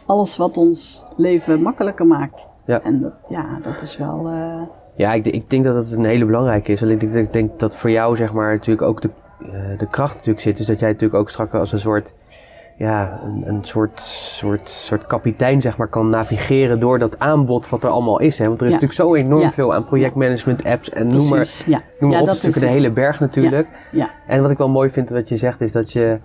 alles 0.06 0.36
wat 0.36 0.56
ons 0.56 1.06
leven 1.16 1.62
makkelijker 1.62 2.06
maakt. 2.06 2.48
Ja. 2.66 2.82
En 2.82 3.00
dat, 3.00 3.12
ja, 3.28 3.58
dat 3.62 3.82
is 3.82 3.96
wel... 3.96 4.30
Uh... 4.30 4.62
Ja, 4.94 5.12
ik, 5.12 5.26
ik 5.26 5.50
denk 5.50 5.64
dat 5.64 5.74
dat 5.74 5.90
een 5.90 6.04
hele 6.04 6.26
belangrijke 6.26 6.72
is. 6.72 6.82
Alleen 6.82 7.00
ik, 7.00 7.12
ik 7.12 7.32
denk 7.32 7.58
dat 7.58 7.76
voor 7.76 7.90
jou 7.90 8.16
zeg 8.16 8.32
maar 8.32 8.52
natuurlijk 8.54 8.86
ook 8.86 9.00
de, 9.00 9.10
uh, 9.40 9.78
de 9.78 9.86
kracht 9.86 10.14
natuurlijk 10.14 10.40
zit. 10.40 10.56
Dus 10.56 10.66
dat 10.66 10.78
jij 10.78 10.88
natuurlijk 10.88 11.20
ook 11.20 11.30
straks 11.30 11.52
als 11.52 11.72
een 11.72 11.80
soort 11.80 12.14
ja, 12.76 13.20
een, 13.24 13.42
een 13.46 13.64
soort, 13.64 14.00
soort, 14.00 14.68
soort 14.68 15.06
kapitein 15.06 15.60
zeg 15.60 15.76
maar, 15.76 15.88
kan 15.88 16.06
navigeren 16.06 16.80
door 16.80 16.98
dat 16.98 17.18
aanbod 17.18 17.68
wat 17.68 17.84
er 17.84 17.90
allemaal 17.90 18.20
is. 18.20 18.38
Hè? 18.38 18.46
Want 18.46 18.60
er 18.60 18.66
is 18.66 18.72
natuurlijk 18.72 19.00
zo 19.00 19.14
enorm 19.14 19.52
veel 19.52 19.74
aan 19.74 19.84
projectmanagement 19.84 20.64
apps 20.64 20.90
en 20.90 21.06
noem 21.06 21.28
maar, 21.28 21.62
ja. 21.66 21.80
noem 22.00 22.10
maar 22.10 22.20
op. 22.20 22.26
Het 22.26 22.36
is 22.36 22.42
natuurlijk 22.42 22.72
een 22.72 22.78
hele 22.78 22.92
berg 22.92 23.20
natuurlijk. 23.20 23.68
Ja. 23.92 24.10
En 24.26 24.42
wat 24.42 24.50
ik 24.50 24.58
wel 24.58 24.68
mooi 24.68 24.90
vind 24.90 25.10
wat 25.10 25.28
je 25.28 25.36
zegt 25.36 25.60
is 25.60 25.72
dat 25.72 25.92
je 25.92 26.18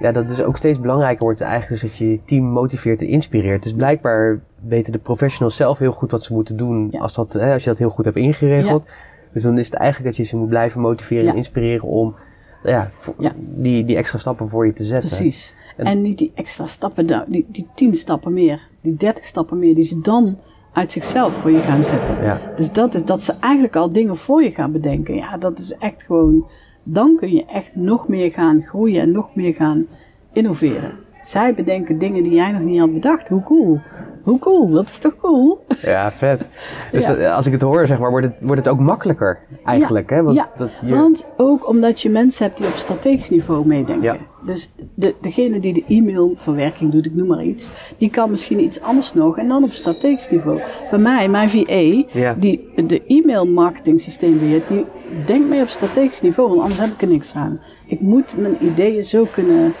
ja, 0.00 0.12
dat 0.12 0.28
dus 0.28 0.42
ook 0.42 0.56
steeds 0.56 0.80
belangrijker 0.80 1.24
wordt 1.24 1.40
eigenlijk 1.40 1.80
dus 1.80 1.90
dat 1.90 1.98
je 1.98 2.10
je 2.10 2.22
team 2.24 2.44
motiveert 2.44 3.00
en 3.00 3.06
inspireert. 3.06 3.62
Dus 3.62 3.72
blijkbaar 3.72 4.40
weten 4.66 4.92
de 4.92 4.98
professionals 4.98 5.56
zelf 5.56 5.78
heel 5.78 5.92
goed 5.92 6.10
wat 6.10 6.24
ze 6.24 6.32
moeten 6.32 6.56
doen 6.56 6.94
als, 6.98 7.14
dat, 7.14 7.32
hè, 7.32 7.52
als 7.52 7.64
je 7.64 7.70
dat 7.70 7.78
heel 7.78 7.90
goed 7.90 8.04
hebt 8.04 8.16
ingeregeld. 8.16 8.86
Dus 9.32 9.42
dan 9.42 9.58
is 9.58 9.66
het 9.66 9.74
eigenlijk 9.74 10.16
dat 10.16 10.16
je 10.16 10.30
ze 10.30 10.36
moet 10.36 10.48
blijven 10.48 10.80
motiveren 10.80 11.28
en 11.28 11.36
inspireren 11.36 11.88
om 11.88 12.14
ja, 12.62 12.90
Die, 13.36 13.84
die 13.84 13.96
extra 13.96 14.18
stappen 14.18 14.48
voor 14.48 14.66
je 14.66 14.72
te 14.72 14.84
zetten. 14.84 15.08
Precies. 15.08 15.54
En, 15.76 16.02
niet 16.02 16.18
die 16.18 16.32
extra 16.34 16.66
stappen, 16.66 17.06
die, 17.28 17.46
die 17.48 17.66
tien 17.74 17.94
stappen 17.94 18.32
meer, 18.32 18.60
die 18.80 18.94
dertig 18.94 19.24
stappen 19.24 19.58
meer, 19.58 19.74
die 19.74 19.84
ze 19.84 20.00
dan 20.00 20.38
uit 20.72 20.92
zichzelf 20.92 21.34
voor 21.34 21.50
je 21.50 21.58
gaan 21.58 21.84
zetten. 21.84 22.24
Ja. 22.24 22.40
Dus 22.56 22.72
dat 22.72 22.94
is 22.94 23.04
dat 23.04 23.22
ze 23.22 23.34
eigenlijk 23.40 23.76
al 23.76 23.92
dingen 23.92 24.16
voor 24.16 24.42
je 24.42 24.50
gaan 24.50 24.72
bedenken. 24.72 25.14
Ja, 25.14 25.38
dat 25.38 25.58
is 25.58 25.74
echt 25.74 26.02
gewoon. 26.02 26.48
Dan 26.82 27.16
kun 27.16 27.32
je 27.32 27.44
echt 27.46 27.74
nog 27.74 28.08
meer 28.08 28.30
gaan 28.30 28.62
groeien 28.62 29.02
en 29.02 29.12
nog 29.12 29.34
meer 29.34 29.54
gaan 29.54 29.86
innoveren. 30.32 30.92
Zij 31.20 31.54
bedenken 31.54 31.98
dingen 31.98 32.22
die 32.22 32.32
jij 32.32 32.52
nog 32.52 32.62
niet 32.62 32.78
had 32.78 32.92
bedacht. 32.92 33.28
Hoe 33.28 33.42
cool. 33.42 33.80
Hoe 34.22 34.38
cool, 34.38 34.70
dat 34.70 34.86
is 34.86 34.98
toch 34.98 35.16
cool? 35.20 35.64
Ja, 35.82 36.12
vet. 36.12 36.48
Dus 36.92 37.06
Dat, 37.06 37.24
als 37.24 37.46
ik 37.46 37.52
het 37.52 37.62
hoor, 37.62 37.86
zeg 37.86 37.98
maar, 37.98 38.10
wordt 38.10 38.26
het, 38.26 38.42
wordt 38.42 38.64
het 38.64 38.68
ook 38.68 38.80
makkelijker 38.80 39.38
eigenlijk. 39.64 40.10
Ja, 40.10 40.16
hè? 40.16 40.22
Want, 40.22 40.36
ja. 40.36 40.46
Dat 40.56 40.70
je... 40.80 40.94
want 40.94 41.26
ook 41.36 41.68
omdat 41.68 42.00
je 42.00 42.10
mensen 42.10 42.44
hebt 42.44 42.58
die 42.58 42.66
op 42.66 42.72
strategisch 42.72 43.30
niveau 43.30 43.66
meedenken. 43.66 44.18
Dus 44.44 44.72
de, 44.94 45.14
degene 45.20 45.58
die 45.58 45.72
de 45.72 45.84
e-mailverwerking 45.86 46.92
doet, 46.92 47.06
ik 47.06 47.14
noem 47.14 47.26
maar 47.26 47.42
iets, 47.42 47.70
die 47.98 48.10
kan 48.10 48.30
misschien 48.30 48.60
iets 48.60 48.80
anders 48.80 49.14
nog 49.14 49.38
en 49.38 49.48
dan 49.48 49.64
op 49.64 49.72
strategisch 49.72 50.30
niveau. 50.30 50.60
Bij 50.90 50.98
mij, 50.98 51.28
mijn 51.28 51.50
VA, 51.50 52.04
die 52.36 52.68
de 52.86 53.02
e-mail 53.06 53.46
marketing 53.46 54.00
systeem 54.00 54.38
beheert, 54.38 54.68
die 54.68 54.84
denkt 55.26 55.48
mee 55.48 55.62
op 55.62 55.68
strategisch 55.68 56.20
niveau, 56.20 56.48
want 56.48 56.60
anders 56.60 56.80
heb 56.80 56.90
ik 56.90 57.02
er 57.02 57.08
niks 57.08 57.34
aan. 57.34 57.60
Ik 57.86 58.00
moet 58.00 58.36
mijn 58.36 58.56
ideeën 58.60 59.04
zo 59.04 59.26
kunnen 59.34 59.72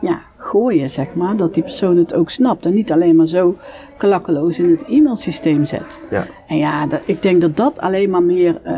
ja, 0.00 0.22
gooien, 0.42 0.90
zeg 0.90 1.14
maar. 1.14 1.36
Dat 1.36 1.54
die 1.54 1.62
persoon 1.62 1.96
het 1.96 2.14
ook 2.14 2.30
snapt. 2.30 2.66
En 2.66 2.74
niet 2.74 2.92
alleen 2.92 3.16
maar 3.16 3.26
zo 3.26 3.56
klakkeloos 3.96 4.58
in 4.58 4.70
het 4.70 4.84
e-mailsysteem 4.84 5.64
zet. 5.64 6.00
Ja. 6.10 6.26
En 6.52 6.58
ja, 6.58 6.86
dat, 6.86 7.02
ik 7.06 7.22
denk 7.22 7.40
dat 7.40 7.56
dat 7.56 7.80
alleen 7.80 8.10
maar 8.10 8.22
meer 8.22 8.60
uh, 8.66 8.72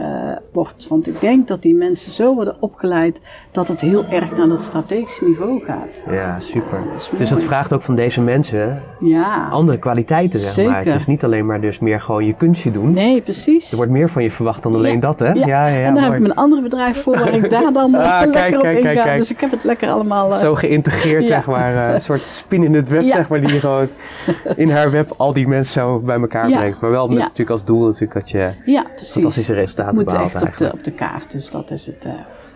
wordt. 0.52 0.88
Want 0.88 1.08
ik 1.08 1.20
denk 1.20 1.48
dat 1.48 1.62
die 1.62 1.74
mensen 1.74 2.12
zo 2.12 2.34
worden 2.34 2.56
opgeleid 2.60 3.20
dat 3.50 3.68
het 3.68 3.80
heel 3.80 4.04
erg 4.04 4.36
naar 4.36 4.48
dat 4.48 4.62
strategische 4.62 5.24
niveau 5.24 5.64
gaat. 5.64 6.02
Ja, 6.10 6.40
super. 6.40 6.78
Dus 7.18 7.28
dat 7.28 7.42
vraagt 7.42 7.72
ook 7.72 7.82
van 7.82 7.94
deze 7.94 8.20
mensen 8.20 8.82
ja. 8.98 9.48
andere 9.50 9.78
kwaliteiten, 9.78 10.38
zeg 10.38 10.52
Zeker. 10.52 10.70
maar. 10.70 10.84
Het 10.84 10.94
is 10.94 11.06
niet 11.06 11.24
alleen 11.24 11.46
maar 11.46 11.60
dus 11.60 11.78
meer 11.78 12.00
gewoon 12.00 12.24
je 12.24 12.34
kunstje 12.34 12.70
doen. 12.70 12.92
Nee, 12.92 13.20
precies. 13.20 13.70
Er 13.70 13.76
wordt 13.76 13.92
meer 13.92 14.08
van 14.08 14.22
je 14.22 14.30
verwacht 14.30 14.62
dan 14.62 14.74
alleen 14.74 15.00
dat, 15.00 15.18
hè? 15.18 15.32
Ja, 15.32 15.46
ja, 15.46 15.66
ja. 15.66 15.86
en 15.86 15.94
daar 15.94 16.04
heb 16.04 16.12
ik 16.12 16.20
mijn 16.20 16.34
andere 16.34 16.62
bedrijf 16.62 17.02
voor 17.02 17.18
waar 17.18 17.34
ik 17.34 17.50
daar 17.50 17.72
dan 17.72 17.94
ah, 17.94 18.20
lekker 18.20 18.30
kijk, 18.32 18.54
op 18.54 18.60
kijk, 18.60 18.78
inga. 18.78 19.02
Kijk, 19.02 19.18
dus 19.18 19.30
ik 19.30 19.40
heb 19.40 19.50
het 19.50 19.64
lekker 19.64 19.88
allemaal... 19.88 20.30
Uh, 20.30 20.36
zo 20.36 20.54
geïntegreerd, 20.54 21.26
zeg 21.36 21.46
maar. 21.46 21.94
een 21.94 22.00
soort 22.00 22.26
spin 22.26 22.62
in 22.62 22.74
het 22.74 22.88
web, 22.88 23.02
zeg 23.02 23.28
maar. 23.28 23.40
Die 23.40 23.48
gewoon 23.48 23.88
in 24.56 24.70
haar 24.70 24.90
web 24.90 25.12
al 25.16 25.32
die 25.32 25.48
mensen 25.48 25.72
zo 25.72 25.98
bij 25.98 26.20
elkaar 26.20 26.50
brengt. 26.50 26.80
Maar 26.80 26.90
wel 26.90 27.08
met 27.08 27.18
natuurlijk 27.18 27.50
als 27.50 27.63
doel 27.66 27.84
natuurlijk 27.84 28.12
dat 28.12 28.30
je 28.30 28.50
ja, 28.64 28.86
fantastische 29.02 29.52
resultaten 29.52 29.94
Moet 29.94 30.04
behaalt 30.04 30.34
echt 30.34 30.42
op 30.42 30.56
de, 30.56 30.72
op 30.72 30.84
de 30.84 30.90
kaart, 30.90 31.30
dus 31.30 31.50
dat 31.50 31.70
is 31.70 31.86
het. 31.86 32.04
Uh... 32.06 32.12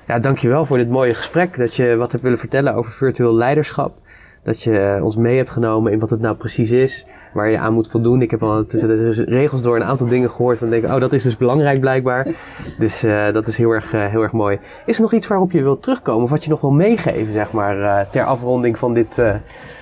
Ja, 0.09 0.19
dankjewel 0.19 0.67
voor 0.67 0.77
dit 0.77 0.89
mooie 0.89 1.15
gesprek. 1.15 1.57
Dat 1.57 1.75
je 1.75 1.97
wat 1.97 2.11
hebt 2.13 2.23
willen 2.23 2.39
vertellen 2.39 2.75
over 2.75 2.93
virtueel 2.93 3.35
leiderschap. 3.35 3.97
Dat 4.43 4.63
je 4.63 4.79
eh, 4.79 5.05
ons 5.05 5.17
mee 5.17 5.37
hebt 5.37 5.51
genomen 5.51 5.93
in 5.93 5.99
wat 5.99 6.11
het 6.11 6.21
nou 6.21 6.37
precies 6.37 6.71
is. 6.71 7.07
Waar 7.33 7.51
je 7.51 7.59
aan 7.59 7.73
moet 7.73 7.89
voldoen. 7.89 8.23
Ik 8.23 8.31
heb 8.31 8.43
al 8.43 8.65
tussen 8.65 8.89
de 8.89 9.25
regels 9.25 9.63
door 9.63 9.77
een 9.77 9.85
aantal 9.85 10.09
dingen 10.09 10.31
gehoord. 10.31 10.59
Van 10.59 10.71
denk, 10.71 10.85
oh, 10.85 11.01
dat 11.01 11.13
is 11.13 11.23
dus 11.23 11.37
belangrijk 11.37 11.81
blijkbaar. 11.81 12.27
Dus 12.79 13.05
uh, 13.05 13.33
dat 13.33 13.47
is 13.47 13.57
heel 13.57 13.71
erg, 13.71 13.95
uh, 13.95 14.07
heel 14.07 14.23
erg 14.23 14.33
mooi. 14.33 14.59
Is 14.87 14.97
er 14.97 15.03
nog 15.03 15.13
iets 15.13 15.27
waarop 15.27 15.53
je 15.53 15.63
wilt 15.63 15.83
terugkomen? 15.83 16.23
Of 16.23 16.31
wat 16.31 16.45
je 16.45 16.51
nog 16.51 16.61
wil 16.61 16.73
meegeven, 16.73 17.33
zeg 17.33 17.53
maar, 17.53 18.09
ter 18.11 18.25
afronding 18.25 18.79
van 18.79 18.95
dit, 18.95 19.23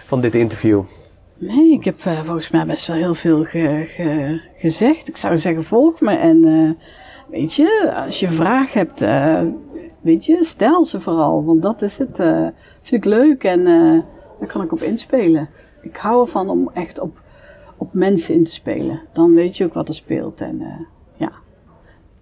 van 0.05 0.21
dit 0.21 0.35
interview? 0.35 0.83
Nee, 1.39 1.73
ik 1.73 1.85
heb 1.85 2.05
uh, 2.05 2.21
volgens 2.21 2.51
mij 2.51 2.67
best 2.67 2.87
wel 2.87 2.97
heel 2.97 3.15
veel 3.15 3.45
ge, 3.45 3.85
ge, 3.87 4.41
gezegd. 4.55 5.09
Ik 5.09 5.17
zou 5.17 5.37
zeggen, 5.37 5.65
volg 5.65 6.01
me. 6.01 6.11
En 6.11 6.47
uh, 6.47 6.71
weet 7.31 7.55
je, 7.55 7.93
als 8.07 8.21
je 8.21 8.29
vraag 8.29 8.73
hebt, 8.73 9.03
uh, 9.03 9.43
weet 10.01 10.25
je, 10.25 10.45
stel 10.45 10.85
ze 10.85 11.01
vooral. 11.01 11.45
Want 11.45 11.63
dat 11.63 11.83
is 11.83 11.99
het. 11.99 12.17
vind 12.81 13.05
ik 13.05 13.05
leuk 13.05 13.45
en 13.45 13.65
daar 14.39 14.49
kan 14.49 14.63
ik 14.63 14.73
op 14.73 14.81
inspelen. 14.81 15.49
Ik 15.83 15.97
hou 15.97 16.21
ervan 16.23 16.51
om 16.51 16.71
echt 16.75 17.01
op, 17.01 17.23
op 17.77 17.95
mensen 17.95 18.35
in 18.35 18.45
te 18.45 18.53
spelen. 18.53 19.01
Dan 19.13 19.35
weet 19.35 19.57
je 19.57 19.65
ook 19.65 19.75
wat 19.75 19.89
er 19.89 19.95
speelt. 19.95 20.41
En. 20.41 20.87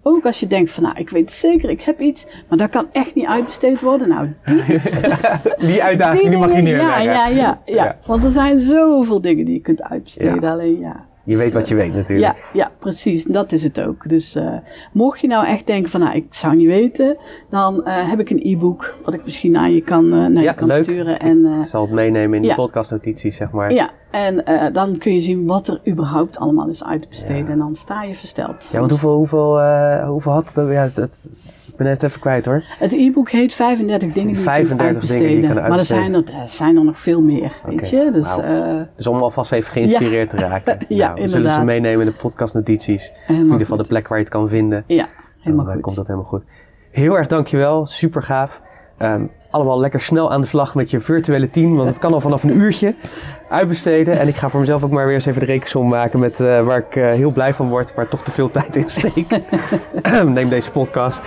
Ook 0.07 0.25
als 0.25 0.39
je 0.39 0.47
denkt 0.47 0.71
van, 0.71 0.83
nou, 0.83 0.95
ik 0.97 1.09
weet 1.09 1.31
zeker, 1.31 1.69
ik 1.69 1.81
heb 1.81 1.99
iets, 1.99 2.27
maar 2.47 2.57
dat 2.57 2.69
kan 2.69 2.87
echt 2.91 3.15
niet 3.15 3.25
uitbesteed 3.25 3.81
worden. 3.81 4.07
Nou, 4.07 4.27
die, 4.45 4.63
die 5.71 5.83
uitdaging, 5.83 6.29
die, 6.29 6.37
mag 6.37 6.55
je 6.55 6.61
neerleggen. 6.61 7.03
Ja, 7.03 7.27
ja, 7.27 7.27
ja, 7.27 7.61
ja, 7.65 7.97
Want 8.05 8.23
er 8.23 8.29
zijn 8.29 8.59
zoveel 8.59 9.21
dingen 9.21 9.45
die 9.45 9.53
je 9.53 9.61
kunt 9.61 9.83
uitbesteden. 9.83 10.49
Alleen, 10.49 10.79
ja. 10.79 11.05
Je 11.25 11.37
weet 11.37 11.53
wat 11.53 11.67
je 11.67 11.75
weet 11.75 11.93
natuurlijk. 11.93 12.35
Ja, 12.35 12.43
ja 12.53 12.71
precies. 12.79 13.23
Dat 13.23 13.51
is 13.51 13.63
het 13.63 13.81
ook. 13.81 14.09
Dus 14.09 14.35
uh, 14.35 14.51
mocht 14.91 15.19
je 15.19 15.27
nou 15.27 15.45
echt 15.45 15.67
denken 15.67 15.91
van, 15.91 15.99
nou, 15.99 16.15
ik 16.15 16.25
zou 16.29 16.55
niet 16.55 16.67
weten, 16.67 17.17
dan 17.49 17.81
uh, 17.85 18.09
heb 18.09 18.19
ik 18.19 18.29
een 18.29 18.41
e-book 18.43 18.95
wat 19.05 19.13
ik 19.13 19.23
misschien 19.23 19.51
naar 19.51 19.69
je 19.69 19.81
kan, 19.81 20.05
uh, 20.05 20.25
naar 20.25 20.43
je 20.43 20.53
kan 20.53 20.71
sturen. 20.71 21.19
En, 21.19 21.45
ik 21.45 21.67
zal 21.67 21.81
het 21.81 21.91
meenemen 21.91 22.43
in 22.43 22.47
de 22.49 22.55
podcastnotities, 22.55 23.35
zeg 23.35 23.51
maar. 23.51 23.73
Ja, 23.73 23.89
en 24.11 24.43
dan 24.73 24.97
kun 24.97 25.13
je 25.13 25.19
zien 25.19 25.45
wat 25.45 25.67
er 25.67 25.81
überhaupt 25.87 26.37
allemaal 26.37 26.67
is 26.67 26.83
uit 26.83 27.01
te 27.01 27.07
besteden. 27.07 27.47
En 27.47 27.57
dan 27.57 27.75
sta 27.75 28.03
je 28.03 28.13
versteld. 28.13 28.69
Ja, 28.71 28.79
want 28.79 28.91
hoeveel, 28.91 29.15
hoeveel, 29.15 29.61
hoeveel 30.05 30.31
had 30.31 30.53
het? 30.53 30.69
Ja, 30.69 30.89
het, 30.93 31.29
ben 31.77 31.87
het 31.87 32.03
even 32.03 32.19
kwijt 32.19 32.45
hoor. 32.45 32.63
Het 32.79 32.93
e-book 32.93 33.29
heet 33.29 33.53
35 33.53 34.11
dingen 34.11 34.33
die 34.33 34.41
35 34.41 35.01
je. 35.01 35.07
Dingen 35.07 35.27
die 35.27 35.41
je 35.41 35.47
kan 35.47 35.55
maar 35.55 35.79
er 35.79 35.85
zijn 35.85 36.13
er, 36.13 36.23
zijn 36.47 36.77
er 36.77 36.83
nog 36.83 36.99
veel 36.99 37.21
meer, 37.21 37.51
weet 37.65 37.89
je. 37.89 38.09
Dus, 38.11 38.37
uh, 38.37 38.81
dus 38.95 39.07
om 39.07 39.21
alvast 39.21 39.51
even 39.51 39.71
geïnspireerd 39.71 40.29
te 40.29 40.37
raken. 40.37 40.77
ja, 40.87 41.07
nou, 41.07 41.21
we 41.21 41.27
zullen 41.27 41.51
ze 41.51 41.63
meenemen 41.63 41.99
in 41.99 42.11
de 42.11 42.17
podcastnotities. 42.17 43.11
in 43.27 43.35
ieder 43.35 43.57
geval 43.57 43.77
de 43.77 43.87
plek 43.87 44.07
waar 44.07 44.17
je 44.17 44.23
het 44.23 44.33
kan 44.33 44.49
vinden. 44.49 44.83
Ja, 44.87 45.07
helemaal 45.39 45.65
dan, 45.65 45.73
goed. 45.73 45.83
komt 45.83 45.95
dat 45.95 46.07
helemaal 46.07 46.29
goed. 46.29 46.43
Heel 46.91 47.17
erg 47.17 47.27
dankjewel, 47.27 47.85
super 47.85 48.23
gaaf. 48.23 48.61
Um, 48.99 49.31
allemaal 49.55 49.79
lekker 49.79 50.01
snel 50.01 50.31
aan 50.31 50.41
de 50.41 50.47
slag 50.47 50.75
met 50.75 50.89
je 50.89 50.99
virtuele 50.99 51.49
team. 51.49 51.75
Want 51.75 51.89
het 51.89 51.99
kan 51.99 52.13
al 52.13 52.21
vanaf 52.21 52.43
een 52.43 52.57
uurtje 52.57 52.95
uitbesteden. 53.49 54.19
En 54.19 54.27
ik 54.27 54.35
ga 54.35 54.49
voor 54.49 54.59
mezelf 54.59 54.83
ook 54.83 54.91
maar 54.91 55.05
weer 55.05 55.13
eens 55.13 55.25
even 55.25 55.39
de 55.39 55.45
rekensom 55.45 55.87
maken 55.87 56.19
met 56.19 56.39
uh, 56.39 56.65
waar 56.65 56.77
ik 56.77 56.95
uh, 56.95 57.11
heel 57.11 57.33
blij 57.33 57.53
van 57.53 57.69
word, 57.69 57.93
waar 57.95 58.07
toch 58.07 58.23
te 58.23 58.31
veel 58.31 58.49
tijd 58.49 58.75
in 58.75 58.89
steek. 58.89 59.41
Neem 60.25 60.49
deze 60.49 60.71
podcast. 60.71 61.21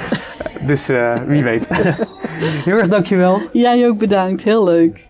Dus 0.67 0.91
uh, 0.91 1.15
wie 1.27 1.43
weet. 1.43 1.67
heel 2.69 2.77
erg 2.77 2.89
dankjewel. 2.89 3.41
Jij 3.53 3.89
ook 3.89 3.99
bedankt, 3.99 4.45
heel 4.45 4.65
leuk. 4.65 5.09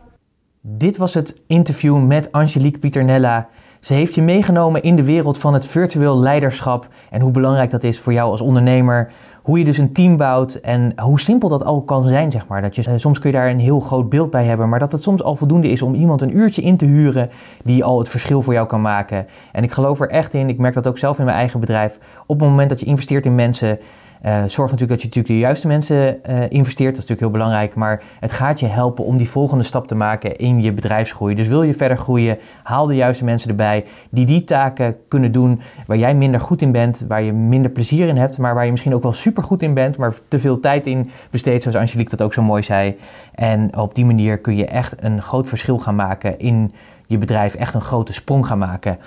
Dit 0.61 0.97
was 0.97 1.15
het 1.15 1.43
interview 1.47 2.07
met 2.07 2.33
Angelique 2.33 2.79
Pieternella. 2.79 3.49
Ze 3.81 3.95
heeft 3.95 4.15
je 4.15 4.23
meegenomen 4.23 4.83
in 4.83 4.97
de 4.97 5.05
wereld 5.05 5.39
van 5.39 5.55
het 5.55 5.67
virtueel 5.67 6.19
leiderschap 6.19 6.89
en 7.11 7.21
hoe 7.21 7.31
belangrijk 7.31 7.71
dat 7.71 7.83
is 7.83 8.01
voor 8.01 8.13
jou 8.13 8.31
als 8.31 8.41
ondernemer 8.41 9.13
hoe 9.49 9.59
je 9.59 9.65
dus 9.65 9.79
een 9.79 9.93
team 9.93 10.17
bouwt 10.17 10.55
en 10.55 10.93
hoe 10.97 11.21
simpel 11.21 11.49
dat 11.49 11.65
al 11.65 11.83
kan 11.83 12.05
zijn, 12.05 12.33
zeg 12.33 12.47
maar. 12.47 12.63
Dat 12.63 12.75
je, 12.75 12.83
eh, 12.83 12.93
soms 12.97 13.19
kun 13.19 13.31
je 13.31 13.37
daar 13.37 13.51
een 13.51 13.59
heel 13.59 13.81
groot 13.81 14.09
beeld 14.09 14.31
bij 14.31 14.45
hebben, 14.45 14.69
maar 14.69 14.79
dat 14.79 14.93
het 14.93 15.03
soms 15.03 15.23
al 15.23 15.37
voldoende 15.37 15.69
is 15.69 15.83
om 15.83 15.95
iemand 15.95 16.23
een 16.23 16.37
uurtje 16.37 16.63
in 16.63 16.77
te 16.77 16.87
huren 16.87 17.31
die 17.65 17.85
al 17.85 17.99
het 17.99 18.09
verschil 18.09 18.43
voor 18.43 18.53
jou 18.53 18.67
kan 18.67 18.81
maken. 18.81 19.27
En 19.53 19.63
ik 19.63 19.73
geloof 19.73 20.01
er 20.01 20.09
echt 20.09 20.35
in, 20.35 20.49
ik 20.49 20.59
merk 20.59 20.75
dat 20.75 20.87
ook 20.87 20.99
zelf 20.99 21.19
in 21.19 21.25
mijn 21.25 21.37
eigen 21.37 21.61
bedrijf. 21.61 21.99
Op 22.27 22.41
het 22.41 22.49
moment 22.49 22.69
dat 22.69 22.81
je 22.81 22.87
investeert 22.87 23.27
in 23.27 23.35
mensen, 23.35 23.79
uh, 24.25 24.33
zorg 24.33 24.71
natuurlijk 24.71 24.89
dat 24.89 25.01
je 25.01 25.07
natuurlijk 25.07 25.27
de 25.27 25.39
juiste 25.39 25.67
mensen 25.67 25.97
uh, 25.97 26.43
investeert. 26.49 26.95
Dat 26.95 27.03
is 27.03 27.09
natuurlijk 27.09 27.21
heel 27.21 27.31
belangrijk. 27.31 27.75
Maar 27.75 28.03
het 28.21 28.33
gaat 28.33 28.61
je 28.61 28.67
helpen 28.67 29.05
om 29.05 29.17
die 29.17 29.31
volgende 29.31 29.65
stap 29.65 29.87
te 29.87 29.95
maken 29.95 30.37
in 30.37 30.63
je 30.63 30.73
bedrijfsgroei. 30.73 31.35
Dus 31.35 31.49
wil 31.49 31.63
je 31.63 31.75
verder 31.75 31.97
groeien, 31.97 32.39
haal 32.63 32.87
de 32.87 32.95
juiste 32.95 33.25
mensen 33.25 33.51
erbij 33.51 33.85
die 34.11 34.27
die 34.27 34.45
taken 34.45 34.97
kunnen 35.09 35.33
doen 35.33 35.61
waar 35.87 35.97
jij 35.97 36.15
minder 36.15 36.41
goed 36.41 36.63
in 36.63 36.73
bent, 36.73 37.05
waar 37.09 37.23
je 37.23 37.33
minder 37.33 37.71
plezier 37.71 38.09
in 38.09 38.17
hebt, 38.17 38.39
maar 38.39 38.55
waar 38.55 38.65
je 38.65 38.71
misschien 38.71 38.95
ook 38.95 39.03
wel 39.03 39.13
super 39.13 39.43
goed 39.43 39.63
in 39.63 39.75
bent, 39.75 39.97
maar 39.97 40.15
te 40.29 40.39
veel 40.39 40.61
tijd 40.61 40.87
in 40.87 41.11
besteedt, 41.31 41.63
zoals 41.63 41.77
Angelique 41.77 42.17
dat 42.17 42.23
ook 42.23 42.33
zo 42.33 42.43
mooi 42.43 42.63
zei. 42.63 42.97
En 43.35 43.77
op 43.77 43.95
die 43.95 44.05
manier 44.05 44.39
kun 44.39 44.57
je 44.57 44.67
echt 44.67 44.95
een 45.05 45.23
groot 45.23 45.49
verschil 45.49 45.79
gaan 45.79 45.97
maken 45.97 46.39
in 46.39 46.73
je 47.07 47.19
bedrijf, 47.19 47.55
echt 47.55 47.75
een 47.75 47.81
grote 47.81 48.13
sprong 48.13 48.47
gaan 48.47 48.59
maken. 48.59 48.99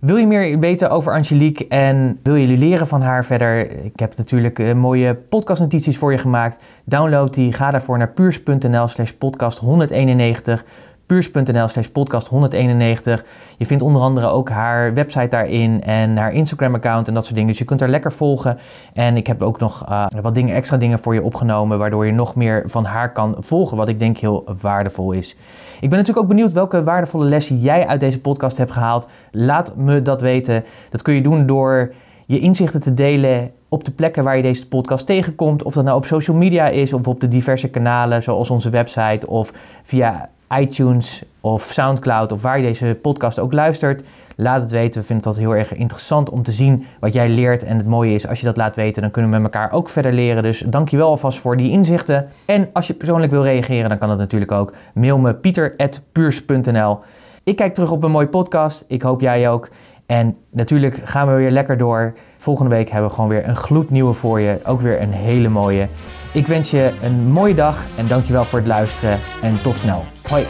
Wil 0.00 0.16
je 0.16 0.26
meer 0.26 0.58
weten 0.58 0.90
over 0.90 1.12
Angelique 1.12 1.68
en 1.68 2.18
wil 2.22 2.34
je 2.34 2.46
leren 2.46 2.86
van 2.86 3.00
haar 3.00 3.24
verder? 3.24 3.70
Ik 3.84 3.98
heb 3.98 4.16
natuurlijk 4.16 4.58
uh, 4.58 4.72
mooie 4.72 5.14
podcastnotities 5.14 5.98
voor 5.98 6.12
je 6.12 6.18
gemaakt. 6.18 6.64
Download 6.84 7.34
die, 7.34 7.52
ga 7.52 7.70
daarvoor 7.70 7.98
naar 7.98 8.12
puurs.nl 8.12 8.88
slash 8.88 9.10
podcast 9.10 9.58
191 9.58 10.64
puurs.nl 11.08 11.68
slash 11.68 11.86
podcast 11.86 12.26
191. 12.26 13.24
Je 13.58 13.66
vindt 13.66 13.82
onder 13.82 14.02
andere 14.02 14.26
ook 14.26 14.50
haar 14.50 14.94
website 14.94 15.28
daarin 15.28 15.82
en 15.82 16.16
haar 16.16 16.32
Instagram 16.32 16.74
account 16.74 17.08
en 17.08 17.14
dat 17.14 17.22
soort 17.22 17.34
dingen. 17.34 17.50
Dus 17.50 17.58
je 17.58 17.64
kunt 17.64 17.80
haar 17.80 17.88
lekker 17.88 18.12
volgen. 18.12 18.58
En 18.92 19.16
ik 19.16 19.26
heb 19.26 19.42
ook 19.42 19.58
nog 19.58 19.88
uh, 19.88 20.06
wat 20.22 20.34
dingen, 20.34 20.54
extra 20.54 20.76
dingen 20.76 20.98
voor 20.98 21.14
je 21.14 21.22
opgenomen, 21.22 21.78
waardoor 21.78 22.06
je 22.06 22.12
nog 22.12 22.34
meer 22.34 22.62
van 22.66 22.84
haar 22.84 23.12
kan 23.12 23.36
volgen, 23.38 23.76
wat 23.76 23.88
ik 23.88 23.98
denk 23.98 24.16
heel 24.16 24.44
waardevol 24.60 25.12
is. 25.12 25.36
Ik 25.80 25.88
ben 25.88 25.98
natuurlijk 25.98 26.18
ook 26.18 26.28
benieuwd 26.28 26.52
welke 26.52 26.84
waardevolle 26.84 27.24
lessen 27.24 27.58
jij 27.58 27.86
uit 27.86 28.00
deze 28.00 28.20
podcast 28.20 28.56
hebt 28.56 28.72
gehaald. 28.72 29.08
Laat 29.32 29.76
me 29.76 30.02
dat 30.02 30.20
weten. 30.20 30.64
Dat 30.90 31.02
kun 31.02 31.14
je 31.14 31.22
doen 31.22 31.46
door 31.46 31.92
je 32.26 32.38
inzichten 32.38 32.80
te 32.80 32.94
delen 32.94 33.50
op 33.68 33.84
de 33.84 33.90
plekken 33.90 34.24
waar 34.24 34.36
je 34.36 34.42
deze 34.42 34.68
podcast 34.68 35.06
tegenkomt. 35.06 35.62
Of 35.62 35.74
dat 35.74 35.84
nou 35.84 35.96
op 35.96 36.04
social 36.04 36.36
media 36.36 36.68
is 36.68 36.92
of 36.92 37.08
op 37.08 37.20
de 37.20 37.28
diverse 37.28 37.68
kanalen 37.68 38.22
zoals 38.22 38.50
onze 38.50 38.70
website 38.70 39.26
of 39.26 39.52
via 39.82 40.30
iTunes 40.56 41.22
of 41.40 41.62
Soundcloud 41.62 42.32
of 42.32 42.42
waar 42.42 42.58
je 42.58 42.62
deze 42.62 42.98
podcast 43.02 43.38
ook 43.38 43.52
luistert. 43.52 44.04
Laat 44.36 44.60
het 44.60 44.70
weten. 44.70 45.00
We 45.00 45.06
vinden 45.06 45.16
het 45.16 45.26
altijd 45.26 45.46
heel 45.46 45.56
erg 45.56 45.74
interessant 45.74 46.30
om 46.30 46.42
te 46.42 46.52
zien 46.52 46.86
wat 47.00 47.12
jij 47.12 47.28
leert. 47.28 47.62
En 47.62 47.76
het 47.76 47.86
mooie 47.86 48.14
is, 48.14 48.28
als 48.28 48.40
je 48.40 48.46
dat 48.46 48.56
laat 48.56 48.76
weten, 48.76 49.02
dan 49.02 49.10
kunnen 49.10 49.30
we 49.30 49.36
met 49.36 49.52
elkaar 49.52 49.72
ook 49.72 49.88
verder 49.88 50.12
leren. 50.12 50.42
Dus 50.42 50.64
dankjewel 50.66 51.08
alvast 51.08 51.38
voor 51.38 51.56
die 51.56 51.70
inzichten. 51.70 52.28
En 52.46 52.68
als 52.72 52.86
je 52.86 52.94
persoonlijk 52.94 53.32
wil 53.32 53.42
reageren, 53.42 53.88
dan 53.88 53.98
kan 53.98 54.08
dat 54.08 54.18
natuurlijk 54.18 54.52
ook. 54.52 54.74
Mail 54.94 55.18
me 55.18 55.34
pieter.puurs.nl 55.34 56.98
Ik 57.44 57.56
kijk 57.56 57.74
terug 57.74 57.90
op 57.90 58.04
een 58.04 58.10
mooie 58.10 58.28
podcast. 58.28 58.84
Ik 58.88 59.02
hoop 59.02 59.20
jij 59.20 59.50
ook. 59.50 59.68
En 60.08 60.36
natuurlijk 60.50 61.00
gaan 61.04 61.28
we 61.28 61.34
weer 61.34 61.50
lekker 61.50 61.76
door. 61.76 62.14
Volgende 62.36 62.70
week 62.70 62.90
hebben 62.90 63.08
we 63.08 63.14
gewoon 63.14 63.30
weer 63.30 63.48
een 63.48 63.56
gloednieuwe 63.56 64.12
voor 64.12 64.40
je. 64.40 64.60
Ook 64.64 64.80
weer 64.80 65.00
een 65.00 65.12
hele 65.12 65.48
mooie. 65.48 65.88
Ik 66.32 66.46
wens 66.46 66.70
je 66.70 66.92
een 67.02 67.30
mooie 67.30 67.54
dag 67.54 67.86
en 67.96 68.06
dankjewel 68.06 68.44
voor 68.44 68.58
het 68.58 68.68
luisteren. 68.68 69.18
En 69.42 69.62
tot 69.62 69.78
snel. 69.78 70.04
Hoi. 70.28 70.46